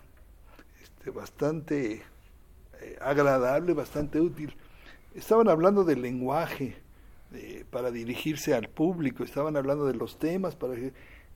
este, 0.84 1.10
bastante 1.10 2.04
eh, 2.82 2.98
agradable, 3.02 3.74
bastante 3.74 4.22
útil. 4.22 4.56
Estaban 5.16 5.50
hablando 5.50 5.84
del 5.84 6.02
lenguaje 6.02 6.84
para 7.70 7.92
dirigirse 7.92 8.54
al 8.54 8.70
público, 8.70 9.24
estaban 9.24 9.58
hablando 9.58 9.86
de 9.86 9.94
los 9.94 10.20
temas 10.20 10.56
para 10.56 10.76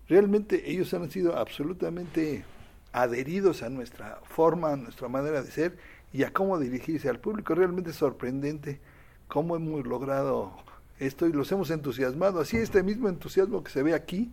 realmente 0.07 0.71
ellos 0.71 0.93
han 0.93 1.11
sido 1.11 1.37
absolutamente 1.37 2.45
adheridos 2.91 3.63
a 3.63 3.69
nuestra 3.69 4.19
forma, 4.23 4.73
a 4.73 4.75
nuestra 4.75 5.07
manera 5.07 5.41
de 5.41 5.51
ser 5.51 5.77
y 6.11 6.23
a 6.23 6.33
cómo 6.33 6.59
dirigirse 6.59 7.09
al 7.09 7.19
público. 7.19 7.55
Realmente 7.55 7.93
sorprendente 7.93 8.79
cómo 9.27 9.55
hemos 9.55 9.85
logrado 9.85 10.53
esto 10.99 11.27
y 11.27 11.33
los 11.33 11.51
hemos 11.51 11.69
entusiasmado. 11.71 12.39
Así 12.39 12.57
este 12.57 12.83
mismo 12.83 13.09
entusiasmo 13.09 13.63
que 13.63 13.71
se 13.71 13.83
ve 13.83 13.93
aquí, 13.93 14.31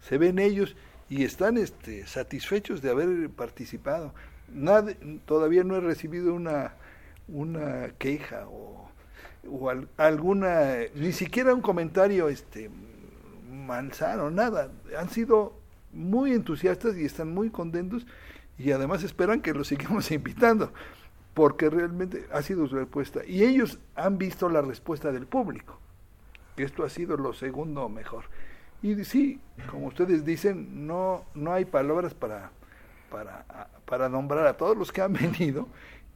se 0.00 0.18
ve 0.18 0.28
en 0.28 0.38
ellos 0.38 0.76
y 1.08 1.24
están 1.24 1.56
este, 1.56 2.06
satisfechos 2.06 2.82
de 2.82 2.90
haber 2.90 3.30
participado. 3.30 4.14
Nada, 4.52 4.94
todavía 5.26 5.64
no 5.64 5.76
he 5.76 5.80
recibido 5.80 6.34
una, 6.34 6.74
una 7.28 7.90
queja 7.98 8.48
o, 8.48 8.90
o 9.48 9.70
alguna, 9.96 10.76
ni 10.94 11.12
siquiera 11.12 11.54
un 11.54 11.60
comentario 11.60 12.28
este, 12.28 12.70
malsano, 13.50 14.30
nada. 14.30 14.70
Han 14.98 15.10
sido 15.10 15.57
muy 15.92 16.32
entusiastas 16.32 16.96
y 16.96 17.04
están 17.04 17.32
muy 17.32 17.50
contentos 17.50 18.06
y 18.58 18.72
además 18.72 19.02
esperan 19.04 19.40
que 19.40 19.54
los 19.54 19.68
sigamos 19.68 20.10
invitando 20.12 20.72
porque 21.34 21.70
realmente 21.70 22.26
ha 22.32 22.42
sido 22.42 22.66
su 22.66 22.74
respuesta 22.74 23.20
y 23.24 23.44
ellos 23.44 23.78
han 23.94 24.18
visto 24.18 24.48
la 24.48 24.60
respuesta 24.60 25.12
del 25.12 25.26
público. 25.26 25.78
Esto 26.56 26.82
ha 26.82 26.88
sido 26.88 27.16
lo 27.16 27.32
segundo 27.32 27.88
mejor. 27.88 28.24
Y 28.82 29.04
sí, 29.04 29.40
como 29.70 29.86
ustedes 29.86 30.24
dicen, 30.24 30.86
no 30.86 31.24
no 31.34 31.52
hay 31.52 31.64
palabras 31.64 32.14
para 32.14 32.50
para 33.10 33.46
para 33.84 34.08
nombrar 34.08 34.46
a 34.46 34.56
todos 34.56 34.76
los 34.76 34.90
que 34.90 35.00
han 35.00 35.12
venido 35.14 35.68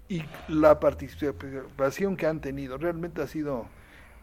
y 0.09 0.25
la 0.49 0.81
participación 0.81 2.17
que 2.17 2.27
han 2.27 2.41
tenido. 2.41 2.77
Realmente 2.77 3.23
ha 3.23 3.27
sido 3.29 3.67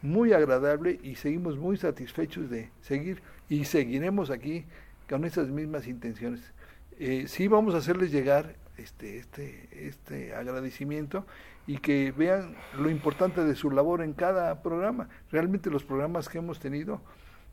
muy 0.02 0.34
agradable 0.34 1.00
y 1.02 1.16
seguimos 1.16 1.58
muy 1.58 1.78
satisfechos 1.78 2.50
de 2.50 2.72
seguir 2.82 3.22
y 3.48 3.66
seguiremos 3.66 4.30
aquí 4.30 4.66
con 5.10 5.26
esas 5.26 5.50
mismas 5.50 5.88
intenciones. 5.88 6.54
Eh, 7.00 7.26
sí 7.28 7.48
vamos 7.48 7.74
a 7.74 7.80
hacerles 7.80 8.12
llegar 8.12 8.56
este, 8.78 9.18
este, 9.18 9.88
este 9.88 10.36
agradecimiento 10.36 11.26
y 11.68 11.78
que 11.78 12.12
vean 12.12 12.56
lo 12.78 12.90
importante 12.90 13.44
de 13.44 13.56
su 13.56 13.72
labor 13.72 14.02
en 14.02 14.14
cada 14.14 14.62
programa. 14.62 15.10
Realmente 15.32 15.70
los 15.70 15.84
programas 15.84 16.30
que 16.30 16.38
hemos 16.38 16.60
tenido, 16.60 17.02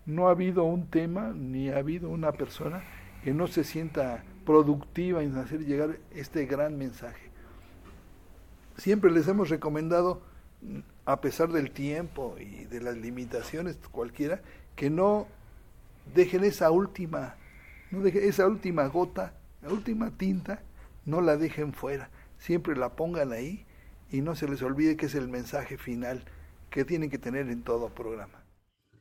no 0.04 0.28
ha 0.28 0.30
habido 0.30 0.64
un 0.64 0.86
tema 0.88 1.32
ni 1.34 1.68
ha 1.68 1.78
habido 1.78 2.08
una 2.10 2.32
persona 2.32 2.82
que 3.24 3.34
no 3.34 3.48
se 3.48 3.64
sienta 3.64 4.22
productiva 4.44 5.22
en 5.22 5.36
hacer 5.36 5.64
llegar 5.64 5.98
este 6.14 6.46
gran 6.46 6.78
mensaje. 6.78 7.30
Siempre 8.76 9.10
les 9.10 9.26
hemos 9.26 9.48
recomendado, 9.48 10.22
a 11.04 11.20
pesar 11.20 11.48
del 11.48 11.72
tiempo 11.72 12.36
y 12.38 12.66
de 12.66 12.80
las 12.80 12.96
limitaciones 12.96 13.76
cualquiera, 13.90 14.42
que 14.76 14.90
no 14.90 15.26
dejen 16.14 16.44
esa 16.44 16.70
última 16.70 17.34
no 17.90 18.00
deje, 18.00 18.28
esa 18.28 18.46
última 18.46 18.86
gota, 18.88 19.34
la 19.62 19.68
última 19.68 20.16
tinta, 20.16 20.62
no 21.04 21.20
la 21.20 21.36
dejen 21.36 21.72
fuera. 21.72 22.10
Siempre 22.38 22.76
la 22.76 22.96
pongan 22.96 23.32
ahí 23.32 23.64
y 24.10 24.20
no 24.20 24.34
se 24.34 24.48
les 24.48 24.62
olvide 24.62 24.96
que 24.96 25.06
es 25.06 25.14
el 25.14 25.28
mensaje 25.28 25.78
final 25.78 26.24
que 26.70 26.84
tienen 26.84 27.10
que 27.10 27.18
tener 27.18 27.48
en 27.48 27.62
todo 27.62 27.94
programa. 27.94 28.44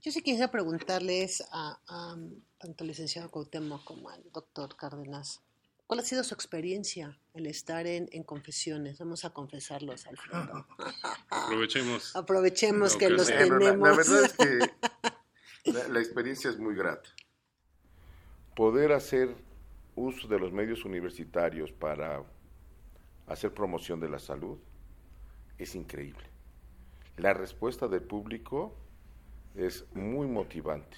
Yo 0.01 0.11
sí 0.11 0.21
quisiera 0.21 0.51
preguntarles 0.51 1.43
a, 1.51 1.79
tanto 2.59 2.83
al 2.83 2.87
licenciado 2.87 3.29
Cuauhtémoc 3.31 3.83
como 3.83 4.09
al 4.09 4.23
doctor 4.31 4.75
Cárdenas, 4.77 5.41
¿cuál 5.87 5.99
ha 5.99 6.03
sido 6.03 6.23
su 6.23 6.35
experiencia 6.35 7.19
el 7.33 7.47
estar 7.47 7.87
en, 7.87 8.23
confesiones? 8.23 8.99
Vamos 8.99 9.25
a 9.25 9.31
confesarlos, 9.31 10.05
Alfredo. 10.05 10.67
Aprovechemos. 11.29 12.15
Aprovechemos 12.15 12.95
que 12.95 13.09
los 13.09 13.27
tenemos. 13.27 13.89
La, 13.89 13.95
verdad 13.95 14.23
es 14.25 14.33
que 14.33 15.71
la 15.89 15.99
experiencia 15.99 16.51
es 16.51 16.59
muy 16.59 16.75
grata 16.75 17.09
poder 18.55 18.93
hacer 18.93 19.35
uso 19.95 20.27
de 20.27 20.39
los 20.39 20.51
medios 20.51 20.85
universitarios 20.85 21.71
para 21.71 22.23
hacer 23.27 23.53
promoción 23.53 23.99
de 23.99 24.09
la 24.09 24.19
salud 24.19 24.57
es 25.57 25.75
increíble. 25.75 26.23
La 27.17 27.33
respuesta 27.33 27.87
del 27.87 28.01
público 28.01 28.73
es 29.55 29.85
muy 29.93 30.27
motivante 30.27 30.97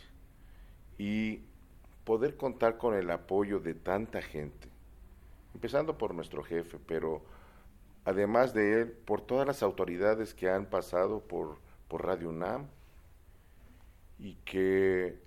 y 0.98 1.42
poder 2.04 2.38
contar 2.38 2.78
con 2.78 2.96
el 2.96 3.10
apoyo 3.12 3.60
de 3.60 3.74
tanta 3.74 4.22
gente, 4.22 4.70
empezando 5.54 5.98
por 5.98 6.14
nuestro 6.16 6.44
jefe, 6.44 6.80
pero 6.88 7.24
además 8.06 8.54
de 8.54 8.82
él, 8.82 8.92
por 8.92 9.22
todas 9.22 9.46
las 9.46 9.62
autoridades 9.62 10.34
que 10.34 10.50
han 10.50 10.66
pasado 10.68 11.22
por, 11.22 11.58
por 11.88 12.06
Radio 12.06 12.30
UNAM 12.30 12.68
y 14.18 14.36
que 14.46 15.20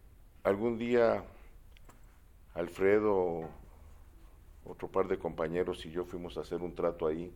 algún 0.42 0.78
día 0.78 1.24
Alfredo, 2.54 3.48
otro 4.64 4.88
par 4.88 5.08
de 5.08 5.18
compañeros 5.18 5.84
y 5.86 5.90
yo 5.90 6.04
fuimos 6.04 6.36
a 6.36 6.40
hacer 6.40 6.62
un 6.62 6.74
trato 6.74 7.06
ahí 7.06 7.32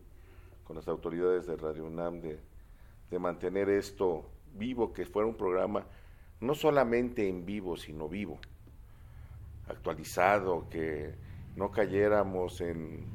con 0.64 0.76
las 0.76 0.88
autoridades 0.88 1.46
de 1.46 1.56
Radio 1.56 1.84
UNAM 1.84 2.20
de, 2.20 2.40
de 3.10 3.18
mantener 3.18 3.68
esto 3.68 4.24
vivo, 4.54 4.92
que 4.92 5.06
fuera 5.06 5.28
un 5.28 5.36
programa 5.36 5.86
no 6.40 6.54
solamente 6.54 7.28
en 7.28 7.46
vivo, 7.46 7.76
sino 7.76 8.08
vivo, 8.08 8.38
actualizado, 9.68 10.68
que 10.68 11.14
no 11.56 11.70
cayéramos 11.70 12.60
en, 12.60 13.06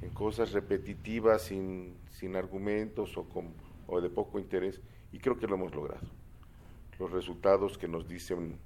en 0.00 0.10
cosas 0.10 0.52
repetitivas 0.52 1.42
sin, 1.42 1.96
sin 2.10 2.36
argumentos 2.36 3.16
o, 3.16 3.24
con, 3.28 3.52
o 3.86 4.00
de 4.00 4.08
poco 4.10 4.38
interés, 4.38 4.80
y 5.12 5.18
creo 5.18 5.38
que 5.38 5.46
lo 5.46 5.56
hemos 5.56 5.74
logrado. 5.74 6.06
Los 6.98 7.10
resultados 7.10 7.78
que 7.78 7.88
nos 7.88 8.08
dicen 8.08 8.58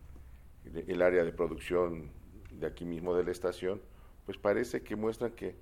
el 0.65 1.03
área 1.03 1.25
de 1.25 1.33
producción 1.33 2.11
de 2.59 2.67
aquí 2.67 2.85
mismo 2.85 3.15
de 3.15 3.25
la 3.25 3.31
estación, 3.31 3.81
pues 4.25 4.39
parece 4.39 4.83
que 4.83 4.97
muestran 4.97 5.33
que 5.33 5.57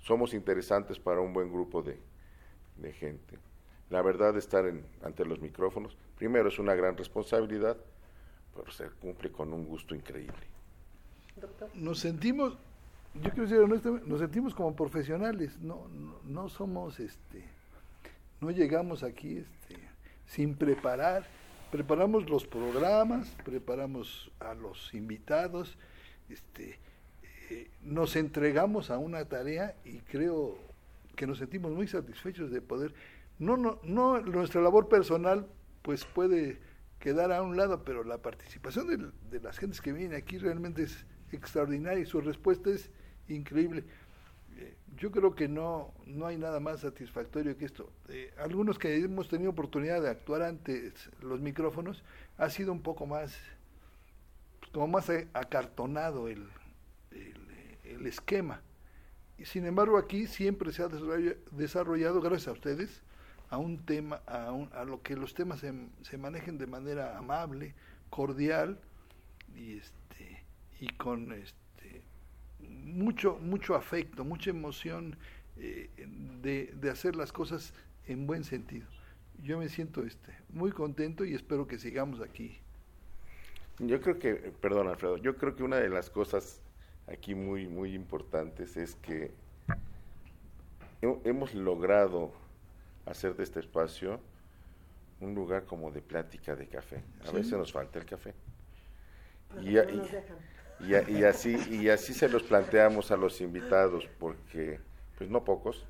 somos 0.00 0.34
interesantes 0.34 0.98
para 0.98 1.20
un 1.20 1.32
buen 1.32 1.52
grupo 1.52 1.82
de, 1.82 1.98
gente. 2.92 3.38
La 3.90 4.02
verdad, 4.02 4.36
estar 4.36 4.66
en, 4.66 4.84
ante 5.02 5.24
los 5.24 5.40
micrófonos, 5.40 5.96
primero 6.16 6.48
es 6.48 6.58
una 6.58 6.74
gran 6.74 6.96
responsabilidad, 6.96 7.76
pero 8.54 8.70
se 8.72 8.88
cumple 8.90 9.30
con 9.30 9.52
un 9.52 9.64
gusto 9.64 9.94
increíble. 9.94 10.46
Nos 11.74 12.00
sentimos, 12.00 12.58
yo 13.14 13.30
quiero 13.30 13.42
decir 13.42 13.58
honestamente, 13.58 14.08
nos 14.08 14.20
sentimos 14.20 14.54
como 14.54 14.74
profesionales, 14.74 15.58
no, 15.60 15.88
no, 15.88 16.18
no 16.24 16.48
somos, 16.48 16.98
este, 16.98 17.44
no 18.40 18.50
llegamos 18.50 19.02
aquí 19.02 19.38
este, 19.38 19.76
sin 20.26 20.56
preparar, 20.56 21.24
preparamos 21.70 22.28
los 22.28 22.46
programas, 22.46 23.28
preparamos 23.44 24.30
a 24.40 24.54
los 24.54 24.92
invitados, 24.92 25.78
este, 26.32 26.78
eh, 27.50 27.70
nos 27.82 28.16
entregamos 28.16 28.90
a 28.90 28.98
una 28.98 29.24
tarea 29.24 29.74
y 29.84 29.98
creo 30.00 30.58
que 31.16 31.26
nos 31.26 31.38
sentimos 31.38 31.72
muy 31.72 31.86
satisfechos 31.86 32.50
de 32.50 32.60
poder, 32.60 32.94
no, 33.38 33.56
no, 33.56 33.78
no, 33.82 34.20
nuestra 34.20 34.60
labor 34.60 34.88
personal 34.88 35.46
pues 35.82 36.04
puede 36.04 36.58
quedar 36.98 37.32
a 37.32 37.42
un 37.42 37.56
lado, 37.56 37.82
pero 37.84 38.04
la 38.04 38.18
participación 38.18 39.12
de, 39.30 39.40
las 39.40 39.58
gentes 39.58 39.80
que 39.80 39.92
vienen 39.92 40.16
aquí 40.16 40.38
realmente 40.38 40.84
es 40.84 41.04
extraordinaria 41.32 42.02
y 42.02 42.06
su 42.06 42.20
respuesta 42.20 42.70
es 42.70 42.90
increíble. 43.28 43.84
Eh, 44.56 44.76
yo 44.96 45.10
creo 45.10 45.34
que 45.34 45.48
no, 45.48 45.92
no 46.06 46.26
hay 46.26 46.36
nada 46.36 46.60
más 46.60 46.80
satisfactorio 46.80 47.56
que 47.56 47.64
esto. 47.64 47.90
Eh, 48.08 48.32
algunos 48.38 48.78
que 48.78 48.94
hemos 48.96 49.28
tenido 49.28 49.50
oportunidad 49.50 50.00
de 50.00 50.10
actuar 50.10 50.42
ante 50.42 50.92
los 51.20 51.40
micrófonos, 51.40 52.04
ha 52.38 52.48
sido 52.50 52.72
un 52.72 52.82
poco 52.82 53.06
más 53.06 53.36
como 54.72 54.88
más 54.88 55.10
acartonado 55.34 56.28
el, 56.28 56.48
el, 57.84 58.06
esquema. 58.06 58.60
Y 59.38 59.44
sin 59.44 59.64
embargo 59.66 59.96
aquí 59.96 60.26
siempre 60.26 60.72
se 60.72 60.82
ha 60.82 60.88
desarrollado, 61.52 62.20
gracias 62.20 62.48
a 62.48 62.52
ustedes, 62.52 63.02
a 63.48 63.58
un 63.58 63.84
tema, 63.84 64.22
a, 64.26 64.48
a 64.72 64.84
lo 64.84 65.02
que 65.02 65.14
los 65.14 65.34
temas 65.34 65.60
se, 65.60 65.72
se, 66.02 66.18
manejen 66.18 66.58
de 66.58 66.66
manera 66.66 67.16
amable, 67.16 67.74
cordial 68.10 68.80
y 69.54 69.76
este 69.76 70.44
y 70.80 70.88
con 70.94 71.32
este 71.32 72.02
mucho 72.60 73.38
mucho 73.38 73.74
afecto, 73.74 74.24
mucha 74.24 74.50
emoción 74.50 75.16
eh, 75.56 75.90
de, 76.42 76.72
de 76.74 76.90
hacer 76.90 77.14
las 77.14 77.32
cosas 77.32 77.72
en 78.06 78.26
buen 78.26 78.44
sentido. 78.44 78.88
Yo 79.42 79.58
me 79.58 79.68
siento 79.68 80.02
este 80.02 80.36
muy 80.48 80.72
contento 80.72 81.24
y 81.24 81.34
espero 81.34 81.66
que 81.66 81.78
sigamos 81.78 82.20
aquí 82.20 82.58
yo 83.82 84.00
creo 84.00 84.18
que, 84.18 84.34
perdón 84.60 84.88
Alfredo, 84.88 85.16
yo 85.16 85.36
creo 85.36 85.54
que 85.54 85.62
una 85.62 85.76
de 85.76 85.88
las 85.88 86.10
cosas 86.10 86.60
aquí 87.06 87.34
muy, 87.34 87.68
muy 87.68 87.94
importantes 87.94 88.76
es 88.76 88.94
que 88.96 89.32
hemos 91.00 91.54
logrado 91.54 92.32
hacer 93.06 93.34
de 93.34 93.42
este 93.42 93.60
espacio 93.60 94.20
un 95.20 95.34
lugar 95.34 95.64
como 95.64 95.90
de 95.90 96.00
plática 96.00 96.54
de 96.54 96.68
café. 96.68 97.02
A 97.26 97.32
veces 97.32 97.52
nos 97.52 97.72
falta 97.72 97.98
el 97.98 98.06
café. 98.06 98.34
Y, 99.60 99.76
y, 100.88 101.24
así, 101.24 101.56
y 101.70 101.88
así 101.88 102.14
se 102.14 102.28
los 102.28 102.42
planteamos 102.42 103.10
a 103.10 103.16
los 103.16 103.40
invitados, 103.40 104.08
porque 104.18 104.80
pues 105.18 105.28
no 105.28 105.44
pocos 105.44 105.84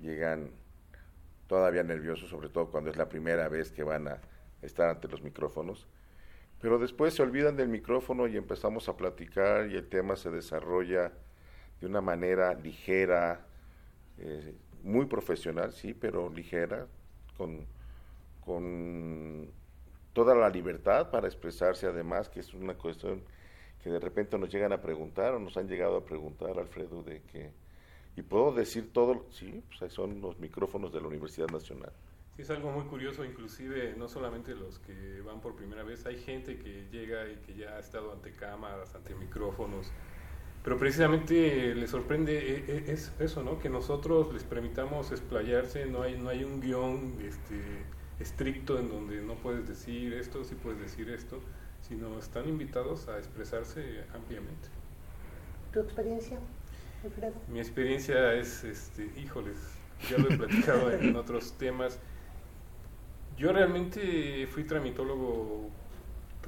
llegan 0.00 0.50
todavía 1.46 1.82
nerviosos, 1.82 2.30
sobre 2.30 2.48
todo 2.48 2.70
cuando 2.70 2.90
es 2.90 2.96
la 2.96 3.08
primera 3.08 3.48
vez 3.48 3.70
que 3.70 3.82
van 3.82 4.08
a 4.08 4.18
estar 4.62 4.88
ante 4.88 5.08
los 5.08 5.22
micrófonos, 5.22 5.86
pero 6.60 6.78
después 6.78 7.14
se 7.14 7.22
olvidan 7.22 7.56
del 7.56 7.68
micrófono 7.68 8.26
y 8.26 8.36
empezamos 8.36 8.88
a 8.88 8.96
platicar 8.96 9.70
y 9.70 9.76
el 9.76 9.88
tema 9.88 10.16
se 10.16 10.30
desarrolla 10.30 11.12
de 11.80 11.86
una 11.86 12.00
manera 12.00 12.54
ligera, 12.54 13.46
eh, 14.18 14.54
muy 14.82 15.06
profesional, 15.06 15.72
sí, 15.72 15.94
pero 15.94 16.28
ligera, 16.28 16.86
con, 17.36 17.66
con 18.44 19.48
toda 20.12 20.34
la 20.34 20.50
libertad 20.50 21.10
para 21.10 21.26
expresarse 21.26 21.86
además, 21.86 22.28
que 22.28 22.40
es 22.40 22.52
una 22.52 22.74
cuestión 22.74 23.22
que 23.82 23.90
de 23.90 23.98
repente 23.98 24.38
nos 24.38 24.52
llegan 24.52 24.72
a 24.72 24.82
preguntar 24.82 25.34
o 25.34 25.38
nos 25.38 25.56
han 25.56 25.66
llegado 25.66 25.96
a 25.96 26.04
preguntar, 26.04 26.58
Alfredo, 26.58 27.02
de 27.02 27.22
que, 27.22 27.50
y 28.16 28.22
puedo 28.22 28.52
decir 28.52 28.92
todo, 28.92 29.24
sí, 29.30 29.62
pues 29.78 29.90
son 29.92 30.20
los 30.20 30.38
micrófonos 30.38 30.92
de 30.92 31.00
la 31.00 31.06
Universidad 31.06 31.48
Nacional. 31.48 31.92
Sí, 32.36 32.42
es 32.42 32.50
algo 32.50 32.70
muy 32.70 32.84
curioso, 32.84 33.24
inclusive 33.24 33.94
no 33.98 34.08
solamente 34.08 34.54
los 34.54 34.78
que 34.78 35.20
van 35.22 35.40
por 35.40 35.56
primera 35.56 35.82
vez, 35.82 36.06
hay 36.06 36.18
gente 36.18 36.58
que 36.58 36.86
llega 36.90 37.28
y 37.28 37.36
que 37.36 37.54
ya 37.54 37.76
ha 37.76 37.80
estado 37.80 38.12
ante 38.12 38.32
cámaras, 38.32 38.94
ante 38.94 39.14
micrófonos, 39.14 39.90
pero 40.62 40.78
precisamente 40.78 41.74
les 41.74 41.90
sorprende 41.90 42.36
eh, 42.38 42.64
eh, 42.68 42.84
es 42.88 43.12
eso, 43.18 43.42
¿no? 43.42 43.58
Que 43.58 43.68
nosotros 43.68 44.32
les 44.32 44.44
permitamos 44.44 45.10
explayarse, 45.10 45.86
no 45.86 46.02
hay, 46.02 46.18
no 46.18 46.28
hay 46.28 46.44
un 46.44 46.60
guion 46.60 47.16
este, 47.22 47.60
estricto 48.20 48.78
en 48.78 48.90
donde 48.90 49.22
no 49.22 49.34
puedes 49.34 49.66
decir 49.66 50.12
esto, 50.12 50.44
sí 50.44 50.54
puedes 50.54 50.80
decir 50.80 51.08
esto, 51.10 51.40
sino 51.80 52.18
están 52.18 52.48
invitados 52.48 53.08
a 53.08 53.18
expresarse 53.18 54.04
ampliamente. 54.14 54.68
¿Tu 55.72 55.80
experiencia, 55.80 56.38
Mi 57.48 57.60
experiencia 57.60 58.34
es, 58.34 58.64
este, 58.64 59.10
híjoles, 59.16 59.56
ya 60.10 60.18
lo 60.18 60.30
he 60.30 60.36
platicado 60.36 60.90
en 60.92 61.16
otros 61.16 61.52
temas. 61.54 61.98
Yo 63.36 63.52
realmente 63.52 64.46
fui 64.48 64.64
tramitólogo 64.64 65.70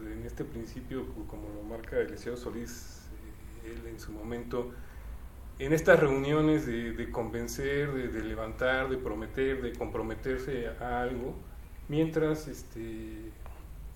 en 0.00 0.24
este 0.24 0.44
principio, 0.44 1.06
como 1.28 1.48
lo 1.50 1.62
marca 1.62 1.98
el 1.98 2.10
Liceo 2.10 2.36
Solís 2.36 3.02
él 3.64 3.86
en 3.86 4.00
su 4.00 4.12
momento, 4.12 4.72
en 5.58 5.72
estas 5.72 6.00
reuniones 6.00 6.66
de, 6.66 7.10
convencer, 7.10 7.92
de, 7.92 8.24
levantar, 8.24 8.88
de 8.88 8.96
prometer, 8.96 9.62
de 9.62 9.72
comprometerse 9.72 10.68
a 10.80 11.02
algo, 11.02 11.34
mientras 11.88 12.48
este, 12.48 13.30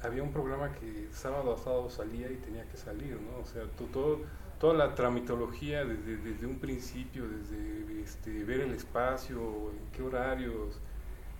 había 0.00 0.22
un 0.22 0.32
programa 0.32 0.72
que 0.72 1.08
sábado 1.12 1.54
a 1.54 1.58
sábado 1.58 1.90
salía 1.90 2.30
y 2.30 2.36
tenía 2.36 2.64
que 2.68 2.76
salir, 2.76 3.18
¿no? 3.20 3.42
O 3.42 3.46
sea, 3.46 3.64
todo, 3.92 4.20
toda 4.60 4.74
la 4.74 4.94
tramitología 4.94 5.84
desde, 5.84 6.18
desde 6.18 6.46
un 6.46 6.60
principio, 6.60 7.24
desde 7.26 8.00
este, 8.00 8.44
ver 8.44 8.60
el 8.60 8.72
espacio, 8.72 9.72
en 9.72 9.90
qué 9.92 10.02
horarios, 10.02 10.80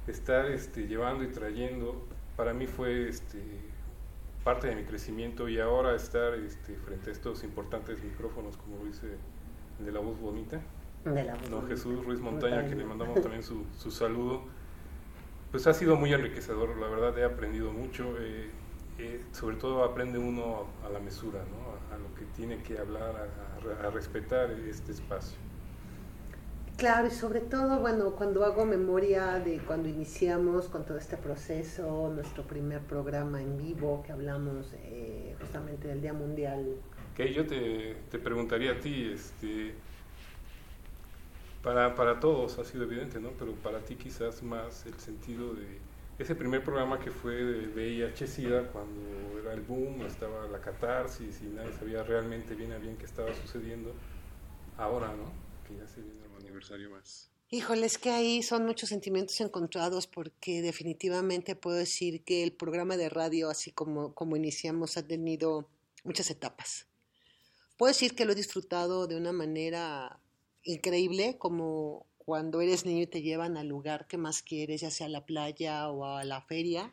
estar 0.06 0.46
este, 0.46 0.86
llevando 0.86 1.24
y 1.24 1.28
trayendo, 1.28 2.04
para 2.36 2.52
mí 2.52 2.66
fue 2.66 3.08
este, 3.08 3.40
parte 4.44 4.68
de 4.68 4.76
mi 4.76 4.84
crecimiento 4.84 5.48
y 5.48 5.58
ahora 5.58 5.94
estar 5.94 6.34
este, 6.34 6.76
frente 6.76 7.10
a 7.10 7.12
estos 7.12 7.42
importantes 7.44 8.02
micrófonos, 8.02 8.56
como 8.56 8.84
dice 8.84 9.16
de 9.78 9.92
la 9.92 10.00
voz 10.00 10.18
bonita, 10.20 10.60
de 11.04 11.24
la 11.24 11.34
voz 11.34 11.50
don 11.50 11.66
Jesús 11.66 12.04
Ruiz 12.04 12.20
Montaña, 12.20 12.66
que 12.66 12.74
le 12.74 12.84
mandamos 12.84 13.20
también 13.20 13.42
su, 13.42 13.64
su, 13.76 13.90
saludo, 13.90 14.42
pues 15.50 15.66
ha 15.66 15.74
sido 15.74 15.96
muy 15.96 16.12
enriquecedor, 16.12 16.76
la 16.76 16.88
verdad 16.88 17.18
he 17.18 17.24
aprendido 17.24 17.72
mucho, 17.72 18.16
eh, 18.18 18.50
eh, 18.98 19.24
sobre 19.32 19.56
todo 19.56 19.84
aprende 19.84 20.18
uno 20.18 20.66
a, 20.84 20.90
la 20.90 21.00
mesura, 21.00 21.40
¿no? 21.40 21.94
a, 21.94 21.98
lo 21.98 22.14
que 22.14 22.24
tiene 22.36 22.62
que 22.62 22.78
hablar, 22.78 23.28
a 23.84 23.90
respetar 23.90 24.50
este 24.50 24.92
espacio. 24.92 25.38
Claro, 26.76 27.06
y 27.06 27.10
sobre 27.10 27.40
todo, 27.40 27.80
bueno, 27.80 28.10
cuando 28.10 28.44
hago 28.44 28.66
memoria 28.66 29.38
de 29.38 29.60
cuando 29.60 29.88
iniciamos 29.88 30.66
con 30.66 30.84
todo 30.84 30.98
este 30.98 31.16
proceso, 31.16 32.12
nuestro 32.14 32.42
primer 32.42 32.82
programa 32.82 33.40
en 33.40 33.56
vivo, 33.56 34.02
que 34.04 34.12
hablamos 34.12 34.74
eh, 34.74 35.34
justamente 35.40 35.88
del 35.88 36.02
Día 36.02 36.12
Mundial. 36.12 36.76
Que 37.16 37.32
yo 37.32 37.46
te, 37.46 37.96
te 38.10 38.18
preguntaría 38.18 38.72
a 38.72 38.78
ti, 38.78 39.10
este, 39.10 39.72
para, 41.62 41.94
para 41.94 42.20
todos 42.20 42.58
ha 42.58 42.64
sido 42.64 42.84
evidente, 42.84 43.20
¿no? 43.20 43.30
Pero 43.38 43.52
para 43.54 43.78
ti 43.78 43.96
quizás 43.96 44.42
más 44.42 44.84
el 44.84 44.98
sentido 44.98 45.54
de 45.54 45.78
ese 46.18 46.34
primer 46.34 46.62
programa 46.62 46.98
que 46.98 47.10
fue 47.10 47.36
de 47.36 47.68
VIH-Sida, 47.68 48.64
cuando 48.64 49.00
era 49.40 49.54
el 49.54 49.62
boom, 49.62 50.02
estaba 50.02 50.46
la 50.48 50.60
catarsis 50.60 51.40
y 51.40 51.46
nadie 51.46 51.72
sabía 51.72 52.02
realmente 52.02 52.54
bien 52.54 52.72
a 52.72 52.76
bien 52.76 52.98
qué 52.98 53.06
estaba 53.06 53.32
sucediendo, 53.34 53.94
ahora, 54.76 55.08
¿no? 55.08 55.32
Que 55.66 55.80
ya 55.80 55.86
se 55.88 56.02
viene 56.02 56.26
aniversario 56.46 56.90
más? 56.90 57.30
Híjole, 57.48 57.86
es 57.86 57.98
que 57.98 58.10
ahí 58.10 58.42
son 58.42 58.66
muchos 58.66 58.88
sentimientos 58.88 59.40
encontrados 59.40 60.08
porque 60.08 60.62
definitivamente 60.62 61.54
puedo 61.54 61.76
decir 61.76 62.24
que 62.24 62.42
el 62.42 62.52
programa 62.52 62.96
de 62.96 63.08
radio, 63.08 63.50
así 63.50 63.70
como, 63.70 64.14
como 64.14 64.36
iniciamos, 64.36 64.96
ha 64.96 65.06
tenido 65.06 65.68
muchas 66.02 66.28
etapas. 66.30 66.88
Puedo 67.76 67.92
decir 67.92 68.16
que 68.16 68.24
lo 68.24 68.32
he 68.32 68.34
disfrutado 68.34 69.06
de 69.06 69.16
una 69.16 69.32
manera 69.32 70.18
increíble, 70.64 71.38
como 71.38 72.06
cuando 72.18 72.60
eres 72.60 72.84
niño 72.84 73.02
y 73.02 73.06
te 73.06 73.22
llevan 73.22 73.56
al 73.56 73.68
lugar 73.68 74.08
que 74.08 74.16
más 74.16 74.42
quieres, 74.42 74.80
ya 74.80 74.90
sea 74.90 75.06
a 75.06 75.10
la 75.10 75.24
playa 75.24 75.88
o 75.88 76.04
a 76.04 76.24
la 76.24 76.42
feria. 76.42 76.92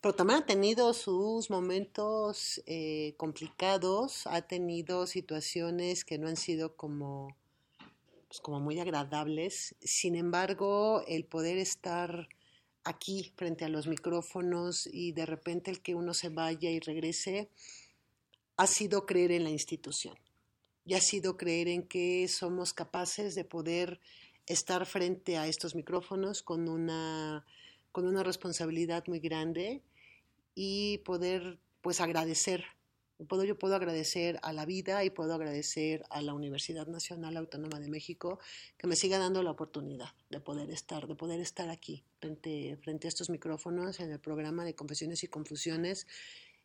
Pero 0.00 0.14
también 0.14 0.38
ha 0.38 0.46
tenido 0.46 0.94
sus 0.94 1.50
momentos 1.50 2.62
eh, 2.64 3.12
complicados, 3.18 4.26
ha 4.26 4.40
tenido 4.40 5.06
situaciones 5.06 6.06
que 6.06 6.16
no 6.16 6.28
han 6.28 6.36
sido 6.36 6.74
como 6.76 7.36
pues, 8.30 8.40
como 8.40 8.60
muy 8.60 8.78
agradables. 8.78 9.74
Sin 9.80 10.14
embargo, 10.14 11.02
el 11.08 11.24
poder 11.24 11.58
estar 11.58 12.28
aquí 12.84 13.32
frente 13.34 13.64
a 13.64 13.68
los 13.68 13.88
micrófonos 13.88 14.86
y 14.86 15.10
de 15.10 15.26
repente 15.26 15.72
el 15.72 15.82
que 15.82 15.96
uno 15.96 16.14
se 16.14 16.28
vaya 16.28 16.70
y 16.70 16.78
regrese, 16.78 17.50
ha 18.56 18.68
sido 18.68 19.04
creer 19.04 19.32
en 19.32 19.42
la 19.42 19.50
institución 19.50 20.16
y 20.84 20.94
ha 20.94 21.00
sido 21.00 21.36
creer 21.36 21.66
en 21.66 21.82
que 21.82 22.28
somos 22.28 22.72
capaces 22.72 23.34
de 23.34 23.44
poder 23.44 23.98
estar 24.46 24.86
frente 24.86 25.36
a 25.36 25.48
estos 25.48 25.74
micrófonos 25.74 26.42
con 26.42 26.68
una, 26.68 27.44
con 27.90 28.06
una 28.06 28.22
responsabilidad 28.22 29.02
muy 29.08 29.18
grande 29.18 29.82
y 30.54 30.98
poder 30.98 31.58
pues 31.80 32.00
agradecer 32.00 32.64
Puedo, 33.28 33.44
yo 33.44 33.58
puedo 33.58 33.74
agradecer 33.74 34.38
a 34.42 34.52
la 34.52 34.64
vida 34.64 35.04
y 35.04 35.10
puedo 35.10 35.34
agradecer 35.34 36.04
a 36.08 36.22
la 36.22 36.32
Universidad 36.32 36.86
Nacional 36.86 37.36
Autónoma 37.36 37.78
de 37.78 37.88
México 37.88 38.38
que 38.78 38.86
me 38.86 38.96
siga 38.96 39.18
dando 39.18 39.42
la 39.42 39.50
oportunidad 39.50 40.08
de 40.30 40.40
poder 40.40 40.70
estar, 40.70 41.06
de 41.06 41.14
poder 41.14 41.40
estar 41.40 41.68
aquí 41.68 42.02
frente, 42.18 42.78
frente 42.82 43.06
a 43.06 43.10
estos 43.10 43.28
micrófonos 43.28 44.00
en 44.00 44.10
el 44.10 44.20
programa 44.20 44.64
de 44.64 44.74
Confesiones 44.74 45.22
y 45.22 45.28
Confusiones. 45.28 46.06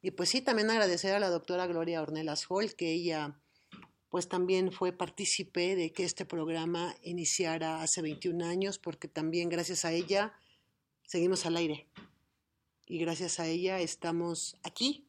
Y 0.02 0.12
pues 0.12 0.30
sí, 0.30 0.42
también 0.42 0.70
agradecer 0.70 1.14
a 1.14 1.20
la 1.20 1.30
doctora 1.30 1.68
Gloria 1.68 2.02
Ornelas 2.02 2.46
Hall, 2.50 2.76
que 2.76 2.92
ella 2.92 3.38
pues 4.10 4.30
también 4.30 4.72
fue 4.72 4.94
partícipe 4.94 5.76
de 5.76 5.92
que 5.92 6.06
este 6.06 6.26
programa 6.26 6.96
iniciara 7.04 7.82
hace 7.82 8.02
21 8.02 8.46
años, 8.46 8.80
porque 8.80 9.10
también 9.10 9.50
gracias 9.50 9.84
a 9.84 9.92
ella 9.92 10.34
seguimos 11.06 11.46
al 11.46 11.58
aire. 11.58 11.88
Y 12.88 13.00
gracias 13.00 13.42
a 13.42 13.48
ella 13.48 13.80
estamos 13.80 14.58
aquí 14.64 15.05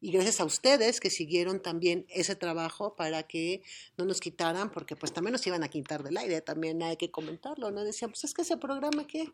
y 0.00 0.12
gracias 0.12 0.40
a 0.40 0.44
ustedes 0.44 1.00
que 1.00 1.10
siguieron 1.10 1.60
también 1.60 2.06
ese 2.08 2.36
trabajo 2.36 2.96
para 2.96 3.22
que 3.24 3.62
no 3.96 4.04
nos 4.04 4.20
quitaran, 4.20 4.70
porque 4.70 4.96
pues 4.96 5.12
también 5.12 5.32
nos 5.32 5.46
iban 5.46 5.62
a 5.62 5.68
quitar 5.68 6.02
del 6.02 6.16
aire, 6.16 6.40
también 6.40 6.82
hay 6.82 6.96
que 6.96 7.10
comentarlo, 7.10 7.70
¿no? 7.70 7.84
Decían, 7.84 8.10
pues 8.10 8.24
es 8.24 8.34
que 8.34 8.42
ese 8.42 8.56
programa 8.56 9.06
qué, 9.06 9.32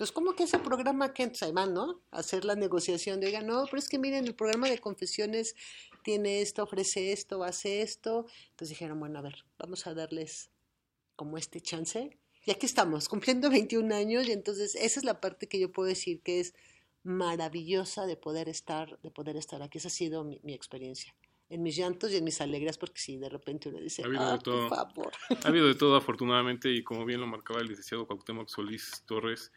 pues 0.00 0.12
¿cómo 0.12 0.34
que 0.34 0.44
ese 0.44 0.58
programa 0.58 1.12
qué? 1.12 1.24
Entonces 1.24 1.52
van, 1.52 1.74
¿no? 1.74 2.00
hacer 2.10 2.46
la 2.46 2.54
negociación 2.54 3.20
de, 3.20 3.26
oigan, 3.26 3.46
no, 3.46 3.66
pero 3.66 3.78
es 3.78 3.88
que 3.88 3.98
miren, 3.98 4.26
el 4.26 4.34
programa 4.34 4.66
de 4.70 4.78
confesiones 4.78 5.54
tiene 6.02 6.40
esto, 6.40 6.62
ofrece 6.62 7.12
esto, 7.12 7.44
hace 7.44 7.82
esto. 7.82 8.24
Entonces 8.48 8.70
dijeron, 8.70 8.98
bueno, 8.98 9.18
a 9.18 9.22
ver, 9.22 9.44
vamos 9.58 9.86
a 9.86 9.92
darles 9.92 10.48
como 11.16 11.36
este 11.36 11.60
chance. 11.60 12.16
Y 12.46 12.50
aquí 12.50 12.64
estamos, 12.64 13.10
cumpliendo 13.10 13.50
21 13.50 13.94
años, 13.94 14.26
y 14.26 14.32
entonces 14.32 14.74
esa 14.74 15.00
es 15.00 15.04
la 15.04 15.20
parte 15.20 15.48
que 15.48 15.60
yo 15.60 15.70
puedo 15.70 15.88
decir 15.88 16.22
que 16.22 16.40
es 16.40 16.54
maravillosa 17.02 18.06
de 18.06 18.16
poder 18.16 18.48
estar, 18.48 18.98
de 19.00 19.10
poder 19.10 19.36
estar 19.36 19.62
aquí. 19.62 19.78
Esa 19.78 19.88
ha 19.88 19.90
sido 19.90 20.24
mi, 20.24 20.54
experiencia. 20.54 21.14
En 21.48 21.62
mis 21.62 21.76
llantos 21.76 22.12
y 22.12 22.16
en 22.16 22.24
mis 22.24 22.40
alegrías, 22.40 22.78
porque 22.78 23.00
si 23.00 23.16
de 23.16 23.28
repente 23.28 23.68
uno 23.68 23.80
dice, 23.80 24.02
ha 24.02 24.06
habido 24.06 24.22
ah, 24.22 24.32
de 24.32 24.38
todo, 24.38 24.68
por 24.68 24.76
favor. 24.76 25.12
Ha 25.44 25.48
habido 25.48 25.66
de 25.66 25.74
todo, 25.74 25.96
afortunadamente, 25.96 26.70
y 26.70 26.84
como 26.84 27.04
bien 27.04 27.20
lo 27.20 27.26
marcaba 27.26 27.60
el 27.60 27.68
licenciado 27.68 28.06
Cuauhtémoc 28.06 28.48
Solís 28.48 29.02
Torres, 29.06 29.52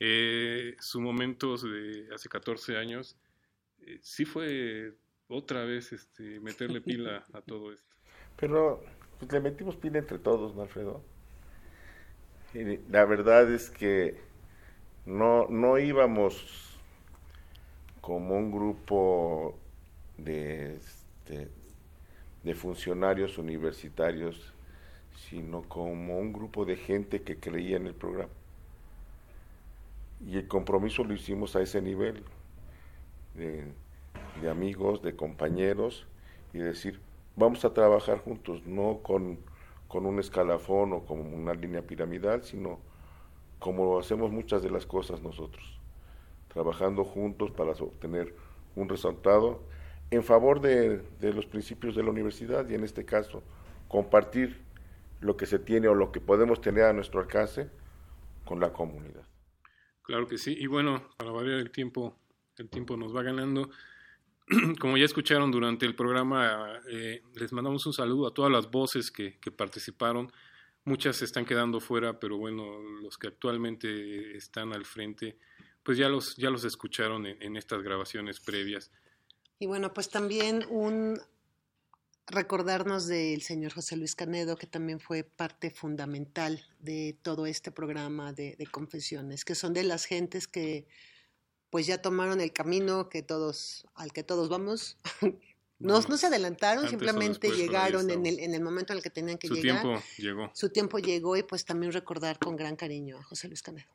eh, 0.00 0.76
su 0.80 1.00
momento 1.00 1.56
de 1.56 2.08
hace 2.14 2.28
14 2.28 2.76
años 2.76 3.16
eh, 3.80 3.98
sí 4.02 4.24
fue 4.26 4.94
otra 5.28 5.64
vez 5.64 5.92
este, 5.92 6.40
meterle 6.40 6.80
pila 6.80 7.24
a 7.32 7.40
todo 7.42 7.72
esto. 7.72 7.94
Pero 8.36 8.82
pues, 9.18 9.32
le 9.32 9.40
metimos 9.40 9.76
pila 9.76 9.98
entre 9.98 10.18
todos, 10.18 10.54
¿no, 10.54 10.62
Alfredo? 10.62 11.02
Y 12.54 12.78
la 12.90 13.04
verdad 13.04 13.52
es 13.52 13.70
que 13.70 14.18
no, 15.04 15.46
no 15.48 15.78
íbamos 15.78 16.65
como 18.06 18.36
un 18.36 18.52
grupo 18.52 19.58
de, 20.16 20.76
este, 20.76 21.48
de 22.44 22.54
funcionarios 22.54 23.36
universitarios, 23.36 24.54
sino 25.28 25.62
como 25.62 26.16
un 26.16 26.32
grupo 26.32 26.64
de 26.64 26.76
gente 26.76 27.22
que 27.22 27.40
creía 27.40 27.78
en 27.78 27.88
el 27.88 27.94
programa. 27.94 28.30
Y 30.24 30.36
el 30.36 30.46
compromiso 30.46 31.02
lo 31.02 31.14
hicimos 31.14 31.56
a 31.56 31.62
ese 31.62 31.82
nivel, 31.82 32.22
de, 33.34 33.72
amigos, 34.48 35.02
de 35.02 35.16
compañeros, 35.16 36.06
y 36.54 36.58
decir, 36.58 37.00
vamos 37.34 37.64
a 37.64 37.74
trabajar 37.74 38.18
juntos, 38.18 38.64
no 38.66 39.00
con, 39.02 39.36
con 39.88 40.06
un 40.06 40.20
escalafón 40.20 40.92
o 40.92 41.00
como 41.00 41.22
una 41.22 41.54
línea 41.54 41.82
piramidal, 41.82 42.44
sino 42.44 42.78
como 43.58 43.98
hacemos 43.98 44.30
muchas 44.30 44.62
de 44.62 44.70
las 44.70 44.86
cosas 44.86 45.22
nosotros, 45.22 45.75
trabajando 46.56 47.04
juntos 47.04 47.50
para 47.50 47.72
obtener 47.72 48.34
un 48.76 48.88
resultado 48.88 49.62
en 50.10 50.24
favor 50.24 50.62
de, 50.62 51.02
de, 51.20 51.34
los 51.34 51.44
principios 51.44 51.94
de 51.94 52.02
la 52.02 52.08
universidad 52.08 52.66
y 52.70 52.74
en 52.74 52.82
este 52.82 53.04
caso 53.04 53.42
compartir 53.88 54.62
lo 55.20 55.36
que 55.36 55.44
se 55.44 55.58
tiene 55.58 55.86
o 55.88 55.94
lo 55.94 56.10
que 56.12 56.18
podemos 56.18 56.62
tener 56.62 56.84
a 56.84 56.94
nuestro 56.94 57.20
alcance 57.20 57.68
con 58.46 58.58
la 58.58 58.72
comunidad. 58.72 59.26
Claro 60.00 60.26
que 60.26 60.38
sí, 60.38 60.56
y 60.58 60.66
bueno, 60.66 61.06
para 61.18 61.30
variar 61.30 61.58
el 61.58 61.70
tiempo, 61.70 62.16
el 62.56 62.70
tiempo 62.70 62.96
nos 62.96 63.14
va 63.14 63.22
ganando. 63.22 63.68
Como 64.80 64.96
ya 64.96 65.04
escucharon 65.04 65.50
durante 65.50 65.84
el 65.84 65.94
programa, 65.94 66.80
eh, 66.88 67.22
les 67.34 67.52
mandamos 67.52 67.84
un 67.84 67.92
saludo 67.92 68.28
a 68.28 68.32
todas 68.32 68.50
las 68.50 68.70
voces 68.70 69.10
que, 69.10 69.38
que 69.40 69.50
participaron. 69.50 70.32
Muchas 70.84 71.16
se 71.16 71.26
están 71.26 71.44
quedando 71.44 71.80
fuera, 71.80 72.18
pero 72.18 72.38
bueno, 72.38 72.80
los 73.02 73.18
que 73.18 73.26
actualmente 73.26 74.34
están 74.38 74.72
al 74.72 74.86
frente, 74.86 75.36
pues 75.86 75.98
ya 75.98 76.08
los, 76.08 76.34
ya 76.34 76.50
los 76.50 76.64
escucharon 76.64 77.26
en, 77.26 77.40
en 77.40 77.56
estas 77.56 77.80
grabaciones 77.80 78.40
previas. 78.40 78.90
Y 79.60 79.66
bueno, 79.66 79.94
pues 79.94 80.10
también 80.10 80.66
un 80.68 81.20
recordarnos 82.26 83.06
del 83.06 83.40
señor 83.42 83.72
José 83.72 83.96
Luis 83.96 84.16
Canedo, 84.16 84.56
que 84.56 84.66
también 84.66 84.98
fue 84.98 85.22
parte 85.22 85.70
fundamental 85.70 86.60
de 86.80 87.16
todo 87.22 87.46
este 87.46 87.70
programa 87.70 88.32
de, 88.32 88.56
de, 88.56 88.66
confesiones, 88.66 89.44
que 89.44 89.54
son 89.54 89.74
de 89.74 89.84
las 89.84 90.06
gentes 90.06 90.48
que 90.48 90.88
pues 91.70 91.86
ya 91.86 92.02
tomaron 92.02 92.40
el 92.40 92.52
camino 92.52 93.08
que 93.08 93.22
todos, 93.22 93.86
al 93.94 94.12
que 94.12 94.24
todos 94.24 94.48
vamos. 94.48 94.98
No, 95.78 96.00
no 96.00 96.16
se 96.16 96.28
adelantaron, 96.28 96.88
simplemente 96.88 97.50
llegaron 97.50 98.08
en 98.08 98.24
el, 98.24 98.40
en 98.40 98.54
el 98.54 98.62
momento 98.62 98.94
en 98.94 98.96
el 98.96 99.02
que 99.02 99.10
tenían 99.10 99.36
que 99.36 99.48
Su 99.48 99.56
llegar. 99.56 99.82
Su 99.82 99.82
tiempo 99.82 100.02
llegó. 100.16 100.50
Su 100.54 100.68
tiempo 100.70 100.98
llegó 100.98 101.36
y 101.36 101.42
pues 101.42 101.66
también 101.66 101.92
recordar 101.92 102.38
con 102.38 102.56
gran 102.56 102.76
cariño 102.76 103.18
a 103.18 103.22
José 103.22 103.48
Luis 103.48 103.60
Canedo. 103.60 103.86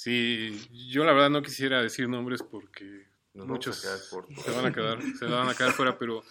Sí, 0.00 0.56
yo 0.70 1.04
la 1.04 1.12
verdad 1.12 1.28
no 1.28 1.42
quisiera 1.42 1.82
decir 1.82 2.08
nombres 2.08 2.40
porque 2.40 3.08
nos 3.34 3.48
muchos 3.48 3.78
se 3.78 4.50
van 4.52 4.66
a 4.66 4.72
quedar 4.72 5.02
se 5.02 5.24
van 5.24 5.48
a 5.48 5.54
quedar 5.56 5.72
fuera 5.72 5.98
pero 5.98 6.22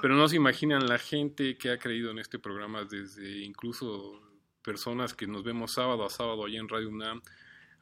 pero 0.00 0.14
no 0.14 0.26
se 0.26 0.36
imaginan 0.36 0.86
la 0.86 0.96
gente 0.96 1.58
que 1.58 1.70
ha 1.70 1.78
creído 1.78 2.10
en 2.12 2.18
este 2.18 2.38
programa 2.38 2.84
desde 2.84 3.40
incluso 3.40 4.22
personas 4.62 5.12
que 5.12 5.26
nos 5.26 5.44
vemos 5.44 5.72
sábado 5.72 6.06
a 6.06 6.08
sábado 6.08 6.46
allá 6.46 6.58
en 6.58 6.66
Radio 6.66 6.88
UNAM 6.88 7.20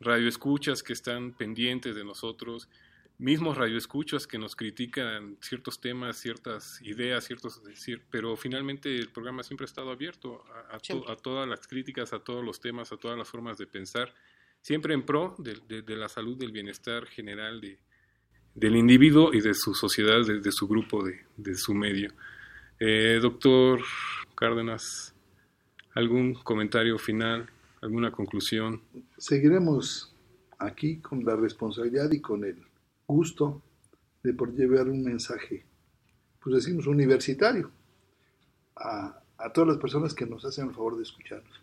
radio 0.00 0.28
escuchas 0.28 0.82
que 0.82 0.92
están 0.92 1.34
pendientes 1.34 1.94
de 1.94 2.02
nosotros 2.02 2.68
mismos 3.18 3.56
radioescuchas 3.56 4.26
que 4.26 4.38
nos 4.38 4.56
critican 4.56 5.38
ciertos 5.40 5.80
temas 5.80 6.16
ciertas 6.16 6.82
ideas 6.82 7.22
ciertos 7.22 7.62
decir 7.62 8.02
pero 8.10 8.36
finalmente 8.36 8.98
el 8.98 9.10
programa 9.10 9.44
siempre 9.44 9.66
ha 9.66 9.70
estado 9.70 9.92
abierto 9.92 10.42
a, 10.52 10.74
a, 10.74 10.80
to, 10.80 11.08
a 11.08 11.14
todas 11.14 11.48
las 11.48 11.68
críticas 11.68 12.12
a 12.12 12.18
todos 12.18 12.44
los 12.44 12.58
temas 12.58 12.90
a 12.90 12.96
todas 12.96 13.16
las 13.16 13.28
formas 13.28 13.56
de 13.56 13.68
pensar 13.68 14.12
siempre 14.62 14.94
en 14.94 15.04
pro 15.04 15.34
de, 15.38 15.58
de, 15.68 15.82
de 15.82 15.96
la 15.96 16.08
salud 16.08 16.38
del 16.38 16.52
bienestar 16.52 17.06
general 17.06 17.60
de 17.60 17.78
del 18.54 18.76
individuo 18.76 19.32
y 19.32 19.40
de 19.40 19.54
su 19.54 19.74
sociedad, 19.74 20.24
de, 20.26 20.52
su 20.52 20.68
grupo, 20.68 21.04
de, 21.04 21.20
de 21.36 21.54
su 21.54 21.74
medio. 21.74 22.12
Eh, 22.78 23.18
doctor 23.20 23.80
Cárdenas, 24.34 25.14
¿algún 25.94 26.34
comentario 26.34 26.98
final, 26.98 27.48
alguna 27.80 28.10
conclusión? 28.10 28.82
Seguiremos 29.16 30.14
aquí 30.58 30.98
con 31.00 31.24
la 31.24 31.36
responsabilidad 31.36 32.10
y 32.10 32.20
con 32.20 32.44
el 32.44 32.62
gusto 33.06 33.62
de 34.22 34.32
por 34.34 34.54
llevar 34.54 34.88
un 34.88 35.02
mensaje, 35.02 35.64
pues 36.40 36.56
decimos 36.56 36.86
universitario, 36.86 37.70
a, 38.76 39.22
a 39.38 39.52
todas 39.52 39.68
las 39.68 39.78
personas 39.78 40.14
que 40.14 40.26
nos 40.26 40.44
hacen 40.44 40.68
el 40.68 40.74
favor 40.74 40.96
de 40.96 41.02
escucharnos. 41.02 41.61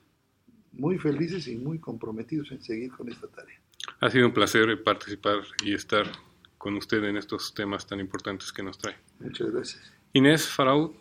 Muy 0.79 0.97
felices 0.97 1.47
y 1.47 1.57
muy 1.57 1.77
comprometidos 1.77 2.51
en 2.51 2.61
seguir 2.61 2.91
con 2.91 3.09
esta 3.09 3.27
tarea. 3.27 3.59
Ha 3.99 4.09
sido 4.09 4.27
un 4.27 4.33
placer 4.33 4.81
participar 4.81 5.39
y 5.63 5.73
estar 5.73 6.05
con 6.57 6.75
usted 6.75 7.03
en 7.03 7.17
estos 7.17 7.53
temas 7.53 7.85
tan 7.85 7.99
importantes 7.99 8.51
que 8.51 8.63
nos 8.63 8.77
trae. 8.77 8.95
Muchas 9.19 9.51
gracias. 9.51 9.93
Inés 10.13 10.47
Faraud. 10.47 10.91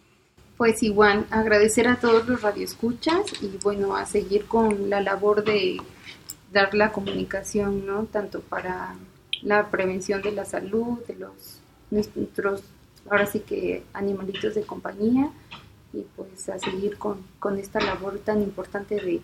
Pues 0.57 0.83
igual, 0.83 1.27
agradecer 1.31 1.87
a 1.87 1.97
todos 1.97 2.27
los 2.27 2.43
radioescuchas 2.43 3.41
y 3.41 3.59
bueno, 3.63 3.95
a 3.95 4.05
seguir 4.05 4.47
con 4.47 4.91
la 4.91 5.01
labor 5.01 5.45
de 5.45 5.77
dar 6.53 6.75
la 6.75 6.91
comunicación, 6.91 7.87
¿no? 7.87 8.07
Tanto 8.07 8.41
para 8.41 8.97
la 9.43 9.71
prevención 9.71 10.21
de 10.23 10.33
la 10.33 10.45
salud, 10.45 10.99
de 11.07 11.15
los 11.15 11.61
nuestros, 11.91 12.65
ahora 13.09 13.27
sí 13.27 13.41
que 13.41 13.85
animalitos 13.93 14.55
de 14.57 14.63
compañía 14.63 15.31
y 15.93 16.05
pues 16.17 16.49
a 16.49 16.59
seguir 16.59 16.99
con, 16.99 17.25
con 17.39 17.57
esta 17.59 17.81
labor 17.81 18.19
tan 18.19 18.43
importante 18.43 18.97
de, 18.97 19.23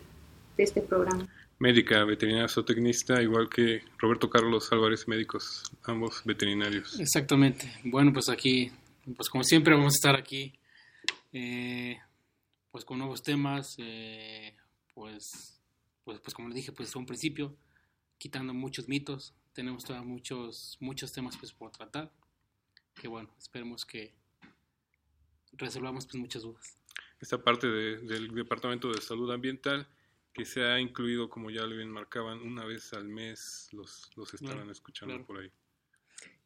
de 0.56 0.62
este 0.64 0.80
programa 0.82 1.28
médica, 1.58 2.04
veterinaria 2.04 2.48
zootecnista, 2.48 3.22
igual 3.22 3.48
que 3.48 3.82
Roberto 3.98 4.28
Carlos 4.28 4.72
Álvarez, 4.72 5.06
médicos, 5.08 5.62
ambos 5.84 6.22
veterinarios. 6.24 6.98
Exactamente. 6.98 7.72
Bueno, 7.84 8.12
pues 8.12 8.28
aquí, 8.28 8.70
pues 9.16 9.28
como 9.28 9.44
siempre 9.44 9.74
vamos 9.74 9.94
a 9.94 9.96
estar 9.96 10.16
aquí, 10.16 10.52
eh, 11.32 11.96
pues 12.70 12.84
con 12.84 12.98
nuevos 12.98 13.22
temas, 13.22 13.76
eh, 13.78 14.54
pues, 14.94 15.60
pues, 16.04 16.20
pues 16.20 16.34
como 16.34 16.48
le 16.48 16.54
dije, 16.54 16.72
pues 16.72 16.94
un 16.96 17.06
principio, 17.06 17.56
quitando 18.18 18.52
muchos 18.52 18.88
mitos, 18.88 19.34
tenemos 19.52 19.84
todavía 19.84 20.08
muchos, 20.08 20.76
muchos 20.80 21.12
temas 21.12 21.36
pues 21.36 21.52
por 21.52 21.70
tratar, 21.70 22.10
que 23.00 23.08
bueno, 23.08 23.30
esperemos 23.38 23.84
que 23.84 24.12
resolvamos 25.52 26.06
pues 26.06 26.16
muchas 26.16 26.42
dudas. 26.42 26.76
Esta 27.20 27.38
parte 27.42 27.68
de, 27.68 27.98
del 28.00 28.34
Departamento 28.34 28.92
de 28.92 29.00
Salud 29.00 29.30
Ambiental 29.32 29.86
que 30.34 30.44
se 30.44 30.64
ha 30.64 30.80
incluido, 30.80 31.30
como 31.30 31.50
ya 31.50 31.62
le 31.62 31.76
bien 31.76 31.90
marcaban, 31.90 32.40
una 32.40 32.64
vez 32.64 32.92
al 32.92 33.08
mes 33.08 33.68
los, 33.72 34.10
los 34.16 34.34
estarán 34.34 34.56
claro, 34.56 34.72
escuchando 34.72 35.14
claro. 35.14 35.26
por 35.26 35.38
ahí. 35.38 35.50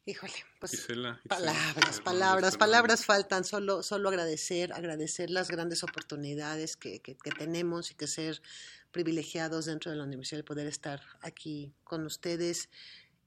Híjole, 0.05 0.33
pues 0.59 0.87
palabras, 1.27 2.01
palabras, 2.01 2.57
palabras 2.57 3.05
faltan, 3.05 3.43
solo, 3.43 3.83
solo 3.83 4.09
agradecer, 4.09 4.73
agradecer 4.73 5.29
las 5.29 5.49
grandes 5.49 5.83
oportunidades 5.83 6.77
que, 6.77 6.99
que, 6.99 7.15
que, 7.15 7.31
tenemos 7.31 7.91
y 7.91 7.95
que 7.95 8.07
ser 8.07 8.41
privilegiados 8.91 9.65
dentro 9.65 9.91
de 9.91 9.97
la 9.97 10.05
universidad 10.05 10.39
de 10.39 10.43
poder 10.43 10.67
estar 10.67 11.01
aquí 11.21 11.73
con 11.83 12.05
ustedes. 12.05 12.69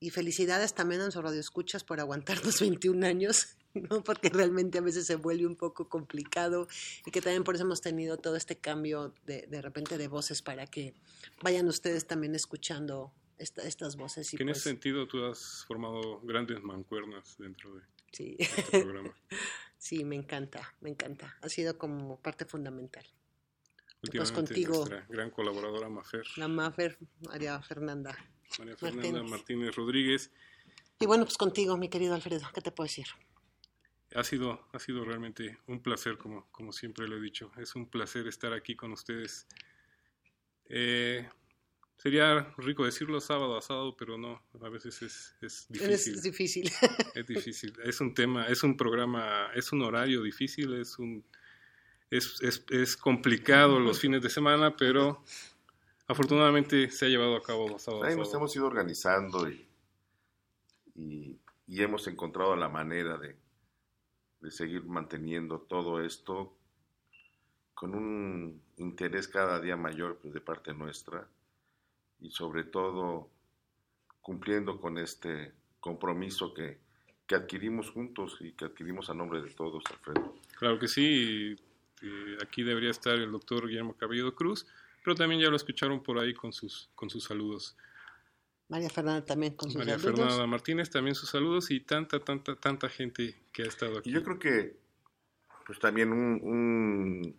Y 0.00 0.10
felicidades 0.10 0.74
también 0.74 1.02
a 1.02 1.04
nuestros 1.04 1.24
radioescuchas 1.24 1.84
por 1.84 2.00
aguantarnos 2.00 2.60
21 2.60 3.06
años. 3.06 3.56
¿No? 3.74 4.02
porque 4.02 4.28
realmente 4.28 4.78
a 4.78 4.82
veces 4.82 5.06
se 5.06 5.16
vuelve 5.16 5.46
un 5.46 5.56
poco 5.56 5.88
complicado 5.88 6.68
y 7.06 7.10
que 7.10 7.20
también 7.20 7.44
por 7.44 7.54
eso 7.54 7.64
hemos 7.64 7.80
tenido 7.80 8.16
todo 8.16 8.36
este 8.36 8.56
cambio 8.56 9.14
de, 9.26 9.46
de 9.46 9.62
repente 9.62 9.98
de 9.98 10.08
voces 10.08 10.42
para 10.42 10.66
que 10.66 10.94
vayan 11.42 11.68
ustedes 11.68 12.06
también 12.06 12.34
escuchando 12.34 13.12
esta, 13.38 13.62
estas 13.62 13.96
voces. 13.96 14.32
Y 14.32 14.36
que 14.36 14.42
en 14.42 14.48
pues, 14.48 14.58
ese 14.58 14.70
sentido 14.70 15.06
tú 15.06 15.24
has 15.24 15.64
formado 15.66 16.20
grandes 16.22 16.62
mancuernas 16.62 17.36
dentro 17.38 17.74
de 17.74 17.82
sí. 18.12 18.36
este 18.38 18.82
programa. 18.82 19.14
sí, 19.78 20.04
me 20.04 20.16
encanta, 20.16 20.74
me 20.80 20.90
encanta. 20.90 21.36
Ha 21.42 21.48
sido 21.48 21.76
como 21.78 22.20
parte 22.20 22.44
fundamental. 22.44 23.04
Pues 24.10 24.32
contigo, 24.32 24.74
nuestra 24.74 25.06
gran 25.08 25.30
colaboradora 25.30 25.88
Mafer. 25.88 26.26
La 26.36 26.48
Mafer, 26.48 26.98
María 27.20 27.62
Fernanda. 27.62 28.16
María 28.58 28.76
Fernanda 28.76 29.22
Martínez. 29.22 29.30
Martínez 29.30 29.76
Rodríguez. 29.76 30.30
Y 30.98 31.06
bueno, 31.06 31.24
pues 31.24 31.36
contigo, 31.36 31.76
mi 31.76 31.88
querido 31.88 32.14
Alfredo, 32.14 32.48
¿qué 32.52 32.60
te 32.60 32.72
puedo 32.72 32.86
decir? 32.86 33.06
Ha 34.14 34.24
sido, 34.24 34.66
ha 34.72 34.78
sido 34.78 35.04
realmente 35.04 35.58
un 35.66 35.80
placer, 35.80 36.18
como, 36.18 36.46
como 36.50 36.72
siempre 36.72 37.08
lo 37.08 37.16
he 37.16 37.20
dicho. 37.20 37.50
Es 37.56 37.74
un 37.74 37.88
placer 37.88 38.26
estar 38.26 38.52
aquí 38.52 38.74
con 38.74 38.92
ustedes. 38.92 39.46
Eh, 40.66 41.28
sería 41.96 42.52
rico 42.58 42.84
decirlo 42.84 43.20
sábado 43.20 43.56
a 43.56 43.62
sábado, 43.62 43.96
pero 43.96 44.18
no, 44.18 44.42
a 44.60 44.68
veces 44.68 45.02
es, 45.02 45.34
es 45.40 45.66
difícil. 45.68 46.14
Es 46.14 46.22
difícil. 46.22 46.70
Es 47.14 47.26
difícil. 47.26 47.74
Es 47.84 48.00
un 48.00 48.14
tema, 48.14 48.46
es 48.46 48.62
un 48.62 48.76
programa, 48.76 49.50
es 49.54 49.72
un 49.72 49.82
horario 49.82 50.22
difícil, 50.22 50.74
es 50.74 50.98
un 50.98 51.24
es, 52.10 52.42
es, 52.42 52.64
es 52.68 52.96
complicado 52.96 53.80
los 53.80 53.98
fines 53.98 54.22
de 54.22 54.28
semana, 54.28 54.76
pero 54.76 55.24
afortunadamente 56.06 56.90
se 56.90 57.06
ha 57.06 57.08
llevado 57.08 57.36
a 57.36 57.42
cabo 57.42 57.68
los 57.68 57.82
sábados. 57.82 58.06
Ahí 58.06 58.16
nos 58.16 58.32
hemos 58.34 58.54
ido 58.54 58.66
organizando 58.66 59.48
y, 59.48 59.66
y, 60.94 61.38
y 61.66 61.82
hemos 61.82 62.06
encontrado 62.08 62.54
la 62.54 62.68
manera 62.68 63.16
de, 63.16 63.34
de 64.42 64.50
seguir 64.50 64.84
manteniendo 64.84 65.60
todo 65.60 66.04
esto 66.04 66.52
con 67.74 67.94
un 67.94 68.60
interés 68.76 69.28
cada 69.28 69.60
día 69.60 69.76
mayor 69.76 70.18
pues, 70.20 70.34
de 70.34 70.40
parte 70.40 70.74
nuestra 70.74 71.26
y 72.20 72.30
sobre 72.30 72.64
todo 72.64 73.28
cumpliendo 74.20 74.80
con 74.80 74.98
este 74.98 75.52
compromiso 75.80 76.52
que, 76.54 76.78
que 77.26 77.34
adquirimos 77.34 77.90
juntos 77.90 78.36
y 78.40 78.52
que 78.52 78.66
adquirimos 78.66 79.10
a 79.10 79.14
nombre 79.14 79.40
de 79.42 79.50
todos, 79.50 79.82
Alfredo. 79.90 80.34
Claro 80.58 80.78
que 80.78 80.86
sí, 80.86 81.56
aquí 82.40 82.62
debería 82.62 82.90
estar 82.90 83.14
el 83.14 83.32
doctor 83.32 83.66
Guillermo 83.66 83.96
Cabello 83.96 84.34
Cruz, 84.34 84.66
pero 85.04 85.16
también 85.16 85.40
ya 85.40 85.48
lo 85.48 85.56
escucharon 85.56 86.02
por 86.02 86.18
ahí 86.18 86.34
con 86.34 86.52
sus, 86.52 86.88
con 86.94 87.10
sus 87.10 87.24
saludos. 87.24 87.76
María 88.72 88.88
Fernanda 88.88 89.22
también 89.22 89.54
con 89.54 89.70
sus 89.70 89.76
María 89.76 89.98
saludos. 89.98 90.12
María 90.12 90.30
Fernanda 90.30 90.46
Martínez 90.46 90.88
también 90.88 91.14
sus 91.14 91.28
saludos 91.28 91.70
y 91.70 91.80
tanta, 91.80 92.20
tanta, 92.20 92.56
tanta 92.56 92.88
gente 92.88 93.36
que 93.52 93.64
ha 93.64 93.66
estado 93.66 93.98
aquí. 93.98 94.08
Y 94.08 94.14
yo 94.14 94.22
creo 94.24 94.38
que 94.38 94.78
pues 95.66 95.78
también 95.78 96.10
un, 96.10 96.40
un 96.42 97.36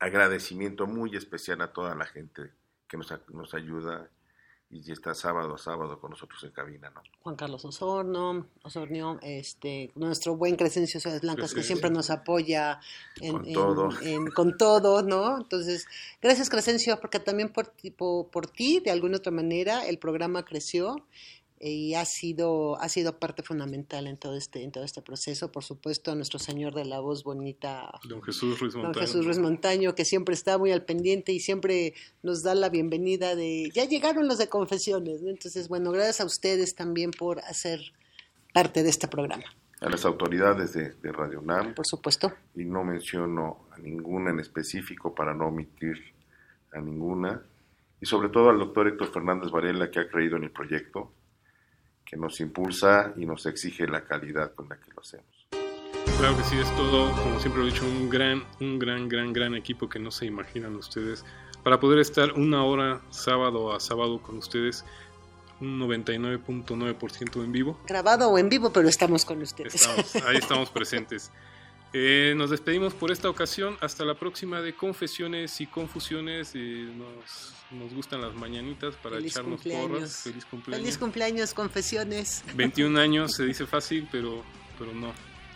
agradecimiento 0.00 0.88
muy 0.88 1.14
especial 1.14 1.60
a 1.60 1.72
toda 1.72 1.94
la 1.94 2.04
gente 2.04 2.50
que 2.88 2.96
nos, 2.96 3.14
nos 3.28 3.54
ayuda 3.54 4.10
y 4.68 4.90
está 4.90 5.14
sábado 5.14 5.54
a 5.54 5.58
sábado 5.58 6.00
con 6.00 6.10
nosotros 6.10 6.42
en 6.44 6.50
cabina, 6.50 6.90
¿no? 6.90 7.02
Juan 7.22 7.36
Carlos 7.36 7.64
Osorno, 7.64 8.46
Osornio, 8.62 9.18
este, 9.22 9.92
nuestro 9.94 10.36
buen 10.36 10.56
Crescencio 10.56 11.00
Ciudades 11.00 11.22
Blancas 11.22 11.54
que 11.54 11.62
siempre 11.62 11.90
nos 11.90 12.10
apoya 12.10 12.80
en, 13.20 13.32
con, 13.32 13.52
todo. 13.52 13.88
En, 14.02 14.26
con 14.26 14.56
todo, 14.56 15.02
¿no? 15.02 15.38
Entonces, 15.38 15.86
gracias 16.20 16.50
Crescencio, 16.50 16.98
porque 17.00 17.20
también 17.20 17.52
por, 17.52 17.72
por, 17.96 18.28
por 18.28 18.46
ti, 18.48 18.80
de 18.80 18.90
alguna 18.90 19.18
otra 19.18 19.32
manera, 19.32 19.86
el 19.86 19.98
programa 19.98 20.44
creció 20.44 20.96
y 21.60 21.94
ha 21.94 22.04
sido 22.04 22.80
ha 22.80 22.88
sido 22.88 23.18
parte 23.18 23.42
fundamental 23.42 24.06
en 24.06 24.16
todo 24.16 24.36
este 24.36 24.62
en 24.62 24.72
todo 24.72 24.84
este 24.84 25.02
proceso. 25.02 25.50
Por 25.50 25.64
supuesto 25.64 26.14
nuestro 26.14 26.38
señor 26.38 26.74
de 26.74 26.84
la 26.84 27.00
voz 27.00 27.24
bonita 27.24 27.90
don 28.08 28.22
Jesús 28.22 28.60
Ruiz 28.60 28.74
Montaño, 28.74 28.92
don 28.92 29.02
Jesús 29.02 29.24
Ruiz 29.24 29.38
Montaño 29.38 29.94
que 29.94 30.04
siempre 30.04 30.34
está 30.34 30.58
muy 30.58 30.72
al 30.72 30.84
pendiente 30.84 31.32
y 31.32 31.40
siempre 31.40 31.94
nos 32.22 32.42
da 32.42 32.54
la 32.54 32.68
bienvenida 32.68 33.34
de 33.34 33.70
ya 33.74 33.84
llegaron 33.84 34.28
los 34.28 34.38
de 34.38 34.48
confesiones 34.48 35.22
¿no? 35.22 35.30
entonces 35.30 35.68
bueno 35.68 35.92
gracias 35.92 36.20
a 36.20 36.24
ustedes 36.26 36.74
también 36.74 37.10
por 37.10 37.40
hacer 37.40 37.80
parte 38.56 38.82
de 38.82 38.88
este 38.88 39.06
programa. 39.06 39.44
A 39.82 39.90
las 39.90 40.06
autoridades 40.06 40.72
de, 40.72 40.94
de 40.94 41.12
Radio 41.12 41.40
UNAM. 41.40 41.74
Por 41.74 41.86
supuesto. 41.86 42.32
Y 42.54 42.64
no 42.64 42.82
menciono 42.84 43.66
a 43.70 43.78
ninguna 43.78 44.30
en 44.30 44.40
específico 44.40 45.14
para 45.14 45.34
no 45.34 45.48
omitir 45.48 46.02
a 46.72 46.80
ninguna. 46.80 47.42
Y 48.00 48.06
sobre 48.06 48.30
todo 48.30 48.48
al 48.48 48.58
doctor 48.58 48.88
Héctor 48.88 49.12
Fernández 49.12 49.50
Varela 49.50 49.90
que 49.90 50.00
ha 50.00 50.08
creído 50.08 50.38
en 50.38 50.44
el 50.44 50.52
proyecto 50.52 51.12
que 52.06 52.16
nos 52.16 52.40
impulsa 52.40 53.12
y 53.16 53.26
nos 53.26 53.44
exige 53.46 53.86
la 53.86 54.04
calidad 54.04 54.54
con 54.54 54.68
la 54.68 54.76
que 54.76 54.92
lo 54.92 55.00
hacemos. 55.00 55.26
Claro 56.18 56.36
que 56.38 56.44
sí, 56.44 56.56
es 56.56 56.74
todo, 56.76 57.12
como 57.12 57.38
siempre 57.40 57.60
lo 57.60 57.68
he 57.68 57.72
dicho, 57.72 57.84
un 57.84 58.08
gran, 58.08 58.42
un 58.60 58.78
gran, 58.78 59.08
gran, 59.08 59.32
gran 59.34 59.54
equipo 59.54 59.88
que 59.88 59.98
no 59.98 60.10
se 60.10 60.24
imaginan 60.24 60.74
ustedes. 60.76 61.24
Para 61.62 61.78
poder 61.78 61.98
estar 61.98 62.32
una 62.32 62.64
hora 62.64 63.02
sábado 63.10 63.74
a 63.74 63.80
sábado 63.80 64.22
con 64.22 64.38
ustedes, 64.38 64.84
un 65.60 65.80
99.9% 65.80 67.44
en 67.44 67.52
vivo. 67.52 67.78
Grabado 67.86 68.30
o 68.30 68.38
en 68.38 68.48
vivo, 68.48 68.72
pero 68.72 68.88
estamos 68.88 69.24
con 69.24 69.42
ustedes. 69.42 69.74
Estamos, 69.74 70.16
ahí 70.26 70.36
estamos 70.36 70.70
presentes. 70.70 71.32
Eh, 71.98 72.34
nos 72.36 72.50
despedimos 72.50 72.92
por 72.92 73.10
esta 73.10 73.30
ocasión. 73.30 73.78
Hasta 73.80 74.04
la 74.04 74.12
próxima 74.12 74.60
de 74.60 74.74
Confesiones 74.74 75.62
y 75.62 75.66
Confusiones. 75.66 76.52
Eh, 76.54 76.90
nos, 76.94 77.54
nos, 77.70 77.94
gustan 77.94 78.20
las 78.20 78.34
mañanitas 78.34 78.94
para 78.96 79.16
Feliz 79.16 79.32
echarnos 79.32 79.62
cumpleaños. 79.62 79.88
porras. 79.88 80.16
Feliz 80.16 80.44
cumpleaños. 80.44 80.84
Feliz 80.84 80.98
cumpleaños, 80.98 81.54
Confesiones. 81.54 82.44
21 82.54 83.00
años 83.00 83.32
se 83.34 83.46
dice 83.46 83.66
fácil, 83.66 84.06
pero, 84.12 84.42
pero 84.78 84.92
no. 84.92 85.14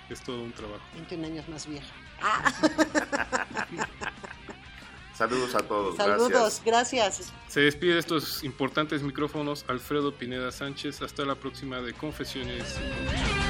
Es 0.08 0.22
todo 0.22 0.42
un 0.42 0.52
trabajo. 0.52 0.82
21 0.94 1.26
años 1.26 1.46
más 1.50 1.68
vieja. 1.68 1.92
Ah. 2.22 2.50
Saludos 5.14 5.54
a 5.54 5.58
todos. 5.58 5.96
Saludos, 5.96 6.62
gracias. 6.64 7.18
gracias. 7.18 7.32
Se 7.48 7.60
despide 7.60 7.92
de 7.92 8.00
estos 8.00 8.42
importantes 8.44 9.02
micrófonos 9.02 9.66
Alfredo 9.68 10.14
Pineda 10.14 10.50
Sánchez. 10.50 11.02
Hasta 11.02 11.26
la 11.26 11.34
próxima 11.34 11.82
de 11.82 11.92
Confesiones 11.92 12.78
y 12.78 12.88
Confusiones. 12.88 13.49